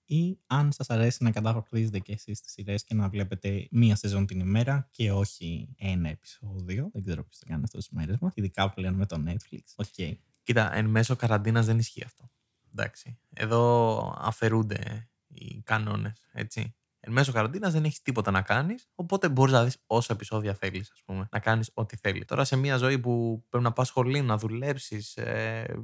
Ή 0.08 0.40
αν 0.48 0.72
σας 0.72 0.90
αρέσει 0.90 1.24
να 1.24 1.32
καταχωρηθείτε 1.32 2.00
και 2.00 2.12
εσείς 2.12 2.42
τις 2.42 2.52
σειρές 2.52 2.84
και 2.84 2.94
να 2.94 3.10
βλέπετε 3.10 3.68
μία 3.72 3.96
σεζόν 3.96 4.26
την 4.26 4.40
ημέρα 4.40 4.88
και 4.92 5.12
όχι 5.12 5.70
ένα 5.78 6.10
επεισόδιο. 6.10 6.90
Δεν 6.94 7.04
ξέρω 7.04 7.24
ποιος 7.24 7.38
θα 7.38 7.46
κάνει 7.46 7.64
αυτό 7.64 7.78
τι 7.78 7.88
μέρες 7.92 8.18
μας. 8.20 8.34
Ειδικά 8.36 8.74
πλέον 8.74 8.94
με 8.94 9.06
το 9.06 9.24
Netflix. 9.26 9.86
Okay. 9.86 10.14
Κοίτα, 10.44 10.76
εν 10.76 10.86
μέσω 10.86 11.16
καραντίνας 11.16 11.66
δεν 11.66 11.78
ισχύει 11.78 12.04
αυτό. 12.04 12.32
Εντάξει. 12.72 13.20
Εδώ 13.34 14.14
αφαιρούνται 14.18 15.10
οι 15.28 15.62
κανόνες, 15.62 16.28
έτσι. 16.32 16.76
Εν 17.08 17.12
μέσω 17.12 17.32
καραντίνας 17.32 17.74
δεν 17.74 17.84
έχεις 17.84 18.02
τίποτα 18.02 18.32
να 18.32 18.42
κάνεις, 18.42 18.88
οπότε 18.96 19.30
μπορείς 19.30 19.54
να 19.54 19.64
δεις 19.64 19.78
όσα 19.88 20.14
επεισόδια 20.14 20.54
θέλεις, 20.54 20.92
ας 20.92 21.02
πούμε. 21.06 21.28
Να 21.32 21.40
κάνεις 21.40 21.72
ό,τι 21.74 21.98
θέλει. 21.98 22.26
Τώρα 22.26 22.44
σε 22.44 22.56
μια 22.56 22.78
ζωή 22.78 23.00
που 23.00 23.44
πρέπει 23.50 23.64
να 23.64 23.72
πας 23.72 23.88
σχολείο, 23.88 24.24
να 24.24 24.38
δουλέψεις, 24.38 25.16
ε, 25.16 25.76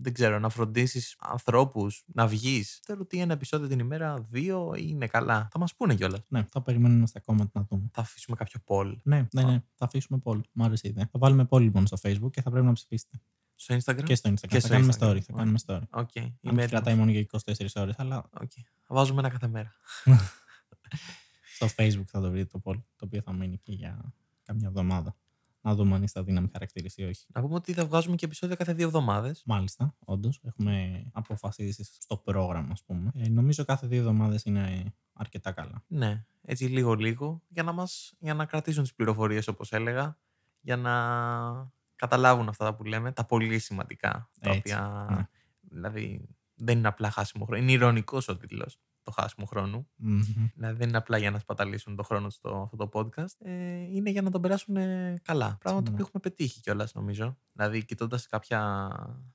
δεν 0.00 0.12
ξέρω, 0.12 0.38
να 0.38 0.48
φροντίσεις 0.48 1.16
ανθρώπους, 1.18 2.04
να 2.06 2.26
βγεις. 2.26 2.80
Θέλω 2.84 3.00
ότι 3.02 3.20
ένα 3.20 3.32
επεισόδιο 3.32 3.68
την 3.68 3.78
ημέρα, 3.78 4.26
δύο 4.30 4.74
είναι 4.76 5.06
καλά. 5.06 5.48
Θα 5.52 5.58
μας 5.58 5.74
πούνε 5.74 5.94
κιόλας. 5.94 6.20
Ναι, 6.28 6.46
θα 6.50 6.62
περιμένουμε 6.62 7.06
στα 7.06 7.20
κόμματα 7.20 7.50
να 7.54 7.66
δούμε. 7.70 7.90
Θα 7.92 8.00
αφήσουμε 8.00 8.36
κάποιο 8.36 8.60
poll. 8.66 8.96
Ναι, 9.02 9.26
ναι, 9.32 9.42
ναι, 9.42 9.62
θα 9.74 9.84
αφήσουμε 9.84 10.18
poll. 10.24 10.40
Μου 10.52 10.64
άρεσε 10.64 10.86
η 10.86 10.90
ιδέα. 10.90 11.08
Θα 11.12 11.18
βάλουμε 11.18 11.46
poll 11.50 11.60
λοιπόν 11.60 11.86
στο 11.86 11.96
Facebook 12.02 12.30
και 12.30 12.42
θα 12.42 12.50
πρέπει 12.50 12.66
να 12.66 12.72
ψηφίσετε. 12.72 13.20
Στο 13.54 13.74
Instagram; 13.74 14.02
Και 14.04 14.14
στο 14.14 14.30
Instagram. 14.30 14.48
Και 14.48 14.60
θα, 14.60 14.68
κάνουμε 14.68 14.92
story, 14.98 15.18
θα 15.20 15.32
κάνουμε 15.36 15.58
story. 15.66 15.82
Okay. 15.90 16.32
Αν 16.44 16.56
κρατάει 16.56 16.94
μόνο 16.94 17.10
για 17.10 17.26
24 17.46 17.66
ώρες, 17.74 17.94
αλλά. 17.98 18.30
Okay. 18.40 18.62
Θα 18.82 18.94
βάζουμε 18.94 19.20
ένα 19.20 19.28
κάθε 19.28 19.48
μέρα. 19.48 19.72
Στο 21.54 21.66
Facebook 21.76 22.06
θα 22.06 22.20
το 22.20 22.30
βρείτε 22.30 22.58
το 22.58 22.60
poll, 22.64 22.82
το 22.96 23.04
οποίο 23.04 23.22
θα 23.22 23.32
μείνει 23.32 23.58
και 23.58 23.72
για 23.72 24.14
καμιά 24.42 24.68
εβδομάδα. 24.68 25.16
Να 25.60 25.74
δούμε 25.74 25.94
αν 25.94 26.02
είστε 26.02 26.22
δύναμη 26.22 26.48
χαρακτήριση 26.52 27.02
ή 27.02 27.04
όχι. 27.04 27.24
Να 27.34 27.40
πούμε 27.40 27.54
ότι 27.54 27.72
θα 27.72 27.86
βγάζουμε 27.86 28.16
και 28.16 28.24
επεισόδια 28.24 28.56
κάθε 28.56 28.72
δύο 28.72 28.86
εβδομάδες. 28.86 29.42
Μάλιστα, 29.46 29.94
όντως. 29.98 30.40
Έχουμε 30.44 31.04
αποφασίσει 31.12 31.84
στο 32.00 32.16
πρόγραμμα, 32.16 32.72
ας 32.72 32.84
πούμε. 32.84 33.10
Ε, 33.14 33.28
νομίζω 33.28 33.64
κάθε 33.64 33.86
δύο 33.86 33.98
εβδομάδες 33.98 34.44
είναι 34.44 34.94
αρκετά 35.12 35.52
καλά. 35.52 35.84
Ναι, 35.86 36.24
έτσι 36.42 36.64
λίγο-λίγο 36.64 37.42
για 37.48 37.62
να, 37.62 37.72
μας, 37.72 38.14
για 38.18 38.34
να 38.34 38.44
κρατήσουν 38.44 38.82
τις 38.82 38.94
πληροφορίες 38.94 39.48
όπως 39.48 39.72
έλεγα. 39.72 40.18
Για 40.60 40.76
να 40.76 40.92
καταλάβουν 41.94 42.48
αυτά 42.48 42.74
που 42.74 42.84
λέμε, 42.84 43.12
τα 43.12 43.24
πολύ 43.24 43.58
σημαντικά. 43.58 44.30
Τα 44.40 44.50
οποία 44.50 45.06
ναι 45.10 45.26
Δηλαδή 45.70 46.28
δεν 46.54 46.78
είναι 46.78 46.88
απλά 46.88 47.10
χάσιμο 47.10 47.44
χρόνο. 47.44 47.62
Είναι 47.62 47.72
ηρωνικός 47.72 48.28
ο 48.28 48.36
τίτλος 48.36 48.78
το 49.08 49.20
χάσιμο 49.20 49.46
χρόνου. 49.46 49.88
Μμμ. 49.96 50.20
Δηλαδή 50.54 50.76
δεν 50.76 50.88
είναι 50.88 50.96
απλά 50.96 51.18
για 51.18 51.30
να 51.30 51.38
σπαταλήσουν 51.38 51.96
το 51.96 52.02
χρόνο 52.02 52.30
στο 52.30 52.62
αυτό 52.72 52.76
το 52.76 52.88
podcast. 52.92 53.34
Ε, 53.38 53.52
είναι 53.76 54.10
για 54.10 54.22
να 54.22 54.30
τον 54.30 54.40
περάσουν 54.40 54.76
ε, 54.76 55.20
καλά. 55.24 55.56
Πράγμα 55.60 55.82
το 55.82 55.88
Ναι. 55.88 55.94
οποίο 55.94 56.04
έχουμε 56.08 56.22
πετύχει 56.22 56.60
κιόλας 56.60 56.94
νομίζω. 56.94 57.38
Δηλαδή, 57.52 57.84
κοιτώντας 57.84 58.26
κάποια 58.26 58.90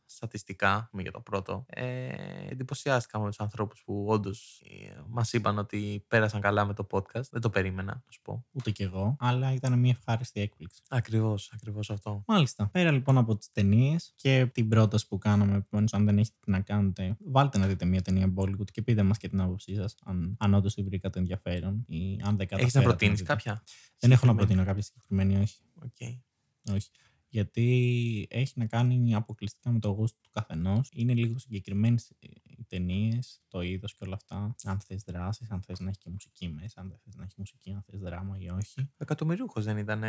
στατιστικά 0.05 0.87
πούμε, 0.89 1.01
για 1.01 1.11
το 1.11 1.19
πρώτο, 1.21 1.65
ε, 1.67 2.09
εντυπωσιάστηκα 2.49 3.19
με 3.19 3.27
τους 3.27 3.39
ανθρώπους 3.39 3.83
που 3.85 4.05
όντως 4.09 4.61
μας 5.07 5.33
είπαν 5.33 5.57
ότι 5.57 6.05
πέρασαν 6.07 6.41
καλά 6.41 6.65
με 6.65 6.73
το 6.73 6.87
podcast. 6.91 7.29
Δεν 7.31 7.41
το 7.41 7.49
περίμενα, 7.49 7.93
να 7.93 8.11
σου 8.11 8.21
πω. 8.21 8.45
Ούτε 8.51 8.71
κι 8.71 8.83
εγώ, 8.83 9.15
αλλά 9.19 9.53
ήταν 9.53 9.79
μια 9.79 9.91
ευχάριστη 9.97 10.41
έκπληξη. 10.41 10.81
Ακριβώς, 10.89 11.51
ακριβώς 11.53 11.89
αυτό. 11.89 12.23
Μάλιστα. 12.27 12.69
Πέρα 12.71 12.91
λοιπόν 12.91 13.17
από 13.17 13.37
τις 13.37 13.51
ταινίες 13.51 14.13
και 14.15 14.49
την 14.53 14.67
πρόταση 14.67 15.07
που 15.07 15.17
κάναμε, 15.17 15.55
επομένως, 15.55 15.93
αν 15.93 16.05
δεν 16.05 16.17
έχετε 16.17 16.35
τι 16.39 16.51
να 16.51 16.59
κάνετε, 16.59 17.17
βάλτε 17.25 17.57
να 17.57 17.67
δείτε 17.67 17.85
μια 17.85 18.01
ταινία 18.01 18.33
Bollywood 18.35 18.71
και 18.71 18.81
πείτε 18.81 19.03
μας 19.03 19.17
και 19.17 19.29
την 19.29 19.41
άποψή 19.71 19.75
σας, 19.75 19.95
αν, 20.03 20.35
αν 20.39 20.53
όντως 20.53 20.73
τη 20.73 20.83
βρήκατε 20.83 21.19
ενδιαφέρον 21.19 21.85
ή 21.87 22.19
αν 22.23 22.37
δεν 22.37 22.47
καταφέρατε. 22.47 22.63
Έχει 22.63 22.77
να 22.77 22.83
προτείνει 22.83 23.11
δείτε. 23.15 23.23
κάποια. 23.23 23.63
Δεν 23.99 24.11
έχω 24.11 24.25
να 24.25 24.31
συγκεκριμένη; 24.31 24.37
προτείνω 24.37 24.65
κάποια 24.65 24.81
συγκεκριμένη, 24.81 25.35
όχι. 25.35 25.59
Οκ. 25.83 26.75
όχι. 26.75 26.89
Γιατί 27.27 28.27
έχει 28.29 28.53
να 28.59 28.65
κάνει 28.65 29.15
αποκλειστικά 29.15 29.71
με 29.71 29.79
το 29.79 29.89
γούστο 29.89 30.19
του 30.21 30.29
καθενός. 30.29 30.89
Είναι 30.93 31.13
λίγο 31.13 31.37
συγκεκριμένες 31.37 32.11
οι 32.19 32.65
ταινίες, 32.67 33.41
το 33.47 33.61
είδος 33.61 33.95
και 33.95 34.03
όλα 34.03 34.15
αυτά. 34.15 34.55
Αν 34.63 34.79
θες 34.79 35.03
δράσεις, 35.03 35.51
αν 35.51 35.61
θες 35.61 35.79
να 35.79 35.89
έχει 35.89 35.97
και 35.97 36.09
μουσική 36.09 36.49
μέσα, 36.49 36.81
αν 36.81 36.87
δεν 36.89 36.97
θες 37.03 37.15
να 37.15 37.23
έχει 37.23 37.33
μουσική, 37.37 37.71
αν 37.71 37.83
θες 37.85 37.99
δράμα 37.99 38.37
ή 38.39 38.49
όχι. 38.49 38.81
Ο 38.81 38.97
Εκατομμυρούχο 38.97 39.61
δεν 39.61 39.77
ήταν 39.77 40.03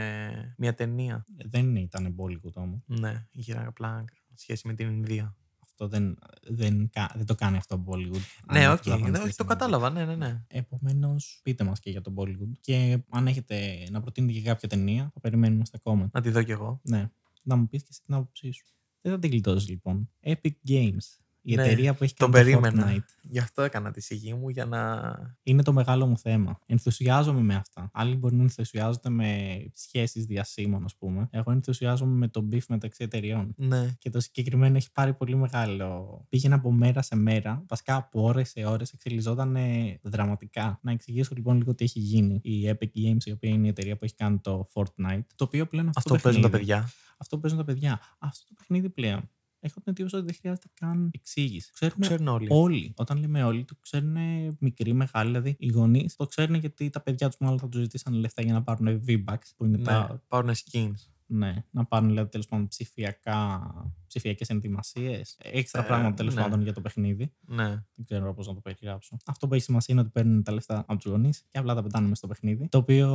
μια 0.57 0.75
ταινία; 0.75 1.25
Ε, 1.37 1.49
Δεν 1.49 1.77
ήταν 1.77 2.15
Bollywood 2.19 2.53
όμως. 2.55 2.81
Ναι, 2.87 3.27
είχε 3.31 3.65
απλά 3.65 4.05
σχέση 4.35 4.67
με 4.67 4.75
την 4.75 4.89
Ινδία. 4.89 5.37
Αυτό 5.77 5.89
δεν, 5.89 6.19
δεν, 6.43 6.91
κα- 6.93 7.13
δεν 7.17 7.27
το 7.27 7.35
κάνει 7.35 7.57
αυτό 7.57 7.85
Bollywood. 7.89 8.21
Ναι, 8.53 8.67
Αν 8.67 8.73
οκ. 8.73 8.77
καταλαβαίνεις 8.77 9.11
Ναι, 9.11 9.19
τι 9.19 9.25
όχι, 9.25 9.37
το 9.37 9.43
σημαίνει. 9.43 9.59
κατάλαβα. 9.59 9.91
Ναι, 9.91 10.05
ναι, 10.05 10.17
ναι. 10.17 10.45
Επομένως, 10.49 11.41
πείτε 11.43 11.65
μας 11.65 11.81
και 11.81 11.91
για 11.91 12.01
το 12.01 12.13
Bollywood. 12.17 12.51
Και 12.61 12.99
αν 13.09 13.27
έχετε 13.27 13.87
να 13.91 14.01
προτείνετε 14.01 14.33
και 14.33 14.43
κάποια 14.43 14.69
ταινία, 14.69 15.11
θα 15.15 15.21
περιμένουμε 15.21 15.65
στα 15.65 15.79
comment. 15.83 16.11
Να 16.13 16.21
τη 16.21 16.31
δω 16.31 16.43
κι 16.43 16.51
εγώ. 16.51 16.81
Ναι, 16.83 17.11
να 17.43 17.57
μου 17.57 17.69
πεις 17.69 17.83
και 17.83 17.89
εσύ 17.91 18.01
την 18.07 18.15
άποψή 18.15 18.51
σου. 18.51 18.65
Δεν 19.01 19.13
θα 19.13 19.19
την 19.19 19.31
γλιτώσεις 19.31 19.69
λοιπόν. 19.69 20.11
Epic 20.23 20.53
Games. 20.69 21.19
Η 21.47 21.55
Ναι, 21.55 21.63
εταιρεία 21.63 21.95
που 21.95 22.05
έχει 22.05 22.15
Τον 22.15 22.31
κάνει 22.31 22.53
το 22.53 22.61
περίμενα. 22.61 22.93
Fortnite. 22.93 23.05
Γι' 23.23 23.39
αυτό 23.39 23.63
έκανα 23.63 23.91
τη 23.91 24.01
σιγή 24.01 24.35
μου 24.35 24.49
για 24.49 24.65
να. 24.65 25.03
Είναι 25.43 25.63
το 25.63 25.73
μεγάλο 25.73 26.07
μου 26.07 26.19
θέμα. 26.19 26.59
Ενθουσιάζομαι 26.67 27.41
με 27.41 27.55
αυτά. 27.55 27.91
Άλλοι 27.93 28.17
μπορεί 28.17 28.35
να 28.35 28.43
ενθουσιάζονται 28.43 29.09
με 29.09 29.59
σχέσεις 29.75 30.25
διασύμων, 30.25 30.85
ας 30.85 30.97
πούμε. 30.97 31.29
Εγώ 31.31 31.51
ενθουσιάζομαι 31.51 32.15
με 32.17 32.29
το 32.29 32.49
beef 32.53 32.65
μεταξύ 32.69 33.05
εταιριών. 33.05 33.55
Ναι. 33.57 33.95
Και 33.99 34.11
το 34.11 34.21
συγκεκριμένο 34.21 34.77
έχει 34.77 34.93
πάρει 34.93 35.15
πολύ 35.15 35.37
μεγάλο. 35.37 36.25
Πήγαινε 36.29 36.55
από 36.55 36.73
μέρα 36.73 37.03
σε 37.03 37.17
μέρα, 37.17 37.65
βασικά 37.69 37.97
από 37.97 38.23
ώρες 38.23 38.49
σε 38.51 38.65
ώρες, 38.67 38.93
εξελιζόταν 38.93 39.57
ε, 39.57 39.99
δραματικά. 40.03 40.79
Να 40.83 40.91
εξηγήσω 40.93 41.35
λοιπόν 41.37 41.57
λίγο 41.57 41.75
τι 41.75 41.85
έχει 41.85 41.99
γίνει. 41.99 42.41
Η 42.43 42.69
Epic 42.69 42.99
Games, 42.99 43.25
η 43.25 43.31
οποία 43.31 43.51
είναι 43.51 43.67
η 43.67 43.69
εταιρεία 43.69 43.97
που 43.97 44.05
έχει 44.05 44.15
κάνει 44.15 44.39
το 44.39 44.69
Fortnite, 44.75 45.21
το 45.35 45.45
οποίο 45.45 45.67
πλέον 45.67 45.89
αυτό, 45.89 46.01
Αυτό 46.01 46.15
το 46.15 46.21
παίζουν 46.23 46.43
τα 46.43 46.51
παιχνίδι- 46.51 46.75
παιδιά. 46.75 46.91
Αυτό 47.19 47.35
που 47.37 47.41
παίζουν 47.43 47.59
τα 47.59 47.65
παιδιά. 47.65 48.01
Αυτό 48.19 48.45
το 48.49 48.55
παιχνίδι 48.59 48.91
πλέον. 48.91 49.31
Έχω 49.67 49.81
την 49.81 49.83
εντύπωση 49.93 50.17
ότι 50.17 50.25
δεν 50.25 50.35
χρειάζεται 50.35 50.67
καν 50.75 51.11
εξήγηση. 51.15 51.71
Ξέρουν 51.73 51.95
Το 52.01 52.07
ξέρουν 52.07 52.29
όλοι. 52.29 52.47
όλοι. 52.51 52.93
Όταν 52.97 53.19
λέμε 53.19 53.43
όλοι, 53.45 53.65
το 53.65 53.75
ξέρουν 53.81 54.17
μικροί, 54.59 54.93
μεγάλοι. 54.93 55.27
Δηλαδή 55.31 55.57
οι 55.59 55.69
γονείς 55.69 56.17
το 56.17 56.27
ξέρουν 56.27 56.55
γιατί 56.55 56.91
τα 56.91 57.01
παιδιά 57.01 57.27
τους 57.29 57.37
μάλλον 57.41 57.59
θα 57.59 57.69
τους 57.69 57.81
ζητήσαν 57.81 58.13
λεφτά 58.15 58.43
για 58.43 58.53
να 58.53 58.63
πάρουν 58.63 59.03
V-Bucks, 59.09 59.49
που 59.57 59.65
είναι 59.65 59.77
Ναι, 59.77 59.83
τα. 59.85 60.23
πάρουν 60.29 60.51
skins. 60.55 60.95
Ναι, 61.27 61.65
να 61.71 61.85
πάρουν 61.85 62.09
δηλαδή 62.09 62.29
τέλος 62.31 62.47
πάντων 62.47 62.69
ψηφιακά, 62.69 63.61
ψηφιακές 64.07 64.49
ενδυμασίες. 64.49 65.37
Έξτρα 65.43 65.83
Ε, 65.83 65.87
πράγματα 65.87 66.15
τέλος 66.15 66.35
ναι. 66.35 66.43
πάντων 66.43 66.63
για 66.63 66.73
το 66.73 66.81
παιχνίδι. 66.81 67.33
Ναι. 67.41 67.69
Δεν 67.95 68.05
ξέρω 68.05 68.35
πώς 68.35 68.47
να 68.47 68.55
το 68.55 68.61
περιγράψω. 68.61 69.17
Αυτό 69.27 69.49
που 69.49 69.55
έχει 69.55 69.63
σημασία 69.63 69.95
είναι 69.95 70.03
ότι 70.03 70.13
παίρνουν 70.13 70.43
τα 70.43 70.53
λεφτά 70.53 70.79
από 70.79 70.97
τους 70.97 71.11
γονείς 71.11 71.45
και 71.51 71.59
απλά 71.59 71.75
τα 71.75 71.83
πετάνε 71.83 72.03
μέσα 72.05 72.15
στο 72.17 72.27
παιχνίδι. 72.27 72.69
Το 72.69 72.79
οποίο 72.79 73.09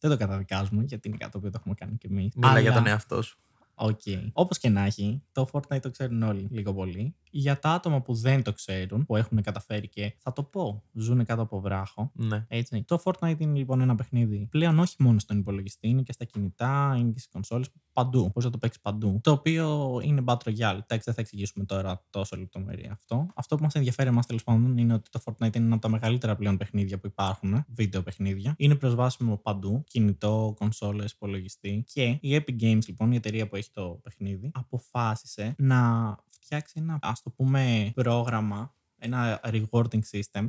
δεν 0.00 0.10
το 0.10 0.16
καταδικάζουμε 0.16 0.84
γιατί 0.84 1.08
είναι 1.08 1.16
κάτι 1.16 1.32
το 1.32 1.38
οποίο 1.38 1.50
το 1.50 1.56
έχουμε 1.60 1.74
κάνει 1.74 1.96
κι 1.96 2.06
εμείς. 2.06 2.34
Μίλα 2.36 2.60
για 2.60 2.72
τον 2.72 2.86
εαυτό 2.86 3.22
σου. 3.22 3.38
Οκ. 3.82 4.00
Όπως 4.32 4.58
και 4.58 4.68
να 4.68 4.84
έχει, 4.84 5.22
το 5.32 5.48
Fortnite 5.52 5.80
το 5.80 5.90
ξέρουν 5.90 6.22
όλοι 6.22 6.48
λίγο 6.50 6.74
πολύ. 6.74 7.14
Για 7.32 7.58
τα 7.58 7.70
άτομα 7.70 8.00
που 8.02 8.14
δεν 8.14 8.42
το 8.42 8.52
ξέρουν, 8.52 9.04
που 9.04 9.16
έχουν 9.16 9.42
καταφέρει 9.42 9.88
και 9.88 10.14
θα 10.18 10.32
το 10.32 10.42
πω, 10.42 10.82
ζουν 10.92 11.24
κάτω 11.24 11.42
από 11.42 11.60
βράχο. 11.60 12.10
Ναι. 12.14 12.44
Έτσι. 12.48 12.84
Το 12.86 13.02
Fortnite 13.04 13.36
είναι 13.38 13.58
λοιπόν 13.58 13.80
ένα 13.80 13.94
παιχνίδι 13.94 14.46
πλέον 14.50 14.78
όχι 14.78 14.94
μόνο 14.98 15.18
στον 15.18 15.38
υπολογιστή, 15.38 15.88
είναι 15.88 16.02
και 16.02 16.12
στα 16.12 16.24
κινητά, 16.24 16.94
είναι 16.98 17.10
και 17.10 17.18
στις 17.18 17.30
κονσόλες, 17.30 17.68
παντού. 17.92 18.20
Μπορείς 18.20 18.44
να 18.44 18.50
το 18.50 18.58
παίξεις 18.58 18.82
παντού. 18.82 19.20
Το 19.22 19.30
οποίο 19.30 20.00
είναι 20.04 20.22
Battle 20.26 20.36
Royale. 20.44 20.78
Εντάξει, 20.82 21.02
δεν 21.04 21.14
θα 21.14 21.20
εξηγήσουμε 21.20 21.64
τώρα 21.64 22.04
τόσο 22.10 22.36
λεπτομέρεια 22.36 22.92
αυτό. 22.92 23.26
Αυτό 23.34 23.56
που 23.56 23.62
μας 23.62 23.74
ενδιαφέρει 23.74 24.08
εμάς 24.08 24.26
τέλος 24.26 24.44
πάντων 24.44 24.76
είναι 24.78 24.94
ότι 24.94 25.10
το 25.10 25.20
Fortnite 25.24 25.56
είναι 25.56 25.64
ένα 25.64 25.74
από 25.74 25.82
τα 25.82 25.88
μεγαλύτερα 25.88 26.36
πλέον 26.36 26.56
παιχνίδια 26.56 26.98
που 26.98 27.06
υπάρχουν, 27.06 27.64
βίντεο 27.68 28.02
παιχνίδια. 28.02 28.54
Είναι 28.56 28.74
προσβάσιμο 28.74 29.36
παντού, 29.36 29.84
κινητό, 29.86 30.54
κονσόλες, 30.58 31.12
υπολογιστή. 31.12 31.84
Και 31.92 32.18
η 32.20 32.36
Epic 32.36 32.62
Games, 32.62 32.86
λοιπόν, 32.86 33.12
η 33.12 33.16
εταιρεία 33.16 33.48
που 33.48 33.56
έχει 33.56 33.69
το 33.72 34.00
παιχνίδι, 34.02 34.50
αποφάσισε 34.54 35.54
να 35.58 36.16
φτιάξει 36.28 36.74
ένα, 36.76 36.98
ας 37.02 37.22
το 37.22 37.30
πούμε, 37.30 37.92
πρόγραμμα, 37.94 38.74
ένα 38.96 39.40
rewarding 39.44 40.00
system 40.10 40.48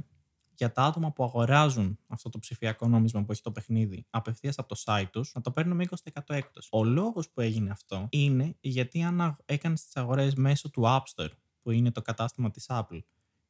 για 0.62 0.72
τα 0.72 0.84
άτομα 0.84 1.12
που 1.12 1.24
αγοράζουν 1.24 2.00
αυτό 2.08 2.30
το 2.30 2.40
ψηφιακό 2.40 2.88
νόμισμα 2.88 3.24
που 3.24 3.32
έχει 3.32 3.42
το 3.42 3.52
παιχνίδι 3.52 4.06
απευθείας 4.10 4.58
από 4.58 4.68
το 4.68 4.82
site 4.86 5.08
τους 5.12 5.34
να 5.36 5.42
το 5.42 5.52
παίρνουν 5.52 5.76
με 5.76 5.86
20% 5.90 6.22
έκπτωση. 6.28 6.70
Ο 6.72 6.84
λόγος 6.84 7.30
που 7.30 7.42
έγινε 7.42 7.70
αυτό 7.70 8.08
είναι 8.10 8.56
γιατί 8.60 9.04
αν 9.04 9.38
έκανες 9.46 9.84
τις 9.84 9.96
αγορές 9.96 10.36
μέσω 10.36 10.70
του 10.70 10.84
App 10.86 11.02
Store, 11.16 11.30
που 11.62 11.72
είναι 11.72 11.92
το 11.92 12.02
κατάστημα 12.02 12.52
της 12.52 12.66
Apple, 12.70 13.00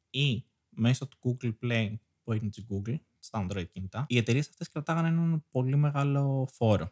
ή 0.10 0.46
μέσω 0.70 1.08
του 1.08 1.18
Google 1.24 1.54
Play, 1.64 1.94
που 2.24 2.34
είναι 2.34 2.50
της 2.50 2.66
Google, 2.70 2.96
στα 3.20 3.46
Android 3.48 3.68
κινητά, 3.72 4.06
οι 4.08 4.18
εταιρείες 4.18 4.48
αυτές 4.48 4.70
κρατάγανε 4.70 5.08
έναν 5.08 5.46
πολύ 5.52 5.76
μεγάλο 5.76 6.50
φόρο. 6.52 6.92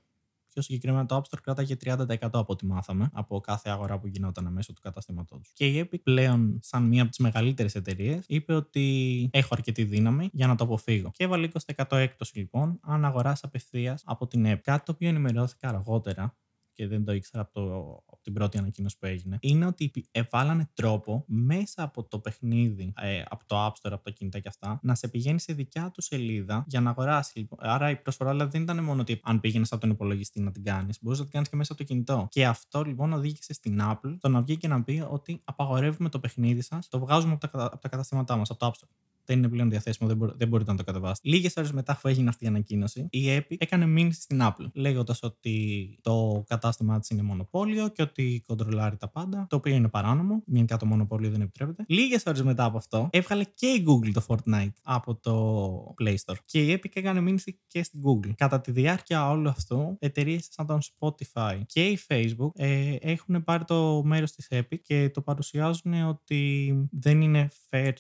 Πιο 0.54 0.62
συγκεκριμένα 0.62 1.06
το 1.06 1.16
App 1.16 1.20
Store 1.20 1.40
κράταγε 1.42 1.76
30% 1.84 2.06
από 2.20 2.46
ό,τι 2.48 2.66
μάθαμε 2.66 3.10
από 3.14 3.40
κάθε 3.40 3.70
αγορά 3.70 4.00
που 4.00 4.08
γινόταν 4.08 4.52
μέσω 4.54 4.74
του 4.74 4.82
καταστήματός 4.82 5.40
τους. 5.40 5.52
Και 5.54 5.68
η 5.68 5.90
Epic 5.92 6.02
πλέον, 6.04 6.60
σαν 6.62 6.84
μία 6.84 7.02
από 7.02 7.10
τις 7.10 7.20
μεγαλύτερες 7.20 7.76
εταιρείες, 7.76 8.24
είπε 8.28 8.54
ότι 8.54 9.30
έχω 9.34 9.50
αρκετή 9.52 9.84
δύναμη 9.84 10.30
για 10.34 10.48
να 10.48 10.56
το 10.56 10.64
αποφύγω. 10.64 11.12
Και 11.14 11.24
έβαλε 11.24 11.50
20% 11.76 11.98
έκπτωση 11.98 12.38
λοιπόν, 12.38 12.80
αν 12.82 13.06
αγοράσει 13.06 13.42
απευθείας 13.46 14.04
από 14.06 14.28
την 14.28 14.46
Epic. 14.48 14.60
Κάτι 14.64 14.86
το 14.86 14.92
οποίο 14.92 15.10
ενημερώθηκα 15.10 15.68
αργότερα 15.68 16.38
και 16.80 16.88
δεν 16.88 17.06
το 17.06 17.14
ήξερα 17.14 17.44
από, 17.44 17.52
το, 17.54 17.64
από 18.06 18.20
την 18.22 18.34
πρώτη 18.34 18.58
ανακοίνωση 18.58 18.98
που 19.00 19.06
έγινε, 19.06 19.38
είναι 19.42 19.66
ότι 19.66 19.92
εβάλανε 20.12 20.70
τρόπο 20.74 21.24
μέσα 21.28 21.84
από 21.84 22.04
το 22.04 22.20
παιχνίδι, 22.20 22.94
ε, 22.98 23.24
από 23.30 23.46
το 23.46 23.66
App 23.66 23.70
Store, 23.70 23.92
από 23.92 24.04
τα 24.04 24.12
κινητά 24.12 24.40
και 24.40 24.48
αυτά, 24.48 24.80
να 24.84 24.96
σε 24.96 25.08
πηγαίνει 25.08 25.40
σε 25.40 25.54
δικιά 25.54 25.92
του 25.92 26.02
σελίδα 26.02 26.64
για 26.68 26.82
να 26.82 26.90
αγοράσει. 26.90 27.40
Λοιπόν. 27.40 27.60
Άρα 27.62 27.90
η 27.90 27.96
προσφορά 27.96 28.32
δηλαδή, 28.32 28.52
δεν 28.52 28.62
ήταν 28.62 28.84
μόνο 28.84 29.02
ότι 29.02 29.20
αν 29.24 29.40
πήγαινε 29.40 29.66
από 29.70 29.82
τον 29.82 29.90
υπολογιστή 29.90 30.42
να 30.42 30.52
την 30.52 30.64
κάνεις, 30.64 30.98
μπορούσες 31.02 31.20
να 31.20 31.26
την 31.26 31.34
κάνεις 31.34 31.50
και 31.50 31.56
μέσα 31.56 31.74
από 31.74 31.82
το 31.82 31.88
κινητό. 31.88 32.28
Και 32.30 32.46
αυτό 32.46 32.84
λοιπόν 32.84 33.14
οδήγησε 33.14 33.54
στην 33.54 33.80
Apple 33.82 34.18
το 34.20 34.30
να 34.30 34.42
βγει 34.42 34.58
και 34.58 34.68
να 34.68 34.84
πει 34.84 35.04
ότι 35.10 35.42
απαγορεύουμε 35.44 36.10
το 36.10 36.20
παιχνίδι 36.20 36.62
σας, 36.62 36.88
το 36.88 37.00
βγάζουμε 37.00 37.32
από 37.32 37.42
τα, 37.42 37.48
κατα- 37.48 37.66
από 37.66 37.82
τα 37.82 37.90
καταστήματά 37.90 38.36
μας, 38.38 38.50
από 38.50 38.60
το 38.60 38.66
App 38.68 38.70
Store 38.70 38.99
δεν 39.30 39.38
είναι 39.38 39.50
πλέον 39.50 39.70
διαθέσιμο, 39.70 40.08
δεν, 40.08 40.18
μπορείτε, 40.18 40.38
δεν 40.38 40.48
μπορείτε 40.48 40.72
να 40.72 40.78
το 40.78 40.84
κατεβάσετε. 40.84 41.30
Λίγες 41.30 41.54
ώρες 41.58 41.72
μετά 41.72 42.00
που 42.02 42.08
έγινε 42.08 42.30
αυτή 42.30 42.44
η 42.44 42.48
ανακοίνωση, 42.48 43.08
η 43.10 43.38
Epic 43.38 43.56
έκανε 43.58 43.86
μήνυση 43.86 44.22
στην 44.22 44.40
Apple, 44.42 44.70
λέγοντας 44.74 45.24
ότι 45.24 45.98
το 46.02 46.44
κατάστημά 46.48 47.00
της 47.00 47.10
είναι 47.10 47.22
μονοπόλιο 47.22 47.88
και 47.88 48.02
ότι 48.02 48.44
κοντρολάρει 48.48 48.98
τα 48.98 49.10
πάντα, 49.10 49.48
το 49.50 49.56
οποίο 49.56 49.76
είναι 49.76 49.88
παράνομο. 49.88 50.44
Γενικά 50.46 50.78
το 50.78 50.86
μονοπόλιο 50.86 51.30
δεν 51.30 51.42
επιτρέπεται. 51.42 51.84
Λίγες 51.88 52.24
ώρες 52.26 52.42
μετά 52.42 52.64
από 52.64 52.78
αυτό, 52.78 53.10
έβγαλε 53.12 53.44
και 53.44 53.68
η 53.68 53.86
Google 53.88 54.12
το 54.14 54.26
Fortnite 54.28 54.74
από 54.84 55.16
το 55.16 55.96
Play 56.02 56.16
Store. 56.26 56.38
Και 56.46 56.64
η 56.66 56.74
Epic 56.74 56.92
έκανε 56.94 57.22
μήνυση 57.22 57.60
και 57.68 57.84
στην 57.84 58.02
Google. 58.04 58.32
Κατά 58.36 58.62
τη 58.62 58.72
διάρκεια 58.72 59.30
όλου 59.30 59.50
αυτού, 59.50 59.98
εταιρείες 60.00 60.48
σαν 60.50 60.66
τον 60.66 60.80
Spotify 60.82 61.60
και 61.66 61.86
η 61.86 62.00
Facebook 62.08 62.52
ε, 62.56 62.96
έχουν 63.00 63.44
πάρει 63.44 63.64
το 63.66 64.04
μέρος 64.04 64.32
της 64.32 64.48
Epic 64.50 64.80
και 64.82 65.10
το 65.10 65.22
παρουσιάζουν 65.22 65.94
ότι 66.08 66.74
δεν 66.92 67.22
είναι 67.22 67.50
fair 67.70 67.94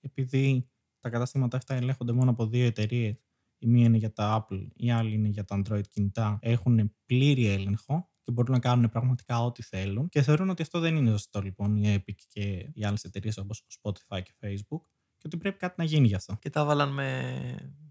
επειδή 0.00 0.70
τα 1.00 1.10
καταστήματα 1.10 1.56
αυτά 1.56 1.74
ελέγχονται 1.74 2.12
μόνο 2.12 2.30
από 2.30 2.46
δύο 2.46 2.66
εταιρείες, 2.66 3.20
η 3.58 3.66
μία 3.66 3.84
είναι 3.84 3.96
για 3.96 4.12
τα 4.12 4.46
Apple, 4.50 4.66
η 4.74 4.90
άλλη 4.90 5.14
είναι 5.14 5.28
για 5.28 5.44
τα 5.44 5.62
Android 5.62 5.88
κινητά, 5.90 6.38
έχουν 6.40 6.94
πλήρη 7.06 7.46
έλεγχο 7.46 8.10
και 8.22 8.32
μπορούν 8.32 8.52
να 8.52 8.58
κάνουν 8.58 8.88
πραγματικά 8.90 9.44
ό,τι 9.44 9.62
θέλουν. 9.62 10.08
Και 10.08 10.22
θεωρούν 10.22 10.48
ότι 10.50 10.62
αυτό 10.62 10.80
δεν 10.80 10.96
είναι 10.96 11.10
σωστό 11.10 11.40
λοιπόν 11.40 11.76
η 11.76 11.94
Epic 11.98 12.14
και 12.28 12.70
οι 12.72 12.84
άλλες 12.84 13.04
εταιρείες 13.04 13.36
όπως 13.36 13.62
Spotify 13.82 14.22
και 14.22 14.34
Facebook 14.40 14.80
και 15.16 15.22
ότι 15.26 15.36
πρέπει 15.36 15.58
κάτι 15.58 15.74
να 15.76 15.84
γίνει 15.84 16.06
γι' 16.06 16.14
αυτό. 16.14 16.36
Και 16.40 16.50
τα 16.50 16.64
βάλαν 16.64 16.92
με, 16.92 17.40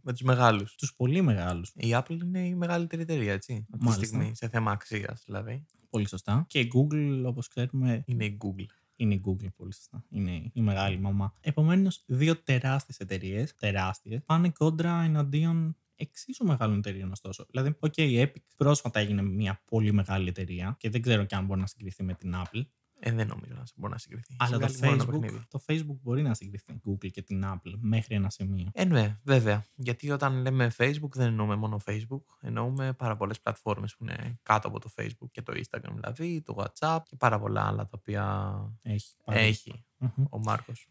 με 0.01 0.11
τους 0.11 0.21
μεγάλους. 0.21 0.75
Τους 0.75 0.95
πολύ 0.95 1.21
μεγάλους. 1.21 1.71
Η 1.75 1.89
Apple 1.91 2.19
είναι 2.23 2.47
η 2.47 2.55
μεγαλύτερη 2.55 3.01
εταιρεία, 3.01 3.33
έτσι. 3.33 3.53
Αυτή 3.53 3.77
τη 3.77 3.83
Μάλιστα. 3.83 4.05
στιγμή, 4.05 4.35
σε 4.35 4.49
θέμα 4.49 4.71
αξίας 4.71 5.23
δηλαδή. 5.25 5.65
Πολύ 5.89 6.07
σωστά. 6.07 6.45
Και 6.47 6.59
η 6.59 6.71
Google, 6.75 7.23
όπως 7.25 7.47
ξέρουμε, 7.47 8.03
Είναι 8.05 8.25
η 8.25 8.37
Google. 8.43 8.84
Είναι 8.95 9.13
η 9.13 9.21
Google 9.25 9.53
πολύ 9.55 9.73
σωστά. 9.73 10.05
Είναι 10.09 10.49
η 10.53 10.61
μεγάλη 10.61 10.99
μαμά. 10.99 11.33
Επομένως, 11.41 12.03
δύο 12.05 12.35
τεράστιες 12.37 12.99
εταιρείες, 12.99 13.55
τεράστιες, 13.55 14.23
πάνε 14.25 14.49
κόντρα 14.49 15.01
εναντίον 15.01 15.77
εξίσου 15.95 16.45
μεγάλων 16.45 16.77
εταιρείων, 16.77 17.11
ωστόσο. 17.11 17.45
Δηλαδή, 17.49 17.77
OK, 17.79 17.97
η 17.97 18.21
Epic 18.21 18.43
πρόσφατα 18.55 18.99
έγινε 18.99 19.21
μια 19.21 19.61
πολύ 19.65 19.91
μεγάλη 19.91 20.29
εταιρεία 20.29 20.75
και 20.79 20.89
δεν 20.89 21.01
ξέρω 21.01 21.23
και 21.23 21.35
αν 21.35 21.45
μπορεί 21.45 21.59
να 21.59 21.67
συγκριθεί 21.67 22.03
με 22.03 22.13
την 22.13 22.33
Apple. 22.35 22.65
Ε, 23.07 23.11
δεν 23.11 23.27
νομίζω 23.27 23.53
να 23.53 23.63
μπορεί 23.75 23.91
να 23.91 23.97
συγκριθεί. 23.99 24.35
Αλλά 24.39 24.57
το 24.59 24.67
Συμβάλλει 24.67 24.91
μόνο 24.97 25.03
ένα 25.03 25.13
Facebook, 25.17 25.21
παιχνίδι. 25.21 25.45
το 25.49 25.61
Facebook 25.67 25.97
μπορεί 26.01 26.21
να 26.21 26.33
συγκριθεί 26.33 26.81
Google 26.85 27.09
και 27.11 27.21
την 27.21 27.43
Apple 27.45 27.73
μέχρι 27.79 28.15
ένα 28.15 28.29
σημείο. 28.29 28.69
Ε, 28.73 28.85
ναι, 28.85 29.19
βέβαια. 29.23 29.65
Γιατί 29.75 30.11
όταν 30.11 30.41
λέμε 30.41 30.71
Facebook 30.77 31.09
δεν 31.13 31.27
εννοούμε 31.27 31.55
μόνο 31.55 31.79
Facebook. 31.85 32.21
Εννοούμε 32.41 32.93
πάρα 32.93 33.15
πολλές 33.17 33.41
πλατφόρμες 33.41 33.95
που 33.95 34.03
είναι 34.03 34.39
κάτω 34.43 34.67
από 34.67 34.79
το 34.79 34.89
Facebook 34.95 35.29
και 35.31 35.41
το 35.41 35.53
Instagram 35.55 35.91
δηλαδή, 35.93 36.41
το 36.41 36.55
WhatsApp 36.57 36.99
και 37.05 37.15
πάρα 37.15 37.39
πολλά 37.39 37.67
άλλα 37.67 37.83
τα 37.83 37.97
οποία 37.97 38.53
Έχει. 38.81 39.15
πάρει. 39.23 39.39
έχει 39.39 39.85
Μμμ. 39.97 40.25
ο 40.29 40.39
Μάρκος. 40.39 40.89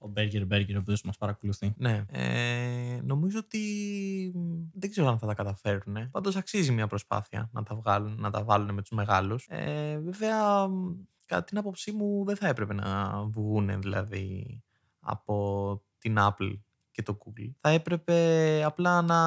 Ο 0.00 0.12
Burger 0.16 0.46
Burger, 0.52 0.74
ο 0.74 0.78
οποίος 0.78 1.02
μας 1.02 1.16
παρακολουθεί. 1.16 1.74
Ναι. 1.76 2.04
Ε, 2.10 3.00
νομίζω 3.02 3.38
ότι 3.38 3.60
μ, 4.34 4.40
δεν 4.72 4.90
ξέρω 4.90 5.08
αν 5.08 5.18
θα 5.18 5.26
τα 5.26 5.34
καταφέρουν. 5.34 6.10
Πάντως 6.10 6.36
αξίζει 6.36 6.72
μια 6.72 6.86
προσπάθεια 6.86 7.50
να 7.52 7.62
τα, 7.62 7.74
βγάλουν, 7.74 8.20
να 8.20 8.30
τα 8.30 8.44
βάλουν 8.44 8.74
με 8.74 8.80
τους 8.80 8.90
μεγάλους. 8.90 9.46
Ε, 9.48 9.98
βέβαια, 9.98 10.68
μ, 10.68 10.94
κατά 11.26 11.44
την 11.44 11.58
άποψή 11.58 11.92
μου 11.92 12.24
δεν 12.24 12.36
θα 12.36 12.48
έπρεπε 12.48 12.74
να 12.74 13.22
βγουν 13.24 13.80
δηλαδή 13.80 14.62
από 15.00 15.82
την 15.98 16.16
Apple 16.18 16.58
και 16.98 17.04
το 17.04 17.18
Google. 17.24 17.50
Θα 17.60 17.70
έπρεπε 17.70 18.16
απλά 18.64 19.02
να 19.02 19.18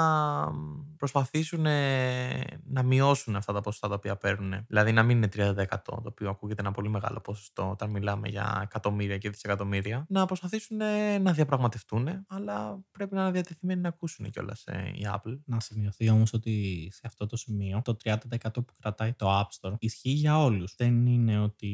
προσπαθήσουν 0.97 1.65
ε, 1.65 2.43
να 2.63 2.83
μειώσουν 2.83 3.35
αυτά 3.35 3.53
τα 3.53 3.61
ποσοστά 3.61 3.87
τα 3.87 3.93
οποία 3.93 4.17
παίρνουν. 4.17 4.65
Δηλαδή 4.67 4.91
να 4.91 5.03
μην 5.03 5.17
είναι 5.17 5.29
30% 5.35 5.65
το 5.83 6.01
οποίο 6.05 6.29
ακούγεται 6.29 6.61
ένα 6.61 6.71
πολύ 6.71 6.89
μεγάλο 6.89 7.19
ποσοστό 7.19 7.69
όταν 7.69 7.89
μιλάμε 7.89 8.27
για 8.27 8.59
εκατομμύρια 8.63 9.17
και 9.17 9.29
δισεκατομμύρια. 9.29 10.05
Να 10.09 10.25
προσπαθήσουν 10.25 10.81
ε, 10.81 11.17
να 11.17 11.31
διαπραγματευτούν, 11.31 12.07
αλλά 12.27 12.83
πρέπει 12.91 13.15
να 13.15 13.21
είναι 13.21 13.31
διατεθειμένοι 13.31 13.81
να 13.81 13.87
ακούσουν 13.87 14.29
κιόλας 14.29 14.63
η 14.93 15.05
Apple. 15.13 15.39
Να 15.45 15.59
σημειωθεί 15.59 16.09
όμως 16.09 16.33
ότι 16.33 16.87
σε 16.93 17.01
αυτό 17.03 17.25
το 17.25 17.35
σημείο 17.35 17.81
το 17.83 17.97
30% 18.03 18.15
που 18.53 18.73
κρατάει 18.79 19.13
το 19.13 19.39
App 19.39 19.47
Store 19.59 19.75
ισχύει 19.79 20.09
για 20.09 20.43
όλους. 20.43 20.73
Δεν 20.77 21.05
είναι 21.05 21.39
ότι 21.39 21.69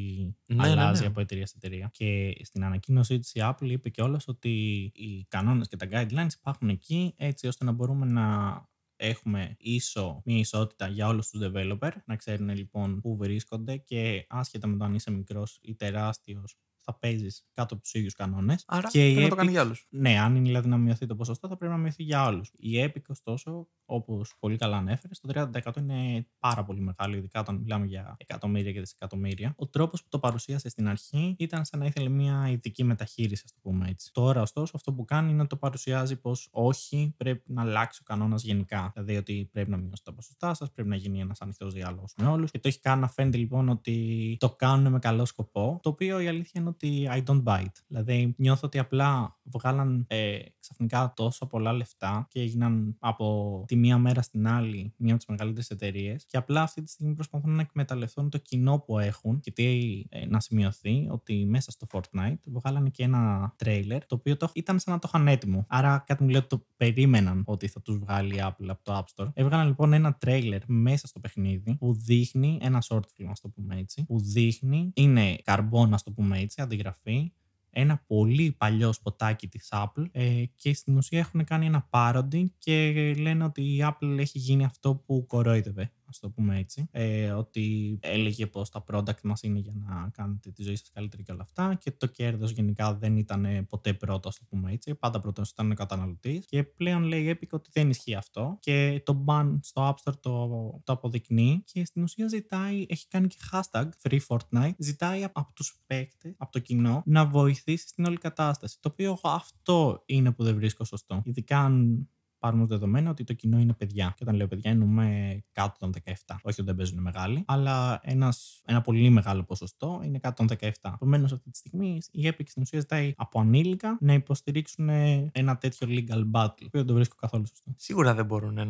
Ναι, 0.45 0.55
ναι, 0.55 0.69
αλλάζει 0.69 1.01
ναι. 1.01 1.07
από 1.07 1.19
εταιρεία 1.19 1.45
σε 1.45 1.53
εταιρεία. 1.57 1.89
Και 1.93 2.37
στην 2.43 2.63
ανακοίνωσή 2.63 3.19
της 3.19 3.33
η 3.33 3.39
Apple 3.43 3.69
είπε 3.69 3.89
κιόλας 3.89 4.27
ότι 4.27 4.49
οι 4.95 5.25
κανόνες 5.29 5.67
και 5.67 5.75
τα 5.75 5.86
guidelines 5.91 6.33
υπάρχουν 6.37 6.69
εκεί 6.69 7.13
έτσι 7.17 7.47
ώστε 7.47 7.65
να 7.65 7.71
μπορούμε 7.71 8.05
να 8.05 8.67
έχουμε 8.95 9.55
ίσο, 9.57 10.21
μια 10.25 10.37
ισότητα 10.37 10.87
για 10.87 11.07
όλους 11.07 11.29
τους 11.29 11.41
developer, 11.43 11.91
να 12.05 12.15
ξέρουν 12.15 12.49
λοιπόν 12.49 13.01
πού 13.01 13.17
βρίσκονται 13.17 13.77
και 13.77 14.25
άσχετα 14.29 14.67
με 14.67 14.77
το 14.77 14.83
αν 14.83 14.93
είσαι 14.93 15.11
μικρός 15.11 15.59
ή 15.61 15.75
τεράστιος 15.75 16.57
θα 16.91 16.97
παίζεις 16.99 17.45
κάτω 17.51 17.73
από 17.73 17.83
τους 17.83 17.93
ίδιους 17.93 18.13
κανόνες. 18.13 18.63
Άρα 18.67 18.87
Και 18.87 19.09
η 19.09 19.13
πρέπει 19.13 19.23
να 19.23 19.29
το 19.29 19.35
κάνει 19.35 19.47
Epic- 19.49 19.51
για 19.51 19.61
άλλου. 19.61 19.75
Ναι, 19.89 20.19
αν 20.19 20.35
είναι 20.35 20.45
δηλαδή 20.45 20.67
να 20.69 20.77
μειωθεί 20.77 21.05
το 21.05 21.15
ποσοστό, 21.15 21.47
θα 21.47 21.57
πρέπει 21.57 21.71
να 21.73 21.77
μειωθεί 21.79 22.03
για 22.03 22.25
όλους. 22.25 22.51
Η 22.55 22.83
Epic, 22.83 23.01
ωστόσο, 23.07 23.67
όπως 23.85 24.35
πολύ 24.39 24.57
καλά 24.57 24.77
ανέφερε, 24.77 25.13
το 25.21 25.27
30% 25.27 25.79
είναι 25.79 26.27
πάρα 26.39 26.63
πολύ 26.63 26.79
μεγάλο, 26.79 27.15
ειδικά 27.15 27.39
όταν 27.39 27.55
μιλάμε 27.55 27.85
για 27.85 28.15
εκατομμύρια 28.19 28.71
και 28.71 28.79
δισεκατομμύρια. 28.79 29.53
Ο 29.57 29.67
τρόπος 29.67 30.01
που 30.01 30.07
το 30.09 30.19
παρουσίασε 30.19 30.69
στην 30.69 30.87
αρχή 30.87 31.35
ήταν 31.39 31.65
σαν 31.65 31.79
να 31.79 31.85
ήθελε 31.85 32.09
μια 32.09 32.49
ειδική 32.49 32.83
μεταχείριση, 32.83 33.41
ας 33.45 33.51
το 33.53 33.59
πούμε 33.61 33.87
έτσι. 33.89 34.11
Τώρα, 34.13 34.41
ωστόσο, 34.41 34.71
αυτό 34.75 34.93
που 34.93 35.05
κάνει 35.05 35.29
είναι 35.29 35.37
να 35.37 35.47
το 35.47 35.55
παρουσιάζει 35.55 36.15
πως 36.19 36.47
όχι, 36.51 37.13
πρέπει 37.17 37.43
να 37.53 37.61
αλλάξει 37.61 37.99
ο 38.01 38.05
κανόνας 38.05 38.43
γενικά. 38.43 38.91
Δηλαδή 38.93 39.17
ότι 39.17 39.49
πρέπει 39.51 39.69
να 39.69 39.77
μειώσει 39.77 40.03
τα 40.03 40.13
ποσοστά 40.13 40.53
σας, 40.53 40.71
πρέπει 40.71 40.89
να 40.89 40.95
γίνει 40.95 41.19
ένας 41.19 41.41
ανοιχτός 41.41 41.73
διάλογος 41.73 42.13
με 42.17 42.27
όλους. 42.27 42.51
Και 42.51 42.59
το 42.59 42.67
έχει 42.67 42.79
κάνει 42.79 43.01
να 43.01 43.07
φαίνεται 43.07 43.37
λοιπόν 43.37 43.69
ότι 43.69 44.35
το 44.39 44.49
κάνουν 44.49 44.91
με 44.91 44.99
καλό 44.99 45.25
σκοπό. 45.25 45.79
Το 45.83 45.89
οποίο 45.89 46.19
η 46.19 46.27
αλήθεια 46.27 46.61
είναι 46.61 46.69
ότι 46.77 47.09
I 47.11 47.23
don't 47.23 47.43
buy 47.43 47.61
it. 47.61 47.83
Δηλαδή 47.87 48.33
νιώθω 48.37 48.67
ότι 48.67 48.79
απλά 48.79 49.39
βγάλαν 49.43 50.05
ε, 50.07 50.37
ξαφνικά 50.59 51.13
τόσο 51.15 51.45
πολλά 51.45 51.73
λεφτά 51.73 52.27
και 52.29 52.39
έγιναν 52.39 52.95
από 52.99 53.63
τη 53.67 53.75
μία 53.75 53.97
μέρα 53.97 54.21
στην 54.21 54.47
άλλη 54.47 54.93
μία 54.97 55.13
από 55.13 55.17
τις 55.17 55.27
μεγαλύτερες 55.27 55.69
εταιρείες. 55.69 56.25
Και 56.25 56.37
απλά 56.37 56.61
αυτή 56.61 56.83
τη 56.83 56.91
στιγμή 56.91 57.13
προσπαθούν 57.13 57.55
να 57.55 57.61
εκμεταλλευτούν 57.61 58.29
το 58.29 58.37
κοινό 58.37 58.79
που 58.79 58.99
έχουν. 58.99 59.39
Και 59.39 59.51
τι 59.51 59.65
ε, 60.09 60.25
να 60.25 60.39
σημειωθεί 60.39 61.07
ότι 61.09 61.45
μέσα 61.45 61.71
στο 61.71 61.87
Fortnite 61.91 62.39
βγάλανε 62.45 62.89
και 62.89 63.03
ένα 63.03 63.53
τρέιλερ 63.55 64.05
το 64.05 64.15
οποίο 64.15 64.37
το, 64.37 64.49
ήταν 64.53 64.79
σαν 64.79 64.93
να 64.93 64.99
το 64.99 65.09
είχαν 65.13 65.27
έτοιμο. 65.27 65.65
Άρα 65.69 66.03
κάτι 66.05 66.23
μου 66.23 66.29
λέει 66.29 66.39
ότι 66.39 66.49
το 66.49 66.65
περίμεναν 66.77 67.43
ότι 67.45 67.67
θα 67.67 67.81
τους 67.81 67.97
βγάλει 67.97 68.35
η 68.35 68.39
Apple 68.41 68.67
από 68.67 68.83
το 68.83 68.97
App 68.97 69.03
Store. 69.15 69.29
Έβγαλαν 69.33 69.67
λοιπόν 69.67 69.93
ένα 69.93 70.13
τρέιλερ 70.13 70.61
μέσα 70.65 71.07
στο 71.07 71.19
παιχνίδι 71.19 71.75
που 71.75 71.93
δείχνει 71.93 72.57
ένα 72.61 72.83
short 72.89 72.99
film, 72.99 73.27
ας 73.29 73.39
το 73.41 73.49
πούμε 73.49 73.75
έτσι. 73.79 74.03
Που 74.03 74.19
δείχνει, 74.19 74.91
είναι 74.93 75.35
καρμπόν, 75.43 75.93
ας 75.93 76.03
το 76.03 76.11
πούμε 76.11 76.39
έτσι, 76.39 76.61
αντιγραφή 76.67 77.31
ένα 77.79 78.03
πολύ 78.07 78.55
παλιό 78.57 78.93
σποτάκι 78.93 79.47
της 79.47 79.69
Apple 79.71 80.05
ε, 80.11 80.43
και 80.55 80.73
στην 80.73 80.97
ουσία 80.97 81.19
έχουν 81.19 81.43
κάνει 81.43 81.65
ένα 81.65 81.89
parody 81.89 82.45
και 82.57 83.13
λένε 83.17 83.43
ότι 83.43 83.61
η 83.61 83.79
Apple 83.81 84.17
έχει 84.17 84.37
γίνει 84.37 84.63
αυτό 84.63 84.95
που 84.95 85.25
κορόιδευε, 85.25 85.91
ας 86.07 86.19
το 86.19 86.29
πούμε 86.29 86.57
έτσι. 86.59 86.87
Ε, 86.91 87.31
ότι 87.31 87.97
έλεγε 88.01 88.47
πως 88.47 88.69
τα 88.69 88.83
product 88.91 89.21
μας 89.23 89.43
είναι 89.43 89.59
για 89.59 89.73
να 89.75 90.09
κάνετε 90.13 90.51
τη 90.51 90.63
ζωή 90.63 90.75
σας 90.75 90.89
καλύτερη 90.93 91.23
και 91.23 91.31
όλα 91.31 91.41
αυτά 91.41 91.75
και 91.75 91.91
το 91.91 92.07
κέρδος 92.07 92.51
γενικά 92.51 92.93
δεν 92.95 93.17
ήταν 93.17 93.45
ε, 93.45 93.63
ποτέ 93.63 93.93
πρώτο, 93.93 94.27
ας 94.27 94.37
το 94.37 94.45
πούμε 94.49 94.71
έτσι. 94.71 94.95
Πάντα 94.95 95.19
πρώτος 95.19 95.49
ήταν 95.49 95.71
ο 95.71 95.73
καταναλωτής 95.73 96.45
και 96.45 96.63
πλέον 96.63 97.03
λέει 97.03 97.23
η 97.23 97.37
Epic 97.39 97.49
ότι 97.49 97.69
δεν 97.73 97.89
ισχύει 97.89 98.15
αυτό 98.15 98.57
και 98.59 99.01
το 99.05 99.23
ban 99.27 99.57
στο 99.61 99.89
App 99.89 100.11
Store 100.11 100.19
το, 100.19 100.47
το 100.83 100.93
αποδεικνύει 100.93 101.63
και 101.65 101.85
στην 101.85 102.03
ουσία 102.03 102.27
ζητάει, 102.27 102.85
έχει 102.89 103.07
κάνει 103.07 103.27
και 103.27 103.37
hashtag 103.51 103.89
Free 104.01 104.19
Fortnite, 104.27 104.75
ζητάει 104.77 105.23
από, 105.23 105.39
από 105.39 105.51
τους 105.53 105.81
παίκτες, 105.87 106.33
από 106.37 106.51
το 106.51 106.59
κοινό 106.59 107.01
να 107.05 107.25
βοηθήσει 107.25 107.87
στην 107.87 108.05
όλη 108.05 108.17
κατάσταση. 108.17 108.77
Το 108.79 108.89
οποίο 108.91 109.05
εγώ 109.05 109.35
αυτό 109.35 110.03
είναι 110.05 110.31
που 110.31 110.43
δεν 110.43 110.55
βρίσκω 110.55 110.83
σωστό. 110.83 111.21
Ειδικά 111.25 111.59
αν 111.59 112.07
πάρουμε 112.39 112.61
το 112.61 112.67
δεδομένο 112.67 113.09
ότι 113.09 113.23
το 113.23 113.33
κοινό 113.33 113.59
είναι 113.59 113.73
παιδιά. 113.73 114.13
Και 114.15 114.23
όταν 114.23 114.35
λέω 114.35 114.47
παιδιά 114.47 114.71
εννοούμε 114.71 115.39
κάτω 115.51 115.75
των 115.79 115.93
17. 116.05 116.11
Όχι 116.41 116.61
ότι 116.61 116.63
δεν 116.63 116.75
παίζουν 116.75 117.01
μεγάλοι, 117.01 117.43
αλλά 117.47 117.99
ένας, 118.03 118.61
ένα 118.65 118.81
πολύ 118.81 119.09
μεγάλο 119.09 119.43
ποσοστό 119.43 120.01
είναι 120.03 120.19
κάτω 120.19 120.45
των 120.45 120.57
17. 120.61 120.69
Επομένως, 120.93 121.31
αυτή 121.31 121.49
τη 121.49 121.57
στιγμή 121.57 122.01
η 122.11 122.27
Epic 122.27 122.45
στην 122.45 122.61
ουσία 122.61 122.79
ζητάει 122.79 123.13
από 123.17 123.39
ανήλικα 123.39 123.97
να 124.01 124.13
υποστηρίξουν 124.13 124.89
ένα 125.31 125.57
τέτοιο 125.57 125.87
legal 125.89 126.19
battle. 126.31 126.55
Το 126.57 126.65
οποίο 126.65 126.79
δεν 126.79 126.85
το 126.85 126.93
βρίσκω 126.93 127.15
καθόλου 127.15 127.47
σωστό. 127.47 127.73
Σίγουρα 127.77 128.13
δεν 128.13 128.25
μπορούν 128.25 128.53
να, 128.53 128.67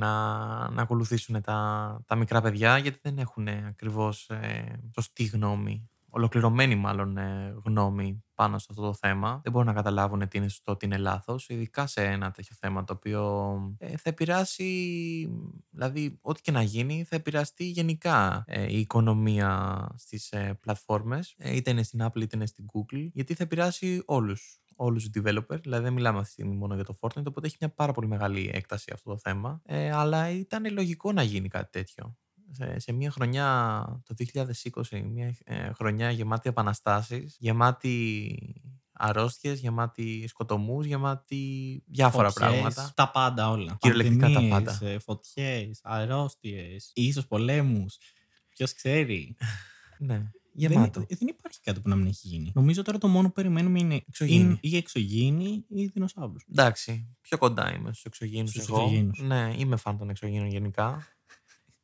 να 0.69 0.81
ακολουθήσουν 0.81 1.41
τα, 1.41 1.99
τα 2.05 2.15
μικρά 2.15 2.41
παιδιά 2.41 2.77
γιατί 2.77 2.99
δεν 3.01 3.17
έχουν 3.17 3.47
ακριβώς 3.47 4.29
ε, 4.29 4.79
σωστή 4.93 5.23
γνώμη 5.23 5.89
ολοκληρωμένη 6.17 6.75
μάλλον 6.75 7.17
ε, 7.17 7.55
γνώμη 7.65 8.23
πάνω 8.33 8.57
σε 8.57 8.67
αυτό 8.69 8.81
το 8.81 8.93
θέμα. 8.93 9.39
Δεν 9.43 9.51
μπορούν 9.51 9.67
να 9.67 9.73
καταλάβουν 9.73 10.27
τι 10.27 10.37
είναι 10.37 10.47
σωστό, 10.47 10.75
τι 10.75 10.85
είναι 10.85 10.97
λάθος, 10.97 11.49
ειδικά 11.49 11.87
σε 11.87 12.03
ένα 12.03 12.31
τέτοιο 12.31 12.55
θέμα 12.59 12.83
το 12.83 12.93
οποίο 12.93 13.53
ε, 13.77 13.97
θα 13.97 14.09
επηρεάσει, 14.09 14.69
δηλαδή 15.69 16.19
ό,τι 16.21 16.41
και 16.41 16.51
να 16.51 16.61
γίνει 16.61 17.03
θα 17.03 17.15
επηρεαστεί 17.15 17.63
γενικά 17.63 18.43
ε, 18.47 18.73
η 18.73 18.79
οικονομία 18.79 19.79
στις 19.95 20.31
ε, 20.31 20.57
πλατφόρμες, 20.61 21.35
ε, 21.37 21.55
είτε 21.55 21.71
είναι 21.71 21.83
στην 21.83 21.99
Apple 22.03 22.21
είτε 22.21 22.35
είναι 22.35 22.45
στην 22.45 22.65
Google, 22.73 23.09
γιατί 23.13 23.33
θα 23.33 23.43
επηρεάσει 23.43 24.03
όλους 24.05 24.61
όλους 24.77 25.09
του 25.09 25.21
developer. 25.21 25.61
Δηλαδή, 25.61 25.83
δεν 25.83 25.93
μιλάμε 25.93 26.17
αυτή 26.17 26.27
τη 26.27 26.33
στιγμή 26.33 26.55
μόνο 26.55 26.75
για 26.75 26.83
το 26.83 26.97
Fortnite, 26.99 27.25
οπότε 27.25 27.47
έχει 27.47 27.57
μια 27.59 27.69
πάρα 27.69 27.91
πολύ 27.91 28.07
μεγάλη 28.07 28.51
έκταση 28.53 28.91
αυτό 28.93 29.09
το 29.09 29.17
θέμα. 29.17 29.61
Ε, 29.65 29.91
αλλά 29.91 30.29
ήταν 30.29 30.73
λογικό 30.73 31.11
να 31.11 31.23
γίνει 31.23 31.47
κάτι 31.47 31.69
τέτοιο. 31.71 32.17
Σε, 32.51 32.79
σε 32.79 32.91
μια 32.91 33.11
χρονιά, 33.11 33.83
το 34.05 34.15
2020, 34.89 35.01
μια 35.03 35.35
ε, 35.43 35.71
χρονιά 35.73 36.11
γεμάτη 36.11 36.49
επαναστάσεις, 36.49 37.35
γεμάτη 37.39 38.37
αρρώστιες, 38.91 39.59
γεμάτη 39.59 40.25
σκοτωμούς, 40.27 40.85
γεμάτη 40.85 41.83
διάφορα 41.87 42.29
Φωτιές, 42.31 42.49
πράγματα. 42.51 42.91
Τα 42.95 43.11
πάντα 43.11 43.49
όλα. 43.49 43.77
Κυριολεκτικά 43.79 44.27
τα 44.27 44.33
Πανδημίες, 44.33 44.63
πάντα. 44.77 44.85
ε, 44.87 44.99
Φωτιές, 44.99 45.79
αρρώστιες, 45.83 46.91
ίσως 46.93 47.27
πολέμους. 47.27 47.97
Ποιος 48.49 48.73
ξέρει. 48.73 49.35
Ναι, 49.99 50.15
Δεν, 50.17 50.31
γεμάτο. 50.53 50.99
δεν 51.09 51.27
υπάρχει 51.27 51.59
κάτι 51.61 51.79
που 51.79 51.89
να 51.89 51.95
μην 51.95 52.05
έχει 52.07 52.27
γίνει. 52.27 52.51
Νομίζω 52.55 52.81
τώρα 52.81 52.97
το 52.97 53.07
μόνο 53.07 53.27
που 53.27 53.33
περιμένουμε 53.33 53.79
είναι 53.79 54.03
Εξωγήινοι. 54.07 54.43
είναι 54.43 54.57
ή 54.61 54.77
εξωγήινοι 54.77 55.65
ή 55.69 55.85
δεινοσαύρους. 55.85 56.45
Εντάξει, 56.51 57.15
πιο 57.21 57.37
κοντά 57.37 57.73
είμαι 57.73 57.89
στους 57.91 58.03
εξωγήινους 58.03 58.49
Στους 58.49 58.67
εγώ. 58.67 58.77
εξωγήινους. 58.81 59.19
Ναι, 59.21 59.53
είμαι 59.57 59.75
φαν 59.75 59.97
των 59.97 60.09
εξωγήινων 60.09 60.47
γενικά 60.47 61.07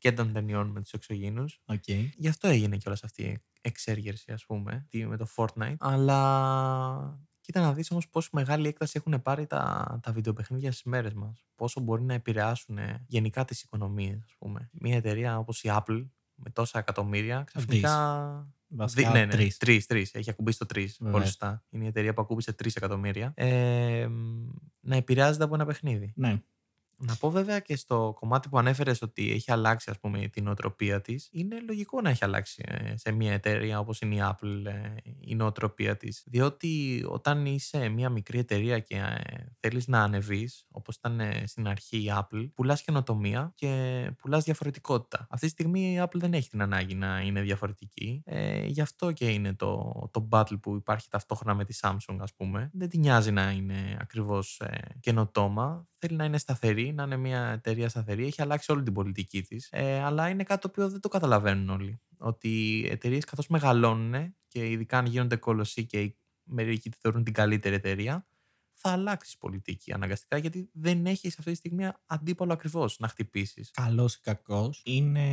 και 0.03 0.11
των 0.11 0.33
ταινιών 0.33 0.67
με 0.67 0.81
τους 0.81 0.91
εξωγήινους. 0.93 1.61
Οκ. 1.65 1.87
Γι' 2.17 2.27
αυτό 2.27 2.47
έγινε 2.47 2.77
κιόλας 2.77 3.03
αυτή 3.03 3.23
η 3.23 3.37
εξέγερση, 3.61 4.31
ας 4.31 4.45
πούμε, 4.45 4.85
τι- 4.89 5.05
με 5.05 5.17
το 5.17 5.27
Fortnite. 5.35 5.75
Αλλά 5.79 7.19
κοίτα 7.41 7.61
να 7.61 7.73
δεις 7.73 7.91
όμως 7.91 8.09
πόσο 8.09 8.29
μεγάλη 8.31 8.67
έκταση 8.67 8.93
έχουν 9.05 9.21
πάρει 9.21 9.45
τα, 9.47 9.99
τα 10.03 10.11
βιντεοπαιχνίδια 10.11 10.71
στις 10.71 10.83
μέρες 10.83 11.13
μας. 11.13 11.45
Πόσο 11.55 11.79
μπορεί 11.79 12.03
να 12.03 12.13
επηρεάσουν 12.13 12.77
ε, 12.77 13.03
γενικά 13.07 13.45
τις 13.45 13.61
οικονομίες, 13.61 14.21
ας 14.25 14.35
πούμε. 14.37 14.69
Μια 14.71 14.95
εταιρεία 14.95 15.37
όπως 15.37 15.63
η 15.63 15.69
Apple, 15.71 16.07
με 16.35 16.49
τόσα 16.49 16.79
εκατομμύρια, 16.79 17.43
ξαφνικά... 17.43 18.47
Βασικά 18.75 19.01
Δι- 19.11 19.13
ναι, 19.19 19.25
ναι, 19.25 19.31
τρεις. 19.31 19.57
τρεις, 19.57 19.85
τρεις. 19.85 20.13
Έχει 20.13 20.29
ακουμπήσει 20.29 20.57
το 20.57 20.65
τρεις. 20.65 20.97
Πολύ 20.97 21.11
Βέβαια. 21.11 21.25
σωστά. 21.27 21.63
Είναι 21.69 21.83
η 21.83 21.87
εταιρεία 21.87 22.13
που 22.13 22.21
ακούμπησε 22.21 22.51
3 22.63 22.75
εκατομμύρια. 22.75 23.31
Ε, 23.35 24.07
μ, 24.07 24.49
να 24.79 24.95
επηρεάζεται 24.95 25.43
από 25.43 25.53
ένα 25.55 25.65
παιχνίδι. 25.65 26.13
Ναι. 26.15 26.41
Να 26.97 27.15
πω 27.15 27.29
βέβαια 27.29 27.59
και 27.59 27.75
στο 27.75 28.15
κομμάτι 28.19 28.49
που 28.49 28.57
ανέφερες 28.57 29.01
ότι 29.01 29.31
έχει 29.31 29.51
αλλάξει 29.51 29.89
ας 29.89 29.99
πούμε 29.99 30.27
την 30.27 30.43
νοοτροπία 30.43 31.01
της, 31.01 31.29
είναι 31.31 31.59
λογικό 31.67 32.01
να 32.01 32.09
έχει 32.09 32.23
αλλάξει 32.23 32.63
ε, 32.65 32.97
σε 32.97 33.11
μια 33.11 33.33
εταιρεία 33.33 33.79
όπως 33.79 34.01
είναι 34.01 34.15
η 34.15 34.21
Apple 34.21 34.65
ε, 34.65 34.95
η 35.19 35.35
νοοτροπία 35.35 35.97
της. 35.97 36.23
Διότι 36.25 37.03
όταν 37.07 37.45
είσαι 37.45 37.89
μια 37.89 38.09
μικρή 38.09 38.39
εταιρεία 38.39 38.79
και 38.79 38.95
ε, 38.95 39.21
θέλεις 39.59 39.87
να 39.87 40.03
ανεβείς, 40.03 40.67
όπως 40.71 40.95
ήταν 40.95 41.21
στην 41.45 41.67
αρχή 41.67 41.97
η 41.97 42.11
Apple, 42.13 42.49
πουλάς 42.53 42.81
καινοτομία 42.81 43.51
και 43.55 44.11
πουλάς 44.17 44.43
διαφορετικότητα. 44.43 45.27
Αυτή 45.29 45.45
τη 45.45 45.51
στιγμή 45.51 45.93
η 45.93 46.01
Apple 46.03 46.17
δεν 46.17 46.33
έχει 46.33 46.49
την 46.49 46.61
ανάγκη 46.61 46.95
να 46.95 47.21
είναι 47.21 47.41
διαφορετική. 47.41 48.21
Ε, 48.25 48.65
γι' 48.65 48.81
αυτό 48.81 49.11
και 49.11 49.29
είναι 49.29 49.53
το, 49.53 49.91
το 50.11 50.27
battle 50.31 50.59
που 50.61 50.75
υπάρχει 50.75 51.09
ταυτόχρονα 51.09 51.53
με 51.57 51.65
τη 51.65 51.77
Samsung 51.81 52.17
ας 52.19 52.33
πούμε. 52.33 52.69
Δεν 52.73 52.89
την 52.89 52.99
νοιάζει 52.99 53.31
να 53.31 53.51
είναι 53.51 53.97
ακριβώς 53.99 54.59
ε, 54.59 54.97
καινοτόμα 54.99 55.87
θέλει 56.05 56.17
να 56.17 56.25
είναι 56.25 56.37
σταθερή, 56.37 56.93
να 56.93 57.03
είναι 57.03 57.17
μια 57.17 57.47
εταιρεία 57.47 57.89
σταθερή. 57.89 58.25
Έχει 58.25 58.41
αλλάξει 58.41 58.71
όλη 58.71 58.83
την 58.83 58.93
πολιτική 58.93 59.41
της. 59.41 59.67
Ε, 59.71 59.99
αλλά 59.99 60.29
είναι 60.29 60.43
κάτι 60.43 60.61
το 60.61 60.67
οποίο 60.71 60.89
δεν 60.89 60.99
το 60.99 61.07
καταλαβαίνουν 61.07 61.69
όλοι. 61.69 62.01
Ότι 62.17 62.47
οι 62.47 62.89
εταιρείες 62.89 63.25
καθώς 63.25 63.47
μεγαλώνουν 63.47 64.35
και 64.47 64.69
ειδικά 64.69 64.97
αν 64.97 65.05
γίνονται 65.05 65.35
κολοσσοί 65.35 65.85
και 65.85 66.15
μερικοί 66.43 66.89
τη 66.89 66.97
θεωρούν 67.01 67.23
την 67.23 67.33
καλύτερη 67.33 67.75
εταιρεία, 67.75 68.27
θα 68.73 68.89
αλλάξει 68.89 69.37
πολιτική 69.37 69.93
αναγκαστικά 69.93 70.37
γιατί 70.37 70.69
δεν 70.73 71.05
έχεις 71.05 71.37
αυτή 71.39 71.51
τη 71.51 71.57
στιγμή 71.57 71.89
αντίπαλο 72.05 72.53
ακριβώς 72.53 72.99
να 72.99 73.07
χτυπήσεις. 73.07 73.71
Καλός 73.71 74.15
ή 74.15 74.19
κακός 74.21 74.81
είναι 74.85 75.27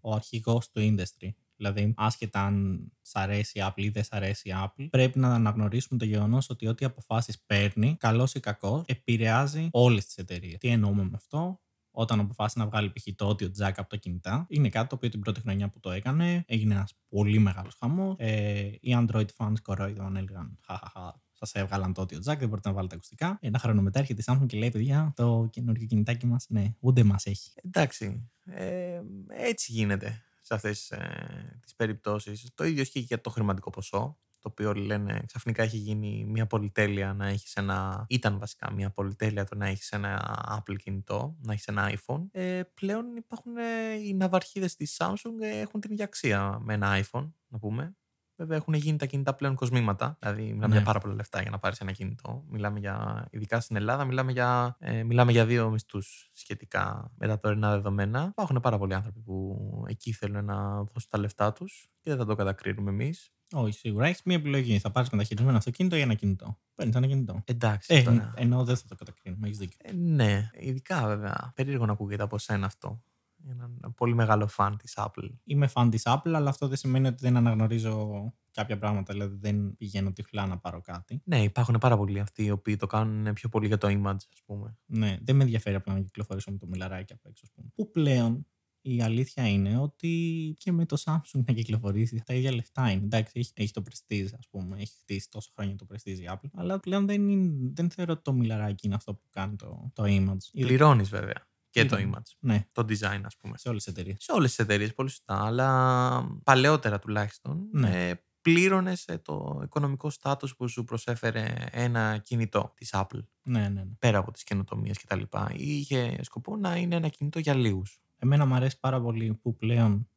ο 0.00 0.14
αρχηγός 0.14 0.70
του 0.70 0.80
industry. 0.80 1.28
Δηλαδή, 1.56 1.94
άσχετα 1.96 2.44
αν 2.44 2.86
σ' 3.02 3.16
αρέσει 3.16 3.58
η 3.58 3.62
Apple 3.64 3.82
ή 3.82 3.88
δεν 3.88 4.04
σ' 4.04 4.12
αρέσει 4.12 4.48
η 4.48 4.52
Apple, 4.64 4.86
πρέπει 4.90 5.18
να 5.18 5.34
αναγνωρίσουμε 5.34 5.98
το 5.98 6.04
γεγονός 6.04 6.50
ότι 6.50 6.66
ό,τι 6.66 6.84
αποφάσεις 6.84 7.42
παίρνει, 7.46 7.96
καλός 7.98 8.34
ή 8.34 8.40
κακός, 8.40 8.82
επηρεάζει 8.86 9.68
όλες 9.70 10.04
τις 10.04 10.16
εταιρείες. 10.16 10.58
Τι 10.58 10.68
εννοούμε 10.68 11.02
με 11.02 11.10
αυτό, 11.14 11.60
όταν 11.90 12.20
αποφάσισε 12.20 12.58
να 12.58 12.66
βγάλει 12.66 12.92
π.χ. 12.92 13.06
το 13.14 13.28
audio 13.28 13.44
jack 13.44 13.72
από 13.76 13.88
τα 13.88 13.96
κινητά. 13.96 14.46
Είναι 14.48 14.68
κάτι 14.68 14.88
το 14.88 14.94
οποίο 14.94 15.08
την 15.08 15.20
πρώτη 15.20 15.40
χρονιά 15.40 15.68
που 15.68 15.80
το 15.80 15.90
έκανε 15.90 16.44
έγινε 16.46 16.74
ένας 16.74 16.98
πολύ 17.08 17.38
μεγάλος 17.38 17.76
χαμός. 17.80 18.14
Ε, 18.18 18.70
οι 18.80 18.96
Android 18.96 19.26
fans 19.36 19.60
κορόιδων 19.62 20.16
έλεγαν 20.16 20.58
Χαχαχά, 20.66 21.22
σας 21.32 21.52
έβγαλαν 21.52 21.92
το 21.92 22.02
audio 22.02 22.16
jack, 22.16 22.38
δεν 22.38 22.48
μπορείτε 22.48 22.68
να 22.68 22.74
βάλετε 22.74 22.94
ακουστικά. 22.94 23.38
Ένα 23.40 23.58
χρόνο 23.58 23.82
μετά 23.82 23.98
έρχεται 23.98 24.20
η 24.20 24.24
Samsung 24.26 24.46
και 24.46 24.58
λέει: 24.58 24.70
Παιδιά, 24.70 25.12
το 25.16 25.48
καινούργιο 25.52 25.86
κινητάκι 25.86 26.26
μας, 26.26 26.46
ναι, 26.48 26.74
ούτε 26.80 27.02
μας 27.04 27.26
έχει. 27.26 27.52
Εντάξει. 27.62 28.30
Ε, 28.44 29.00
έτσι 29.28 29.72
γίνεται 29.72 30.25
σε 30.46 30.54
αυτές 30.54 30.90
ε, 30.90 31.58
τις 31.62 31.74
περιπτώσεις. 31.74 32.50
Το 32.54 32.64
ίδιο 32.64 32.82
ισχύει 32.82 32.98
και 32.98 33.06
για 33.08 33.20
το 33.20 33.30
χρηματικό 33.30 33.70
ποσό. 33.70 34.18
Το 34.38 34.48
οποίο 34.52 34.68
όλοι 34.68 34.86
λένε 34.86 35.22
ξαφνικά 35.26 35.62
έχει 35.62 35.76
γίνει 35.76 36.24
μια 36.24 36.46
πολυτέλεια 36.46 37.12
να 37.12 37.26
έχεις 37.26 37.54
ένα. 37.54 38.06
ήταν 38.08 38.38
βασικά 38.38 38.72
μια 38.72 38.90
πολυτέλεια 38.90 39.44
το 39.44 39.54
να 39.54 39.66
έχεις 39.66 39.90
ένα 39.90 40.44
Apple 40.58 40.76
κινητό, 40.76 41.36
να 41.42 41.52
έχεις 41.52 41.66
ένα 41.66 41.92
iPhone. 41.96 42.26
Ε, 42.30 42.62
πλέον 42.74 43.16
υπάρχουν 43.16 43.56
ε, 43.56 43.92
οι 43.92 44.14
ναυαρχίδες 44.14 44.76
της 44.76 44.96
Samsung, 44.98 45.40
ε, 45.40 45.60
έχουν 45.60 45.80
την 45.80 45.92
ίδια 45.92 46.04
αξία 46.04 46.58
με 46.60 46.74
ένα 46.74 47.00
iPhone, 47.02 47.32
να 47.48 47.58
πούμε. 47.58 47.96
Βέβαια, 48.36 48.56
έχουν 48.56 48.74
γίνει 48.74 48.98
τα 48.98 49.06
κινητά 49.06 49.34
πλέον 49.34 49.54
κοσμήματα. 49.54 50.16
Δηλαδή, 50.20 50.42
μιλάμε 50.42 50.66
ναι. 50.66 50.74
για 50.74 50.82
πάρα 50.82 50.98
πολλά 50.98 51.14
λεφτά 51.14 51.42
για 51.42 51.50
να 51.50 51.58
πάρεις 51.58 51.80
ένα 51.80 51.92
κινητό. 51.92 52.44
Μιλάμε 52.48 52.78
για, 52.78 53.26
ειδικά 53.30 53.60
στην 53.60 53.76
Ελλάδα, 53.76 54.04
μιλάμε 54.04 54.32
για, 54.32 54.76
ε, 54.78 55.02
μιλάμε 55.02 55.32
για 55.32 55.46
δύο 55.46 55.70
μισθούς 55.70 56.30
σχετικά 56.32 57.12
με 57.16 57.26
τα 57.26 57.38
τωρινά 57.38 57.70
δεδομένα. 57.70 58.26
Υπάρχουν 58.30 58.60
πάρα 58.60 58.78
πολλοί 58.78 58.94
άνθρωποι 58.94 59.20
που 59.20 59.56
εκεί 59.88 60.12
θέλουν 60.12 60.44
να 60.44 60.76
δώσουν 60.76 61.08
τα 61.10 61.18
λεφτά 61.18 61.52
τους 61.52 61.90
και 62.00 62.10
δεν 62.10 62.18
θα 62.18 62.24
το 62.24 62.34
κατακρίνουμε 62.34 62.90
εμείς. 62.90 63.30
Όχι, 63.52 63.72
σίγουρα. 63.72 64.06
Έχεις 64.06 64.22
μια 64.24 64.36
επιλογή. 64.36 64.78
Θα 64.78 64.90
πάρεις 64.90 65.10
μεταχειρισμένο 65.10 65.56
αυτοκίνητο 65.56 65.96
ή 65.96 66.00
ένα 66.00 66.14
κινητό. 66.14 66.58
Παίρνεις 66.74 66.96
ένα 66.96 67.06
κινητό. 67.06 67.42
Εντάξει. 67.44 67.94
Ε, 67.94 68.02
τώρα. 68.02 68.32
Ενώ 68.36 68.64
δεν 68.64 68.76
θα 68.76 68.84
το 68.88 68.94
κατακρίνουμε. 68.94 69.46
Έχεις 69.46 69.58
δίκιο. 69.58 69.78
Ε, 69.82 69.92
ναι, 69.92 70.50
ειδικά 70.58 71.06
βέβαια. 71.06 71.52
Περίεργο 71.54 71.86
να 71.86 71.92
ακούγεται 71.92 72.22
από 72.22 72.38
σένα 72.38 72.66
αυτό 72.66 73.02
έναν 73.50 73.94
πολύ 73.96 74.14
μεγάλο 74.14 74.46
φαν 74.46 74.76
της 74.76 74.94
Apple. 74.96 75.30
Είμαι 75.44 75.66
φαν 75.66 75.90
της 75.90 76.02
Apple, 76.04 76.32
αλλά 76.34 76.48
αυτό 76.48 76.68
δεν 76.68 76.76
σημαίνει 76.76 77.06
ότι 77.06 77.16
δεν 77.20 77.36
αναγνωρίζω 77.36 78.32
κάποια 78.52 78.78
πράγματα, 78.78 79.12
δηλαδή 79.12 79.36
δεν 79.40 79.76
πηγαίνω 79.76 80.12
τυφλά 80.12 80.46
να 80.46 80.58
πάρω 80.58 80.80
κάτι. 80.80 81.20
Ναι, 81.24 81.42
υπάρχουν 81.42 81.76
πάρα 81.80 81.96
πολλοί 81.96 82.20
αυτοί 82.20 82.44
οι 82.44 82.50
οποίοι 82.50 82.76
το 82.76 82.86
κάνουν 82.86 83.32
πιο 83.32 83.48
πολύ 83.48 83.66
για 83.66 83.78
το 83.78 83.88
image, 83.88 84.14
ας 84.32 84.42
πούμε. 84.46 84.78
Ναι, 84.86 85.16
δεν 85.22 85.36
με 85.36 85.42
ενδιαφέρει 85.42 85.76
απλά 85.76 85.94
να 85.94 86.00
κυκλοφορήσω 86.00 86.50
με 86.50 86.58
το 86.58 86.66
μιλαράκι 86.66 87.12
απ' 87.12 87.26
έξω, 87.26 87.42
ας 87.44 87.52
πούμε. 87.54 87.68
Που 87.74 87.90
πλέον 87.90 88.46
η 88.80 89.02
αλήθεια 89.02 89.48
είναι 89.48 89.78
ότι 89.78 90.54
και 90.58 90.72
με 90.72 90.86
το 90.86 91.02
Samsung 91.04 91.44
να 91.46 91.52
κυκλοφορήσει 91.52 92.22
τα 92.26 92.34
ίδια 92.34 92.54
λεφτά 92.54 92.90
είναι. 92.90 93.04
Εντάξει, 93.04 93.32
έχει, 93.38 93.50
έχει 93.54 93.72
το 93.72 93.82
Prestige, 93.90 94.28
ας 94.38 94.48
πούμε, 94.50 94.76
έχει 94.80 94.94
χτίσει 95.00 95.30
τόσο 95.30 95.50
χρόνια 95.54 95.76
το 95.76 95.86
Prestige 95.92 96.18
η 96.18 96.28
Apple, 96.28 96.48
αλλά 96.52 96.80
πλέον 96.80 97.06
δεν, 97.06 97.28
είναι, 97.28 97.70
δεν 97.74 97.90
θεωρώ 97.90 98.12
ότι 98.12 98.22
το 98.22 98.32
μιλαράκι 98.32 98.86
είναι 98.86 98.94
αυτό 98.94 99.14
που 99.14 99.26
κάνει 99.30 99.56
το, 99.56 99.90
το 99.92 100.02
image. 100.06 100.60
Πληρώνεις 100.60 101.08
βέβαια 101.08 101.46
και 101.82 101.88
το 101.88 101.96
image. 101.96 102.36
Ναι. 102.38 102.66
Το 102.72 102.82
design, 102.88 103.20
ας 103.24 103.36
πούμε. 103.36 103.58
Σε 103.58 103.68
όλες 103.68 103.84
τις 103.84 103.92
εταιρείες. 103.92 104.16
Σε 104.20 104.32
όλες 104.32 104.48
τις 104.48 104.58
εταιρείες, 104.58 104.94
πολύ 104.94 105.08
σωστά. 105.08 105.44
Αλλά 105.44 106.38
παλαιότερα 106.42 106.98
τουλάχιστον. 106.98 107.68
Ναι. 107.72 108.08
Ε, 108.08 108.24
πλήρωνες 108.40 109.04
το 109.22 109.60
οικονομικό 109.64 110.10
στάτους 110.10 110.56
που 110.56 110.68
σου 110.68 110.84
προσέφερε 110.84 111.54
ένα 111.70 112.18
κινητό 112.18 112.72
της 112.76 112.90
Apple. 112.92 113.24
Ναι, 113.42 113.60
ναι, 113.60 113.68
ναι. 113.68 113.94
Πέρα 113.98 114.18
από 114.18 114.32
τις 114.32 114.44
καινοτομίες 114.44 114.98
κτλ. 114.98 115.22
Είχε 115.52 116.22
σκοπό 116.22 116.56
να 116.56 116.76
είναι 116.76 116.96
ένα 116.96 117.08
κινητό 117.08 117.38
για 117.38 117.54
λίγους. 117.54 118.00
Εμένα 118.18 118.46
μου 118.46 118.54
αρέσει 118.54 118.78
πάρα 118.80 119.00
πολύ 119.00 119.34
που 119.34 119.56
πλέον 119.56 120.08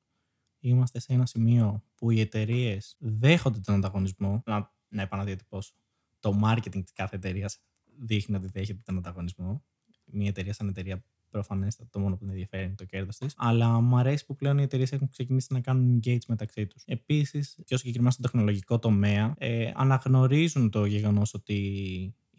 είμαστε 0.59 0.99
σε 0.99 1.13
ένα 1.13 1.25
σημείο 1.25 1.83
που 1.95 2.11
οι 2.11 2.19
εταιρείες 2.19 2.95
δέχονται 2.99 3.59
τον 3.59 3.75
ανταγωνισμό. 3.75 4.43
Να, 4.45 4.73
να 4.87 5.01
επαναδιατυπώσω. 5.01 5.73
Το 6.19 6.39
marketing 6.43 6.83
της 6.83 6.93
κάθε 6.93 7.15
εταιρείας 7.15 7.59
δείχνει 7.97 8.35
ότι 8.35 8.47
δέχεται 8.47 8.81
τον 8.85 8.97
ανταγωνισμό. 8.97 9.63
Μια 10.05 10.27
εταιρεία 10.27 10.53
σαν 10.53 10.67
εταιρεία 10.67 11.03
προφανέστατα 11.29 11.89
το 11.91 11.99
μόνο 11.99 12.13
που 12.13 12.19
την 12.19 12.29
ενδιαφέρει 12.29 12.63
είναι 12.63 12.75
το 12.75 12.85
κέρδος 12.85 13.17
της. 13.17 13.33
Αλλά 13.37 13.79
μου 13.79 13.97
αρέσει 13.97 14.25
που 14.25 14.35
πλέον 14.35 14.57
οι 14.57 14.63
εταιρείες 14.63 14.91
έχουν 14.91 15.09
ξεκινήσει 15.09 15.53
να 15.53 15.59
κάνουν 15.59 15.99
engage 15.99 16.25
μεταξύ 16.27 16.67
τους. 16.67 16.83
Επίσης, 16.85 17.59
πιο 17.65 17.77
συγκεκριμένα 17.77 18.11
στον 18.11 18.23
τεχνολογικό 18.23 18.79
τομέα, 18.79 19.33
ε, 19.37 19.71
αναγνωρίζουν 19.75 20.69
το 20.69 20.85
γεγονός 20.85 21.33
ότι 21.33 21.55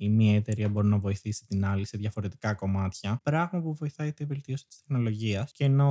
η 0.03 0.09
μία 0.09 0.35
εταιρεία 0.35 0.69
μπορεί 0.69 0.87
να 0.87 0.99
βοηθήσει 0.99 1.47
την 1.47 1.65
άλλη 1.65 1.87
σε 1.87 1.97
διαφορετικά 1.97 2.55
κομμάτια. 2.55 3.21
Πράγμα 3.23 3.61
που 3.61 3.75
βοηθάει 3.75 4.13
τη 4.13 4.25
βελτίωση 4.25 4.67
της 4.67 4.83
τεχνολογίας. 4.83 5.53
Και 5.53 5.65
ενώ 5.65 5.91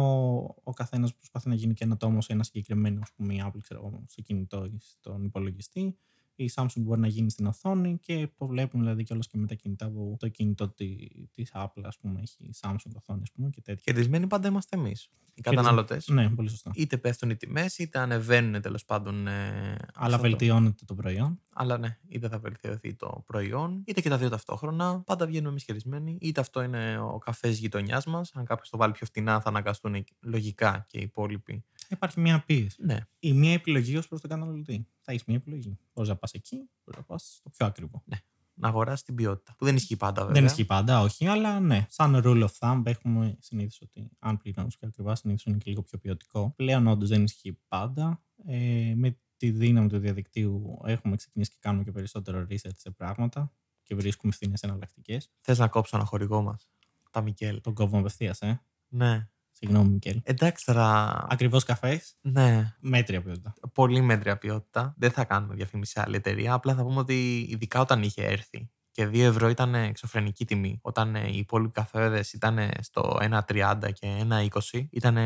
ο 0.63 0.73
καθένας 0.73 1.15
προσπαθεί 1.15 1.49
να 1.49 1.55
γίνει 1.55 1.73
και 1.73 1.83
ένα 1.83 1.97
τόμο 1.97 2.21
σε 2.21 2.33
ένα 2.33 2.43
συγκεκριμένο, 2.43 2.99
ας 3.01 3.11
πούμε, 3.15 3.33
η 3.33 3.43
Apple, 3.45 3.59
ξέρω, 3.61 4.03
στο 4.07 4.21
κινητό 4.21 4.65
ή 4.65 4.77
στον 4.79 5.23
υπολογιστή, 5.23 5.97
η 6.43 6.51
Samsung 6.55 6.79
μπορεί 6.79 6.99
να 6.99 7.07
γίνει 7.07 7.29
στην 7.29 7.45
οθόνη 7.45 7.97
και 8.01 8.29
το 8.37 8.47
βλέπουμε 8.47 8.83
δηλαδή 8.83 9.03
κιόλας 9.03 9.27
και 9.27 9.37
με 9.37 9.47
τα 9.47 9.55
κινητά 9.55 9.89
που 9.89 10.15
το 10.19 10.27
κινητό 10.27 10.69
τη 10.69 11.43
Apple 11.53 11.81
ας 11.83 11.97
πούμε, 11.97 12.21
έχει 12.21 12.49
Samsung 12.61 12.91
οθόνη 12.95 13.21
ας 13.21 13.31
πούμε, 13.31 13.49
και 13.49 13.61
τέτοια. 13.61 13.81
Κερδισμένοι 13.85 14.27
πάντα 14.27 14.47
είμαστε 14.47 14.77
εμείς. 14.77 15.09
Οι 15.33 15.41
καταναλωτές. 15.41 16.07
Ναι, 16.07 16.29
πολύ 16.29 16.49
σωστά. 16.49 16.71
Είτε 16.75 16.97
πέφτουν 16.97 17.29
οι 17.29 17.35
τιμές, 17.35 17.77
είτε 17.77 17.99
ανεβαίνουν 17.99 18.61
τέλος 18.61 18.85
πάντων. 18.85 19.27
Ε, 19.27 19.77
Αλλά 19.93 20.17
βελτιώνεται 20.17 20.85
το 20.85 20.95
προϊόν. 20.95 21.39
Αλλά 21.53 21.77
ναι, 21.77 21.97
είτε 22.07 22.27
θα 22.27 22.39
βελτιωθεί 22.39 22.93
το 22.93 23.23
προϊόν, 23.25 23.83
είτε 23.85 24.01
και 24.01 24.09
τα 24.09 24.17
δύο 24.17 24.29
ταυτόχρονα. 24.29 25.01
Πάντα 25.05 25.25
βγαίνουμε 25.25 25.49
εμείς 25.49 25.63
χειρισμένοι. 25.63 26.17
Είτε 26.21 26.41
αυτό 26.41 26.61
είναι 26.61 26.99
ο 26.99 27.17
καφές 27.17 27.59
γειτονιάς 27.59 28.05
μας. 28.05 28.31
Αν 28.35 28.45
κάποιος 28.45 28.69
το 28.69 28.77
βάλει 28.77 28.93
πιο 28.93 29.05
φτηνά, 29.05 29.41
θα 29.41 29.49
αναγκαστούν 29.49 30.03
λογικά 30.19 30.85
και 30.87 30.97
οι 30.97 31.01
υπόλοιποι. 31.01 31.63
Υπάρχει 31.89 32.19
μια 32.19 32.43
πίεση. 32.45 32.83
Ναι. 32.83 32.97
Η 33.19 33.33
μία 33.33 33.53
επιλογή 33.53 33.97
ως 33.97 34.07
προς 34.07 34.21
τον 34.21 34.29
καταναλωτή. 34.29 34.87
Θα 35.01 35.11
έχεις 35.11 35.23
μια 35.25 35.35
επιλογή. 35.35 35.77
Μπορεί 35.93 36.07
να 36.07 36.15
πα 36.15 36.27
εκεί, 36.31 36.55
μπορεί 36.55 36.97
να 36.97 37.03
πα 37.03 37.17
στο 37.17 37.49
πιο 37.49 37.65
ακριβό. 37.65 38.03
Ναι. 38.05 38.17
Να 38.53 38.67
αγοράσεις 38.67 39.05
την 39.05 39.15
ποιότητα. 39.15 39.55
Που 39.57 39.65
δεν 39.65 39.75
ισχύει 39.75 39.95
πάντα, 39.95 40.21
βέβαια. 40.25 40.41
Δεν 40.41 40.45
ισχύει 40.45 40.65
πάντα, 40.65 41.01
όχι, 41.01 41.27
αλλά 41.27 41.59
ναι. 41.59 41.85
Σαν 41.89 42.21
rule 42.23 42.47
of 42.47 42.51
thumb 42.59 42.81
έχουμε 42.85 43.37
συνήθως 43.39 43.81
ότι 43.81 44.09
αν 44.19 44.37
πληρώνεις 44.37 44.77
πιο 44.77 44.87
ακριβά, 44.87 45.15
συνήθως 45.15 45.45
είναι 45.45 45.57
και 45.57 45.69
λίγο 45.69 45.81
πιο 45.81 45.97
ποιοτικό. 45.97 46.53
Πλέον 46.55 46.87
όντως 46.87 47.09
δεν 47.09 47.23
ισχύει 47.23 47.59
πάντα. 47.67 48.23
Ε, 48.45 48.93
με 48.95 49.19
τη 49.37 49.51
δύναμη 49.51 49.87
του 49.87 49.97
διαδικτύου 49.97 50.79
έχουμε 50.83 51.15
ξεκινήσει 51.15 51.51
και 51.51 51.57
κάνουμε 51.59 51.83
και 51.83 51.91
περισσότερο 51.91 52.47
research 52.49 52.75
σε 52.75 52.91
πράγματα 52.91 53.51
και 53.83 53.95
βρίσκουμε 53.95 54.31
φθηνέ 54.33 54.53
εναλλακτικές. 54.61 55.31
Θες 55.41 55.57
να 55.57 55.67
κόψω 55.67 55.97
ένα 55.97 56.05
χορηγό 56.05 56.41
μας, 56.41 56.71
τα 57.11 57.21
Μικέλ. 57.21 57.61
Τον 57.61 57.73
κόβουμε 57.73 57.99
απευθείας, 57.99 58.41
ε. 58.41 58.61
Ναι. 58.87 59.29
Συγγνώμη, 59.61 59.89
Μικέλ. 59.89 60.21
Εντάξει 60.23 60.65
τώρα. 60.65 61.09
Ακριβώς 61.29 61.63
καφές. 61.63 62.17
Ναι. 62.21 62.75
Μέτρια 62.79 63.21
ποιότητα. 63.21 63.53
Πολύ 63.73 64.01
μέτρια 64.01 64.37
ποιότητα. 64.37 64.93
Δεν 64.97 65.11
θα 65.11 65.25
κάνουμε 65.25 65.55
διαφήμιση 65.55 65.91
σε 65.91 66.01
άλλη 66.01 66.15
εταιρεία. 66.15 66.53
Απλά 66.53 66.75
θα 66.75 66.83
πούμε 66.83 66.99
ότι 66.99 67.47
ειδικά 67.49 67.79
όταν 67.79 68.03
είχε 68.03 68.23
έρθει 68.23 68.69
και 68.91 69.07
2 69.07 69.19
ευρώ 69.19 69.49
ήταν 69.49 69.75
εξωφρενική 69.75 70.45
τιμή. 70.45 70.79
Όταν 70.81 71.15
οι 71.15 71.37
υπόλοιποι 71.37 71.71
καφέδες 71.71 72.33
ήταν 72.33 72.71
στο 72.79 73.17
1,30 73.47 73.77
και 73.93 74.25
1,20 74.71 74.87
ήταν 74.89 75.17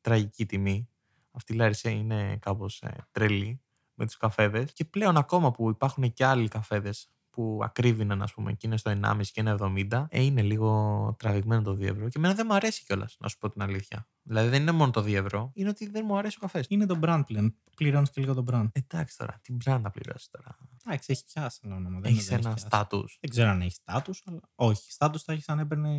τραγική 0.00 0.46
τιμή. 0.46 0.88
Αυτή 1.30 1.52
η 1.52 1.56
Λάρισα 1.56 1.90
είναι 1.90 2.36
κάπως 2.40 2.82
ε, 2.82 3.06
τρελή 3.10 3.60
με 3.94 4.04
τους 4.04 4.16
καφέδες. 4.16 4.72
Και 4.72 4.84
πλέον 4.84 5.16
ακόμα 5.16 5.50
που 5.50 5.70
υπάρχουν 5.70 6.12
και 6.12 6.24
άλλοι 6.24 6.48
καφέδες 6.48 7.10
που 7.32 7.60
ακρίβηναν, 7.62 8.22
ας 8.22 8.32
πούμε, 8.32 8.52
και 8.52 8.66
είναι 8.66 8.76
στο 8.76 8.90
1,5 8.90 9.20
και 9.32 9.42
1,70, 9.44 10.06
ε, 10.08 10.22
είναι 10.22 10.42
λίγο 10.42 11.14
τραβηγμένο 11.18 11.62
το 11.62 11.72
2 11.72 11.82
ευρώ. 11.86 12.08
Και 12.08 12.18
εμένα 12.18 12.34
δεν 12.34 12.46
μου 12.48 12.54
αρέσει 12.54 12.84
κιόλας, 12.84 13.16
να 13.20 13.28
σου 13.28 13.38
πω 13.38 13.48
την 13.50 13.62
αλήθεια. 13.62 14.08
Δηλαδή 14.22 14.48
δεν 14.48 14.60
είναι 14.62 14.72
μόνο 14.72 14.90
το 14.90 15.00
2 15.02 15.14
ευρώ, 15.14 15.50
είναι 15.54 15.68
ότι 15.68 15.88
δεν 15.90 16.04
μου 16.06 16.16
αρέσει 16.18 16.36
ο 16.38 16.40
καφές. 16.40 16.66
Είναι 16.68 16.86
το 16.86 16.98
brand 17.02 17.22
πλέον. 17.26 17.54
Πληρώνεις 17.76 18.10
και 18.10 18.20
λίγο 18.20 18.34
το 18.34 18.44
brand. 18.50 18.68
Εντάξει 18.72 19.16
τώρα, 19.16 19.38
την 19.42 19.56
brand 19.64 19.80
να 19.82 19.90
πληρώσεις 19.90 20.28
τώρα. 20.30 20.56
Εντάξει, 20.86 21.12
έχει 21.12 21.24
πιάσει 21.24 21.60
ένα 21.64 21.74
όνομα. 21.76 22.00
Έχεις 22.02 22.30
ένα 22.30 22.56
στάτου. 22.56 23.04
Δεν 23.20 23.30
ξέρω 23.30 23.48
αν 23.50 23.60
έχει 23.60 23.72
στάτου, 23.74 24.12
αλλά 24.24 24.40
όχι. 24.54 24.92
Στάτου 24.92 25.20
θα 25.20 25.32
έχεις 25.32 25.48
αν 25.48 25.58
έπαιρνε 25.58 25.98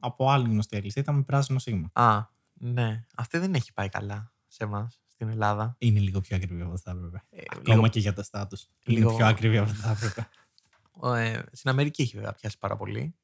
από 0.00 0.30
άλλη 0.30 0.48
γνωστή 0.48 0.76
αλυσίδα 0.76 1.00
ήταν 1.00 1.14
με 1.14 1.22
πράσινο 1.22 1.58
σήμα. 1.58 1.90
Α, 1.92 2.22
ναι. 2.52 3.04
Αυτή 3.16 3.38
δεν 3.38 3.54
έχει 3.54 3.72
πάει 3.72 3.88
καλά 3.88 4.32
σε 4.46 4.64
εμάς 4.64 5.00
στην 5.06 5.28
Ελλάδα. 5.28 5.74
Είναι 5.78 6.00
λίγο 6.00 6.20
πιο 6.20 6.36
ακριβή 6.36 6.60
από 6.62 6.70
ό,τι 6.72 6.80
θα 6.80 6.90
έπρεπε. 6.90 7.22
Ε, 7.30 7.42
Ακόμα 7.50 7.74
λίγο- 7.74 7.88
και 7.88 7.98
για 8.00 8.12
τα 8.12 8.22
στάτου. 8.22 8.56
Είναι 8.86 8.98
λίγο- 8.98 9.16
πιο 9.16 9.26
ακριβή 9.26 9.58
από 9.58 9.70
ό,τι 9.70 9.78
θα 9.78 9.90
έπρεπε. 9.90 10.28
Ε, 11.02 11.42
στην 11.52 11.70
Αμερική 11.70 12.02
έχει 12.02 12.16
βέβαια 12.16 12.32
πιάσει 12.32 12.58
πάρα 12.58 12.76
πολύ. 12.76 13.14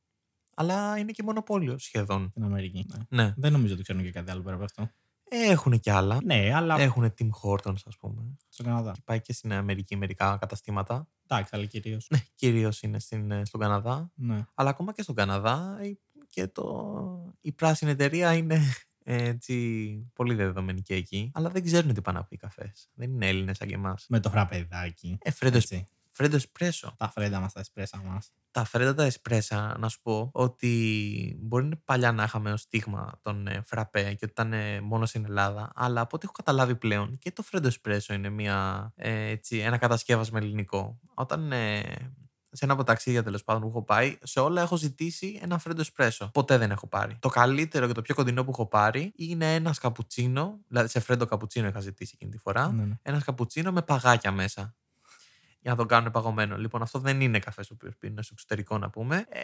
Αλλά 0.55 0.99
είναι 0.99 1.13
και 1.13 1.23
μονοπόλιο 1.23 1.79
σχεδόν. 1.79 2.29
Στην 2.31 2.45
Αμερική. 2.45 2.87
Ναι. 3.09 3.23
Ναι. 3.23 3.35
Δεν 3.37 3.53
νομίζω 3.53 3.75
ότι 3.75 3.83
ξέρουν 3.83 4.03
και 4.03 4.11
κάτι 4.11 4.31
άλλο 4.31 4.43
πέρα 4.43 4.55
από 4.55 4.65
αυτό. 4.65 4.91
Έχουν 5.33 5.81
και 5.81 5.93
άλλα. 5.93 6.19
Ναι, 6.25 6.55
αλλά 6.55 6.81
Έχουν 6.81 7.15
Tim 7.19 7.29
Hortons, 7.43 7.83
ας 7.87 7.97
πούμε. 7.99 8.37
στον 8.49 8.67
Καναδά. 8.67 8.93
Και 8.93 9.01
πάει 9.05 9.21
και 9.21 9.33
στην 9.33 9.53
Αμερική 9.53 9.97
μερικά 9.97 10.37
καταστήματα. 10.41 11.09
Εντάξει, 11.27 11.51
αλλά 11.55 11.65
κυρίως. 11.65 12.07
Ναι, 12.11 12.19
κυρίως 12.35 12.83
είναι 12.83 12.99
στην, 12.99 13.31
ε, 13.31 13.45
στον 13.45 13.61
Καναδά. 13.61 14.11
Ναι. 14.15 14.45
Αλλά 14.55 14.71
ακόμα 14.71 14.93
και 14.93 15.03
στον 15.03 15.15
Καναδά 15.15 15.79
ε, 15.83 15.99
και 16.29 16.47
το... 16.47 17.37
η 17.41 17.53
πράσινη 17.53 17.91
εταιρεία 17.91 18.35
είναι 18.35 18.61
ε, 19.05 19.29
έτσι 19.29 20.11
πολύ 20.15 20.35
δεδομένη 20.35 20.83
και 20.83 20.95
εκεί. 20.95 21.31
Αλλά 21.35 21.49
δεν 21.51 21.65
ξέρουν 21.65 21.95
τι 21.95 22.01
πάνε 22.01 22.19
να 22.19 22.25
πει 22.25 22.37
καφές. 22.37 22.91
Δεν 22.95 23.11
είναι 23.11 23.27
Έλληνες 23.27 23.57
σαν 23.57 23.69
και 23.69 23.75
εμάς. 23.75 24.07
Με 24.09 24.21
το 24.21 24.31
φραπεδάκι. 24.31 25.19
Ε, 25.23 25.31
φρέντο, 25.31 25.57
Έτσι. 25.57 25.87
Φρέντο 26.21 26.37
εσπρέσο. 26.37 26.95
Τα 26.97 27.11
φρέντα 27.11 27.41
μας, 27.41 27.53
τα 27.53 27.61
εσπρέσα 27.61 28.03
μας. 28.05 28.33
Τα 28.51 28.65
φρέντα 28.65 28.95
τα 28.95 29.05
εσπρέσα, 29.05 29.77
να 29.79 29.89
σου 29.89 30.01
πω 30.03 30.31
ότι 30.33 31.39
μπορεί 31.41 31.65
να 31.65 31.77
παλιά 31.85 32.13
να 32.13 32.23
είχαμε 32.23 32.53
ως 32.53 32.61
στίγμα 32.61 33.19
τον 33.23 33.47
ε, 33.47 33.63
φραπέ 33.67 34.03
και 34.03 34.09
ότι 34.09 34.25
ήταν 34.25 34.53
ε, 34.53 34.81
μόνο 34.81 35.07
στην 35.07 35.25
Ελλάδα, 35.25 35.73
αλλά 35.75 36.01
από 36.01 36.17
ό,τι 36.17 36.25
έχω 36.25 36.33
καταλάβει 36.33 36.77
πλέον 36.77 37.19
και 37.19 37.33
το 37.33 37.43
φρέντο 37.43 37.67
εσπρέσο 37.67 38.15
είναι 38.15 38.29
μια, 38.29 38.93
ε, 38.97 39.29
έτσι, 39.29 39.59
ένα 39.59 39.77
κατασκεύασμα 39.77 40.39
ελληνικό. 40.39 41.01
Όταν 41.15 41.53
ε, 41.53 41.83
σε 42.53 42.65
ένα 42.65 42.73
από 42.73 42.85
τα 42.85 42.93
ταξίδια 42.93 43.23
τέλος 43.23 43.45
πάντων 43.45 43.63
που 43.63 43.69
έχω 43.69 43.83
πάει, 43.83 44.19
σε 44.23 44.41
όλα 44.41 44.63
έχω 44.63 44.77
ζητήσει 44.77 45.39
ένα 45.43 45.59
φρέντο 45.59 45.81
εσπρέσο. 45.81 46.31
Ποτέ 46.33 46.59
δεν 46.59 46.71
έχω 46.71 46.87
πάρει. 46.87 47.17
Το 47.21 47.29
καλύτερο 47.29 47.87
και 47.87 47.93
το 47.93 48.03
πιο 48.03 48.15
κοντινό 48.15 48.45
που 48.45 48.51
έχω 48.51 48.67
πάρει 48.67 49.13
είναι 49.17 49.55
ένας 49.55 49.79
καπουτσίνο, 49.79 50.59
δηλαδή 50.69 50.89
σε 50.89 51.01
φρέντο 51.01 51.27
καπουτσίνο 51.27 51.69
είχα 51.69 51.81
ζητήσει 51.81 52.13
εκείνη 52.15 52.31
τη 52.31 52.39
φορά 52.39 52.73
Ναι, 52.73 52.85
ναι. 52.85 52.95
ένας 53.03 53.25
καπουτσίνο 53.25 53.73
με 53.73 53.83
παγάκια 53.83 54.33
μέσα. 54.33 54.75
Για 55.63 55.71
να 55.71 55.77
τον 55.77 55.87
κάνουν 55.87 56.11
παγωμένο. 56.11 56.57
Λοιπόν, 56.57 56.83
αυτό 56.83 56.99
δεν 56.99 57.21
είναι 57.21 57.39
καφέ 57.39 57.61
ο 57.61 57.73
οποίο 57.73 57.91
πίνουν 57.99 58.23
στο 58.23 58.33
εξωτερικό, 58.33 58.79
να 58.79 58.91
πούμε. 58.91 59.25
Ε, 59.29 59.41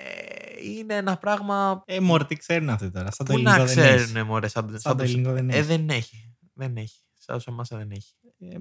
είναι 0.63 0.95
ένα 0.95 1.17
πράγμα. 1.19 1.83
Ε, 1.87 2.01
μωρέ, 2.01 2.25
τι 2.25 2.37
ξέρουν 2.37 2.69
αυτοί 2.69 2.91
τώρα. 2.91 3.11
Σαν 3.11 3.27
το 3.27 3.33
Πού 3.33 3.39
ελληνικό 3.39 3.57
να 3.59 3.65
δεν 3.65 3.79
έχεις. 3.85 4.05
ξέρουν, 4.05 4.27
μωρέ, 4.27 4.49
σαν, 4.49 4.69
σαν, 4.69 4.79
Σαν 4.81 4.93
το 4.97 4.99
το- 4.99 5.05
ελληνικό 5.11 5.33
δεν 5.33 5.51
Ε, 5.51 5.55
έχεις. 5.55 5.67
δεν 5.67 5.89
έχει. 5.89 6.35
Δεν 6.53 6.77
έχει. 6.77 7.01
Σαν 7.19 7.37
όσο 7.37 7.51
εμάς 7.53 7.69
δεν 7.69 7.91
έχει. 7.91 8.15
Ε, 8.39 8.57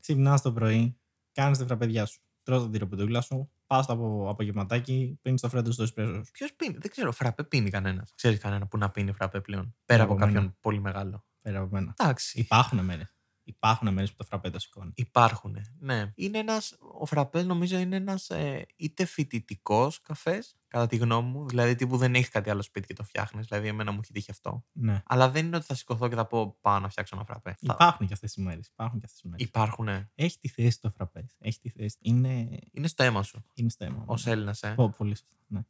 Ξυπνάς 0.00 0.42
το 0.42 0.52
πρωί, 0.52 0.98
κάνεις 1.32 1.58
τη 1.58 1.64
φραπεδιά 1.64 2.06
σου. 2.06 2.20
Τρως 2.42 2.62
την 2.62 2.72
τυροπιτούλα 2.72 3.20
σου, 3.20 3.50
πας 3.66 3.86
το 3.86 3.92
απο- 3.92 4.26
απογευματάκι, 4.30 5.18
πίνεις 5.22 5.40
το 5.40 5.48
φρέντο 5.48 5.70
στο 5.70 5.82
εσπρέσο 5.82 6.14
σου. 6.24 6.30
Ποιος 6.32 6.54
πίνει, 6.54 6.76
δεν 6.80 6.90
ξέρω. 6.90 7.12
Φραπέ 7.12 7.44
πίνει 7.44 7.70
κανένας. 7.70 8.12
Ξέρεις 8.14 8.38
κανένα 8.38 8.66
που 8.66 8.78
να 8.78 8.90
πίνει 8.90 9.12
φραπέ 9.12 9.40
πλέον. 9.40 9.76
Πέρα 9.84 10.02
από 10.02 10.12
Εγώ 10.12 10.22
εμένα. 10.22 10.38
κάποιον 10.38 10.56
πολύ 10.60 10.80
μεγάλο. 10.80 11.24
Πέρα 11.42 11.58
από 11.58 11.68
μένα. 11.70 11.94
Εντάξει. 11.98 12.40
Υπάρχουν 12.40 12.78
μέρε. 12.84 13.02
Υπάρχουν 13.48 13.92
μέρες 13.92 14.10
που 14.10 14.16
το 14.16 14.24
φραπέ 14.24 14.50
το 14.50 14.58
σηκώνει. 14.58 14.92
Υπάρχουν. 14.94 15.56
Ναι. 15.78 16.12
Είναι 16.14 16.38
ένας, 16.38 16.76
ο 17.00 17.06
φραπέ 17.06 17.42
νομίζω 17.42 17.78
είναι 17.78 17.96
ένας 17.96 18.30
ε, 18.30 18.66
είτε 18.76 19.04
φοιτητικός 19.04 20.00
καφές, 20.02 20.56
κατά 20.68 20.86
τη 20.86 20.96
γνώμη 20.96 21.30
μου. 21.30 21.48
Δηλαδή 21.48 21.74
τύπου 21.74 21.96
δεν 21.96 22.14
έχεις 22.14 22.28
κάτι 22.28 22.50
άλλο 22.50 22.62
σπίτι 22.62 22.86
και 22.86 22.94
το 22.94 23.04
φτιάχνεις. 23.04 23.46
Δηλαδή, 23.46 23.68
εμένα 23.68 23.92
μου 23.92 23.98
έχει 24.02 24.12
τύχει 24.12 24.30
αυτό. 24.30 24.64
Ναι. 24.72 25.02
Αλλά 25.06 25.30
δεν 25.30 25.46
είναι 25.46 25.56
ότι 25.56 25.64
θα 25.64 25.74
σηκωθώ 25.74 26.08
και 26.08 26.14
θα 26.14 26.26
πω 26.26 26.56
πάω 26.60 26.78
να 26.78 26.88
φτιάξω 26.88 27.16
ένα 27.16 27.24
φραπέ. 27.24 27.50
Θα- 27.60 27.72
Υπάρχουν 27.74 28.06
και 28.06 28.12
αυτές 28.12 28.32
τι 28.32 28.40
μέρες. 28.40 28.66
Υπάρχουν 28.66 28.98
και 28.98 29.04
αυτές 29.06 29.20
τι 29.20 29.28
μέρες. 29.28 29.46
Υπάρχουνε. 29.46 30.10
Έχει 30.14 30.38
τη 30.38 30.48
θέση 30.48 30.80
το 30.80 30.90
φραπέ. 30.90 31.26
Έχει 31.38 31.58
τη 31.60 31.68
θέση. 31.68 31.96
Είναι, 32.00 32.48
Είναι 32.72 32.86
στο 32.88 33.02
αίμα 33.02 33.22
σου. 33.22 33.44
είναι 33.54 33.68
στο 33.70 33.84
αίμα. 33.84 34.04
Ω 34.06 34.14
ναι. 34.24 34.30
Έλληνας, 34.32 34.62
ε. 34.62 34.72
Πω, 34.74 34.88
πολύ 34.96 35.16
σωστά. 35.16 35.34
Ναι. 35.46 35.60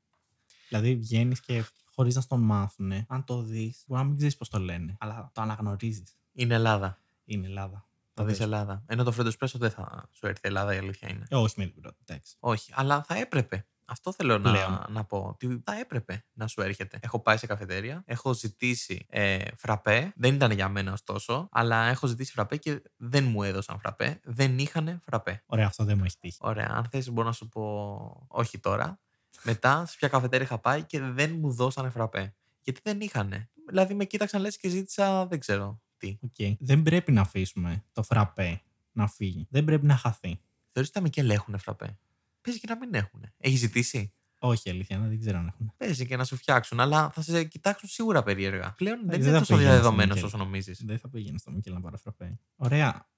Δηλαδή 0.69 0.97
βγαίνεις 0.97 1.41
και 1.41 1.65
χωρίς 1.95 2.15
να 2.15 2.21
στον 2.21 2.41
μάθουν, 2.41 2.93
αν 3.09 3.25
το 3.25 3.43
δεις, 3.43 3.83
μπορεί 3.87 4.01
να 4.03 4.07
μην 4.09 4.17
ξέρεις 4.17 4.37
πώς 4.37 4.49
το 4.49 4.59
λένε, 4.59 4.97
αλλά 5.01 5.31
το 5.35 5.41
αναγνωρίζεις. 5.41 6.17
Είναι 6.33 6.55
Ελλάδα. 6.55 6.99
Είναι 7.29 7.47
Ελλάδα. 7.47 7.89
Θα 8.15 8.25
δεις 8.25 8.37
δεις. 8.37 8.45
Ελλάδα. 8.45 8.83
Ενώ 8.87 9.05
το 9.05 9.13
φρέντο 9.13 9.29
εσπρέσο 9.29 9.59
δεν 9.59 9.71
θα 9.71 10.09
σου 10.13 10.27
έρθει 10.27 10.41
Ελλάδα, 10.43 10.75
η 10.75 10.79
αλήθεια 10.79 11.09
είναι. 11.09 11.27
Ε, 11.29 11.37
όχι 11.37 11.55
με 11.57 11.67
την 11.67 11.81
πρώτη. 11.81 11.97
Εντάξει. 12.07 12.37
Όχι, 12.39 12.73
αλλά 12.75 13.03
θα 13.03 13.17
έπρεπε. 13.17 13.67
Αυτό 13.91 14.13
θέλω 14.13 14.39
να, 14.39 14.51
Πλέον. 14.51 14.85
να 14.89 15.05
πω. 15.05 15.19
Ότι 15.19 15.63
θα 15.65 15.79
έπρεπε 15.79 16.25
να 16.33 16.47
σου 16.47 16.61
έρχεται. 16.61 16.99
Έχω 17.03 17.21
πάει 17.21 17.37
σε 17.37 17.47
καφετέρια, 17.47 18.03
έχω 18.07 18.35
ζητήσει 18.35 19.07
ε, 19.09 19.39
φραπέ. 19.57 20.13
Δεν 20.17 20.35
ήταν 20.35 20.51
για 20.51 20.69
μένα 20.69 20.93
ωστόσο, 20.93 21.49
αλλά 21.51 21.85
έχω 21.85 22.07
ζητήσει 22.07 22.33
φραπέ 22.33 22.57
και 22.57 22.83
δεν 22.97 23.25
μου 23.25 23.43
έδωσαν 23.43 23.79
φραπέ. 23.79 24.21
Δεν 24.25 24.59
είχαν 24.59 25.01
φραπέ. 25.05 25.43
Ωραία, 25.47 25.67
αυτό 25.67 25.85
δεν 25.85 25.99
μου 25.99 26.05
έχει 26.05 26.17
τύχει. 26.19 26.37
Ωραία, 26.41 26.69
αν 26.71 26.85
θες 26.91 27.11
μπορώ 27.11 27.27
να 27.27 27.33
σου 27.33 27.49
πω 27.49 28.27
όχι 28.29 28.59
τώρα. 28.59 29.01
Μετά 29.43 29.87
σε 29.87 29.97
ποια 29.99 30.09
καφετέρια 30.09 30.47
είχα 30.47 30.59
πάει 30.59 30.83
και 30.85 31.01
δεν 31.01 31.37
μου 31.39 31.53
δώσανε 31.53 31.91
φραπέ. 31.91 32.35
Γιατί 32.61 32.81
δεν 32.85 33.01
είχαν. 33.01 33.51
Δηλαδή 33.69 33.95
με 33.95 34.05
κοίταξαν 34.05 34.41
λες 34.41 34.57
και 34.59 34.69
ζήτησα 34.69 35.27
δεν 35.27 35.39
ξέρω 35.39 35.81
τι. 35.99 36.19
Οκ. 36.21 36.57
Δεν 36.59 36.83
πρέπει 36.83 37.13
να 37.13 37.21
αφήσουμε 37.21 37.85
το 37.93 38.03
φραπέ 38.03 38.63
να 38.93 39.07
φύγει. 39.09 39.47
Δεν 39.51 39.65
πρέπει 39.65 39.87
να 39.87 39.97
χαθεί. 39.97 40.41
Θεωρείς 40.73 40.91
ότι 40.91 40.93
τα 40.93 41.01
Μικέλ 41.01 41.31
έχουν 41.31 41.59
φραπέ; 41.59 41.99
Παίζει 42.41 42.61
και 42.61 42.67
να 42.69 42.77
μην 42.77 42.95
έχουν. 42.95 43.21
Έχεις 43.37 43.59
ζητήσει; 43.59 44.13
Όχι, 44.39 44.71
αλήθεια, 44.71 44.99
δεν 44.99 45.21
ξέρω 45.21 45.39
αν 45.39 45.47
έχουν. 45.47 45.73
Παίζει 45.77 46.07
και 46.07 46.17
να 46.17 46.25
σου 46.25 46.37
φτιάξουν, 46.37 46.81
αλλά 46.81 47.11
θα 47.11 47.23
σε 47.23 47.45
κοιτάξουν 47.45 47.89
σίγουρα 47.89 48.23
περίεργα. 48.23 48.75
Πλέον 48.77 48.99
δεν 48.99 49.09
δεν 49.09 49.21
είναι 49.21 49.31
θα 49.31 49.39
τόσο 49.39 49.55
πήγαινα 49.55 49.69
στο 49.69 49.77
διαδεδομένος 49.77 50.15
Μικέλ. 50.15 50.25
όσο 50.25 50.37
νομίζεις. 50.37 50.85
Δεν 50.85 50.99
θα 50.99 51.09
πήγαινε 51.09 51.39
στο 51.39 51.51
Μικέλ 51.51 51.73
να 51.73 51.81
πάρω 51.81 51.97
φραπέ. 51.97 52.39
Ωραία. 52.57 53.09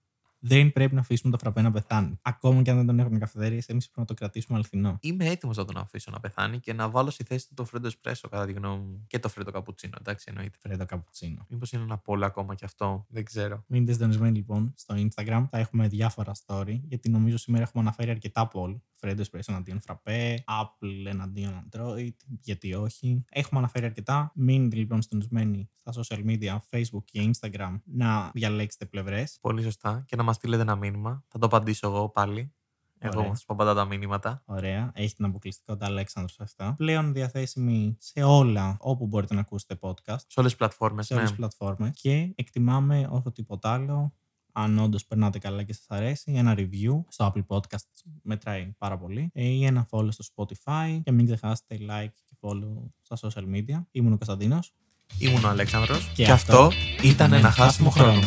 Δεν 0.43 0.72
πρέπει 0.72 0.95
να 0.95 1.01
αφήσουμε 1.01 1.32
το 1.32 1.38
φραπέ 1.38 1.62
να 1.62 1.70
πεθάνει. 1.70 2.18
Ακόμα 2.22 2.62
και 2.62 2.70
αν 2.70 2.76
δεν 2.76 2.86
τον 2.86 2.99
έχουμε 2.99 3.18
καφετέριες, 3.18 3.61
εμείς 3.66 3.84
πρέπει 3.84 4.01
να 4.01 4.05
το 4.07 4.14
κρατήσουμε 4.14 4.59
αληθινό. 4.59 4.99
Είμαι 5.01 5.26
έτοιμος 5.26 5.57
να 5.57 5.64
τον 5.64 5.76
αφήσω 5.76 6.11
να 6.11 6.20
πεθάνει 6.20 6.59
και 6.59 6.72
να 6.72 6.91
βάλω 6.91 7.11
στη 7.11 7.24
θέση 7.24 7.49
του 7.49 7.55
το 7.55 7.64
φρέντο 7.64 7.86
εσπρέσο, 7.86 8.28
κατά 8.28 8.47
τη 8.47 8.53
γνώμη 8.53 8.84
μου. 8.84 9.05
Και 9.07 9.18
το 9.18 9.28
φρέντο 9.28 9.51
καπουτσίνο, 9.51 9.97
εντάξει, 10.01 10.26
εννοείται. 10.28 10.59
Φρέντο 10.61 10.84
καπουτσίνο. 10.86 11.47
Μήπως 11.49 11.72
είναι 11.72 11.82
ένα 11.82 11.99
πόλο 11.99 12.26
ακόμα 12.26 12.55
κι 12.55 12.64
αυτό. 12.64 13.07
Δεν 13.09 13.24
ξέρω. 13.24 13.64
Μείνετε 13.66 13.93
συντονισμένοι 13.93 14.36
λοιπόν 14.36 14.72
στο 14.76 14.95
Instagram. 14.99 15.47
Θα 15.51 15.59
έχουμε 15.59 15.88
διάφορα 15.88 16.32
story, 16.47 16.80
γιατί 16.82 17.11
νομίζω 17.11 17.36
σήμερα 17.36 17.62
έχουμε 17.62 17.82
αναφέρει 17.82 18.11
αρκετά 18.11 18.51
poll. 18.53 18.80
Φρέντο 18.95 19.22
Espresso 19.22 19.49
εναντίον 19.49 19.80
Frappé, 19.86 20.34
Apple 20.34 21.07
εναντίον 21.07 21.68
Android, 21.70 22.14
γιατί 22.41 22.74
όχι. 22.74 23.24
Έχουμε 23.28 23.61
αναφέρει 23.61 23.84
αρκετά. 23.84 24.32
Μείνετε 24.34 24.76
λοιπόν 24.76 25.03
συντονισμένοι 25.03 25.70
στα 25.74 25.93
social 26.03 26.24
media, 26.24 26.59
Facebook 26.70 27.05
και 27.05 27.30
Instagram, 27.30 27.80
να 27.84 28.30
διαλέξετε 28.34 28.86
πλευρές. 28.86 29.38
Πολύ 29.41 29.62
σωστά. 29.62 30.05
Και 30.07 30.16
να 30.16 30.22
μας 30.31 30.39
στείλετε 30.39 30.62
ένα 30.62 30.76
μήνυμα. 30.76 31.24
Θα 31.28 31.39
το 31.39 31.47
απαντήσω 31.47 31.87
εγώ 31.87 32.09
πάλι. 32.09 32.53
Εγώ 32.99 33.18
Ωραία. 33.18 33.31
θα 33.31 33.37
σου 33.37 33.45
απαντάω 33.47 33.74
τα 33.74 33.85
μηνύματα. 33.85 34.43
Ωραία, 34.45 34.91
έχει 34.95 35.14
την 35.14 35.24
αποκλειστικότητα 35.24 35.87
Αλέξανδρος 35.87 36.35
σε 36.35 36.43
αυτά. 36.43 36.74
Πλέον 36.76 37.12
διαθέσιμη 37.12 37.97
σε 37.99 38.22
όλα 38.22 38.76
όπου 38.81 39.07
μπορείτε 39.07 39.35
να 39.35 39.41
ακούσετε 39.41 39.78
podcast, 39.81 40.18
Σε 40.26 40.41
όλες 40.41 40.51
τις 40.51 40.57
πλατφόρμες. 40.57 41.07
σε 41.07 41.14
όλες 41.14 41.28
τις 41.28 41.37
πλατφόρμες 41.37 41.91
και 42.01 42.33
εκτιμάμε 42.35 43.09
όσο 43.11 43.33
τίποτα 43.33 43.72
άλλο 43.72 44.12
αν 44.53 44.78
όντως 44.78 45.07
περνάτε 45.07 45.39
καλά 45.39 45.62
και 45.62 45.72
σας 45.72 45.85
αρέσει, 45.89 46.33
ένα 46.33 46.55
review 46.57 47.05
στο 47.09 47.33
Apple 47.35 47.57
Podcasts 47.57 48.03
μετράει 48.22 48.74
πάρα 48.78 48.99
πολύ 48.99 49.31
ε, 49.35 49.45
ή 49.45 49.64
ένα 49.64 49.89
follow 49.91 50.09
στο 50.12 50.24
Spotify 50.35 51.01
και 51.03 51.12
μην 51.12 51.26
ξεχάσετε 51.26 51.78
like 51.81 52.14
και 52.24 52.37
follow 52.41 52.91
στα 53.03 53.16
social 53.20 53.45
media. 53.55 53.85
Ήμουν 53.91 54.12
ο 54.12 54.16
Κωνσταντίνος. 54.16 54.74
Ήμουν 55.18 55.45
ο 55.45 55.49
Αλέξανδρος 55.49 56.12
Και 56.14 56.24
και, 56.24 56.31
αυτό 56.31 56.57
αυτό 56.62 56.76
ήταν 57.03 57.33
ένα 57.33 57.51
χάσιμο 57.51 57.91
χρόνο. 57.91 58.20